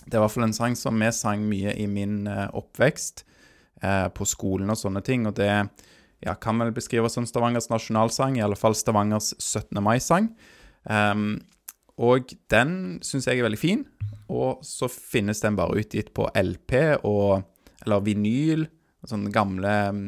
[0.05, 3.25] Det er i hvert fall en sang som vi sang mye i min eh, oppvekst,
[3.83, 5.51] eh, på skolen og sånne ting, og det
[6.25, 9.81] ja, kan vel beskrives som Stavangers nasjonalsang, i alle fall Stavangers 17.
[9.85, 10.31] mai-sang.
[10.85, 11.39] Um,
[12.01, 13.85] og den syns jeg er veldig fin,
[14.29, 17.51] og så finnes den bare utgitt på LP og
[17.85, 18.63] Eller vinyl,
[19.05, 20.05] sånne gamle mm,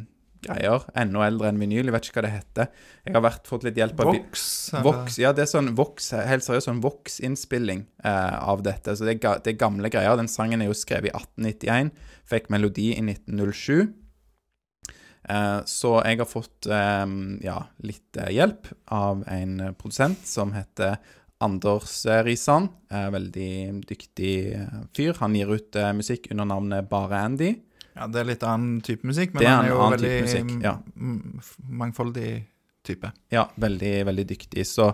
[0.46, 0.86] greier.
[0.98, 2.70] Enda eldre enn vinyl, jeg vet ikke hva det heter.
[3.04, 4.46] Jeg har vært, fått litt hjelp av Vox.
[4.86, 8.96] Vox, ja, det er sånn Vox, helt seriøst sånn Vox-innspilling eh, av dette.
[8.96, 10.16] Så det er, det er gamle greier.
[10.18, 11.94] Den sangen er jo skrevet i 1891,
[12.32, 13.94] fikk melodi i 1907.
[15.26, 17.04] Eh, så jeg har fått eh,
[17.46, 20.98] ja, litt eh, hjelp av en produsent som heter
[21.42, 22.70] Anders Risan.
[22.90, 23.52] Eh, veldig
[23.88, 25.16] dyktig eh, fyr.
[25.20, 27.54] Han gir ut musikk under navnet Bare Andy.
[27.96, 30.12] Ja, det er litt annen type musikk, men Det er han er jo annen veldig
[30.12, 30.76] type musikk, ja.
[31.84, 32.30] mangfoldig
[32.86, 33.10] type.
[33.32, 34.66] Ja, veldig, veldig dyktig.
[34.68, 34.92] Så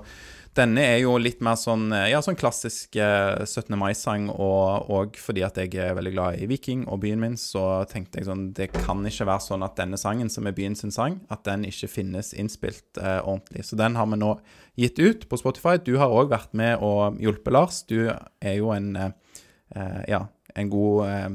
[0.57, 3.73] denne er jo litt mer sånn, eh, ja, sånn klassisk eh, 17.
[3.79, 7.85] mai-sang, og, og fordi at jeg er veldig glad i Viking og byen min, så
[7.89, 10.93] tenkte jeg sånn, det kan ikke være sånn at denne sangen, som er byen sin
[10.95, 13.65] sang, at den ikke finnes innspilt eh, ordentlig.
[13.69, 14.35] Så den har vi nå
[14.81, 15.79] gitt ut på Spotify.
[15.81, 17.83] Du har òg vært med og hjulpet, Lars.
[17.89, 19.41] Du er jo en, eh,
[19.77, 20.27] eh, ja,
[20.57, 21.31] en god eh,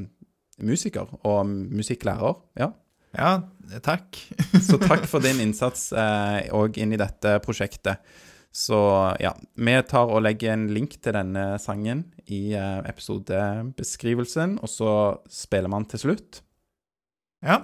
[0.64, 2.38] musiker og musikklærer.
[2.60, 2.72] Ja.
[3.16, 3.30] Ja,
[3.82, 4.18] takk.
[4.68, 8.02] Så takk for din innsats òg inn i dette prosjektet.
[8.54, 8.78] Så
[9.20, 14.92] ja, vi tar og legger en link til denne sangen i eh, episodebeskrivelsen, og så
[15.30, 16.40] spiller man til slutt.
[17.44, 17.62] Ja,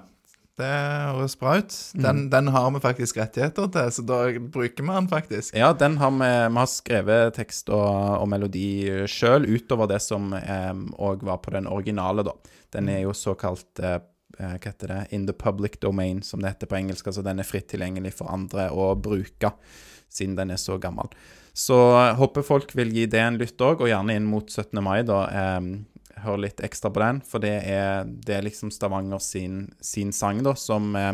[0.60, 1.74] det høres bra ut.
[1.98, 2.30] Den, Mm.
[2.30, 5.54] den har vi faktisk rettigheter til, så da bruker vi den faktisk.
[5.58, 10.30] Ja, den har vi, vi har skrevet tekst og, og melodi sjøl, utover det som
[10.34, 12.32] òg var på den originale, da.
[12.74, 13.98] Den er jo såkalt eh,
[14.38, 17.06] eh, hva heter det, in the public domain, som det heter på engelsk.
[17.06, 19.52] Altså den er fritt tilgjengelig for andre å bruke,
[20.10, 21.10] siden den er så gammel.
[21.54, 24.80] Så eh, håper folk vil gi det en lytt òg, og gjerne inn mot 17.
[24.82, 25.20] mai, da.
[25.30, 25.60] Eh,
[26.24, 30.42] hør litt ekstra på den, for det er, det er liksom Stavanger sin, sin sang,
[30.46, 31.12] da, som eh,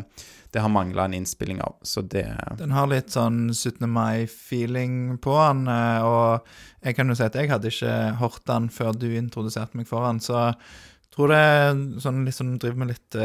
[0.51, 1.77] det har mangla en innspilling av.
[1.87, 2.27] Så det
[2.59, 3.87] Den har litt sånn 17.
[3.91, 8.70] mai-feeling på den, eh, og jeg kan jo si at jeg hadde ikke hørt den
[8.74, 11.70] før du introduserte meg for den, så jeg tror det er
[12.03, 13.20] sånn sånn driver med litt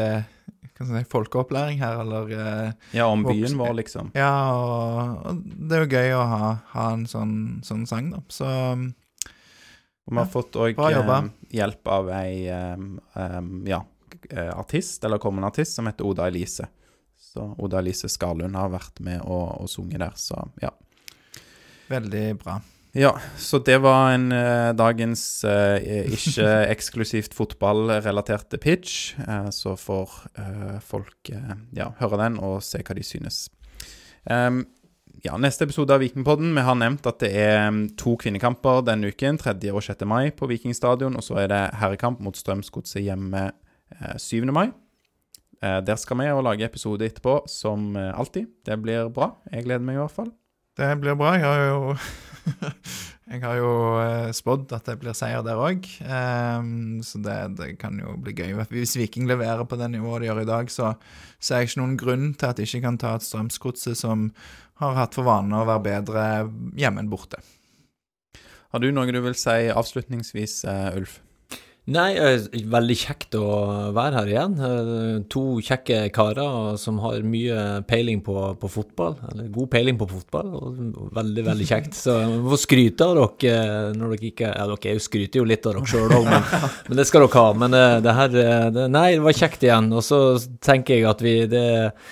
[0.76, 4.10] kan skal jeg si, folkeopplæring her, eller eh, Ja, om byen vår, liksom.
[4.16, 8.20] Ja, og, og det er jo gøy å ha, ha en sånn, sånn sang, da.
[8.32, 8.48] Så
[10.06, 11.18] Og vi har fått òg bra
[11.50, 13.80] hjelp av ei em, em, ja,
[14.30, 16.68] eh, artist, eller kommende artist, som heter Oda Elise.
[17.18, 20.70] Så Oda Elise Skarlund har vært med og, og sunget der, så ja.
[21.90, 22.60] veldig bra.
[22.96, 25.76] Ja, så det var en uh, dagens uh,
[26.16, 29.10] ikke eksklusivt fotballrelaterte pitch.
[29.20, 30.14] Uh, så får
[30.86, 31.34] folk
[31.76, 33.46] ja, høre den og se hva de synes.
[34.32, 34.64] Ehm,
[35.24, 36.54] ja, neste episode av Vikingpodden.
[36.54, 39.38] Vi har nevnt at det er mm, to kvinnekamper denne uken.
[39.40, 39.54] 3.
[39.72, 40.04] og 6.
[40.08, 41.16] mai på Vikingstadion.
[41.16, 44.44] Og så er det herrekamp mot Strømsgodset hjemme eh, 7.
[44.52, 44.68] mai.
[45.62, 48.50] Eh, der skal vi og lage episode etterpå, som eh, alltid.
[48.66, 49.32] Det blir bra.
[49.52, 50.32] Jeg gleder meg i hvert fall.
[50.76, 51.36] Det blir bra.
[51.38, 51.96] Jeg har jo
[53.26, 55.82] Jeg har jo eh, spådd at det blir seier der òg,
[57.02, 58.52] så det, det kan jo bli gøy.
[58.70, 60.92] Hvis Viking leverer på det nivået de gjør i dag, så
[61.42, 64.28] ser jeg ikke noen grunn til at de ikke kan ta et Strømsgodset som
[64.78, 66.28] har hatt for vane å være bedre
[66.78, 67.42] hjemme enn borte.
[68.70, 71.18] Har du noe du vil si avslutningsvis, eh, Ulf?
[71.86, 73.46] Nei, eh, veldig kjekt å
[73.94, 74.54] være her igjen.
[74.58, 79.14] Eh, To kjekke karer som har mye peiling på, på fotball.
[79.30, 80.80] Eller god peiling på fotball, og
[81.14, 81.94] veldig, veldig kjekt.
[81.94, 85.76] Så jeg må skryte av dere når dere ikke Ja, dere skryter jo litt av
[85.78, 86.50] dere sjøl òg, men,
[86.90, 87.46] men det skal dere ha.
[87.62, 89.92] Men det, det her det, Nei, det var kjekt igjen.
[89.94, 90.20] Og så
[90.66, 91.66] tenker jeg at vi det,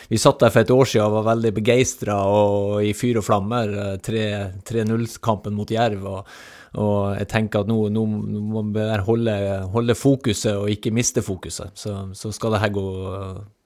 [0.06, 3.26] Vi satt der for et år siden og var veldig begeistra og i fyr og
[3.26, 3.74] flammer.
[4.06, 6.06] 3-0-kampen mot Jerv.
[6.14, 6.36] og
[6.74, 9.34] og jeg tenker at nå, nå, må man holde,
[9.70, 11.70] holde, fokuset og ikke miste fokuset.
[11.78, 12.86] Så, så skal det her gå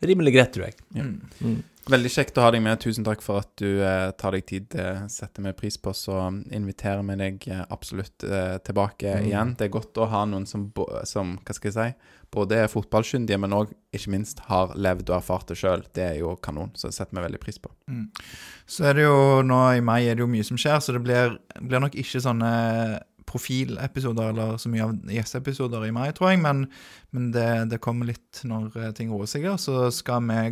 [0.04, 0.76] rimelig greit, tror jeg.
[0.96, 1.06] Ja.
[1.40, 1.62] Mm.
[1.88, 2.76] Veldig kjekt å ha deg med.
[2.82, 4.66] Tusen takk for at du eh, tar deg tid.
[4.74, 5.94] Det setter vi pris på.
[5.96, 6.16] Så
[6.54, 9.28] inviterer vi deg eh, absolutt eh, tilbake mm.
[9.30, 9.54] igjen.
[9.56, 10.68] Det er godt å ha noen som,
[11.08, 15.18] som hva skal jeg si, både er fotballkyndige, men òg ikke minst har levd og
[15.20, 15.86] erfart det sjøl.
[15.96, 16.74] Det er jo kanon.
[16.76, 17.72] Så det setter vi veldig pris på.
[17.88, 18.06] Mm.
[18.68, 21.04] Så er det jo nå i mai er det jo mye som skjer, så det
[21.08, 22.52] blir, blir nok ikke sånne
[23.28, 26.40] profilepisoder eller så mye av gjesteepisoder i mai, tror jeg.
[26.44, 26.66] Men,
[27.16, 29.48] men det, det, kommer litt når eh, ting roer seg.
[29.60, 30.42] Så skal vi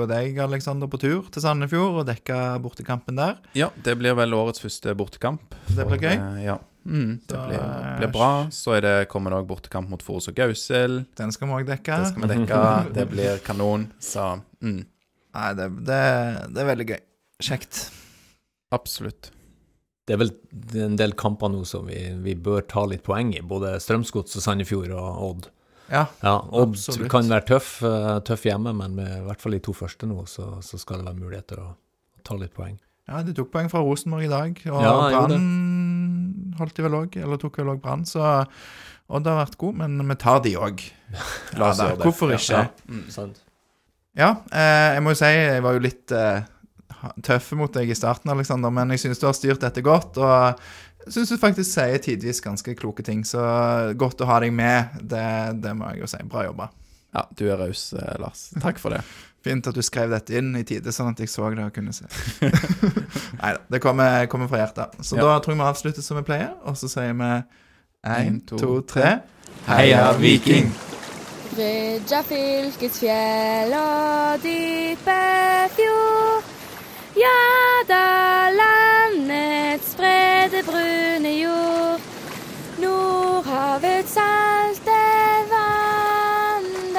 [0.00, 3.40] og deg, Alexander, på tur til Sandefjord og dekke bortekampen der.
[3.58, 5.52] Ja, det blir vel årets første bortekamp.
[5.68, 6.14] Det blir gøy.
[6.16, 6.56] Uh, ja.
[6.82, 7.66] Mm, det da, blir,
[7.98, 8.30] blir, bra.
[8.50, 11.02] Så det, kommer det òg bortekamp mot Forus og Gausel.
[11.18, 12.00] Den skal vi òg dekke.
[12.00, 12.62] Det skal vi dekke.
[12.96, 13.86] det blir kanon.
[14.02, 14.32] Så
[14.64, 14.80] mm.
[15.32, 16.02] Nei, det, det,
[16.52, 16.98] det, er veldig gøy.
[17.42, 17.86] Kjekt.
[18.72, 19.30] Absolutt.
[20.08, 20.32] Det er vel
[20.82, 24.44] en del kamper nå som vi, vi bør ta litt poeng i, både Strømsgods og
[24.44, 25.52] Sandefjord og Odd.
[25.92, 29.60] Ja, ja det kan være tøff, eh, tøff, hjemme, men med, i hvert fall de
[29.64, 31.68] to første nå, så, så skal det være muligheter å,
[32.24, 32.78] ta litt poeng.
[33.10, 35.46] Ja, de tok poeng fra Rosenborg i dag, og ja, Brann
[36.60, 38.24] holdt de vel òg, eller tok vel òg Brann, så
[39.12, 40.80] Odd har vært god, men vi tar de òg.
[41.60, 42.06] La oss gjøre det.
[42.06, 42.62] Hvorfor ikke?
[42.62, 43.34] Ja, mm.
[44.16, 46.46] ja eh, jeg må jo si jeg var jo litt eh,
[47.26, 50.16] tøff mot deg i starten, Alexander, men jeg synes du har styrt dette godt.
[50.22, 50.62] og
[51.08, 53.42] syns du faktisk sier tidvis ganske kloke ting, så
[53.98, 55.00] godt å ha deg med.
[55.00, 55.26] Det,
[55.62, 56.22] det må jeg jo si.
[56.28, 56.70] Bra jobba.
[57.12, 58.50] Ja, du er raus, eh, Lars.
[58.62, 59.02] Takk for det.
[59.44, 61.92] Fint at du skrev dette inn i tide, sånn at jeg så det og kunne
[61.96, 62.06] se.
[63.40, 64.96] Nei da, det kommer, kommer, fra hjertet.
[65.02, 65.26] Så ja.
[65.26, 67.32] da tror jeg vi avslutter som vi pleier, og så sier vi
[68.06, 69.18] én, to, to, tre.
[69.66, 70.70] Heia Viking!
[71.52, 75.20] Rydja fylkets fjell og dype
[75.76, 76.51] fjord.
[77.14, 82.00] Ja da, landets brede, brune jord.
[82.80, 85.02] Nordhavets salte
[85.50, 86.96] vann,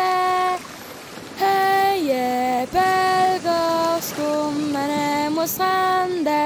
[1.40, 6.38] høye bølger skummende mot strande.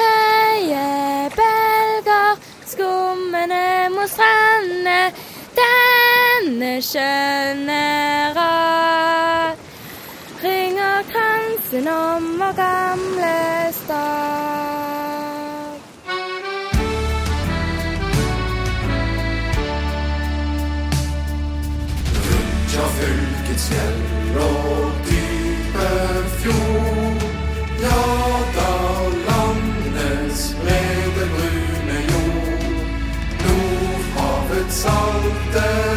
[0.00, 3.64] Høye bølger skummende
[3.94, 4.98] mot strande.
[5.54, 7.80] Denne skjønne
[8.34, 9.54] rad
[10.42, 11.43] ringer kransen
[11.78, 14.14] om vår gamle stad.
[22.30, 25.90] Rundt ja fylkets fjell og dype
[26.38, 27.26] fjord.
[27.82, 28.04] Ja
[28.56, 28.70] da
[29.28, 32.64] landets brede, brune jord.
[33.42, 35.93] Nordhavets salte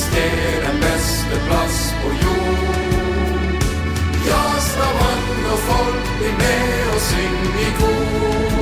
[0.00, 3.62] finnes det den beste plass på jord.
[4.26, 8.59] Ja, Stavanger-folk, bli med og syng i kor.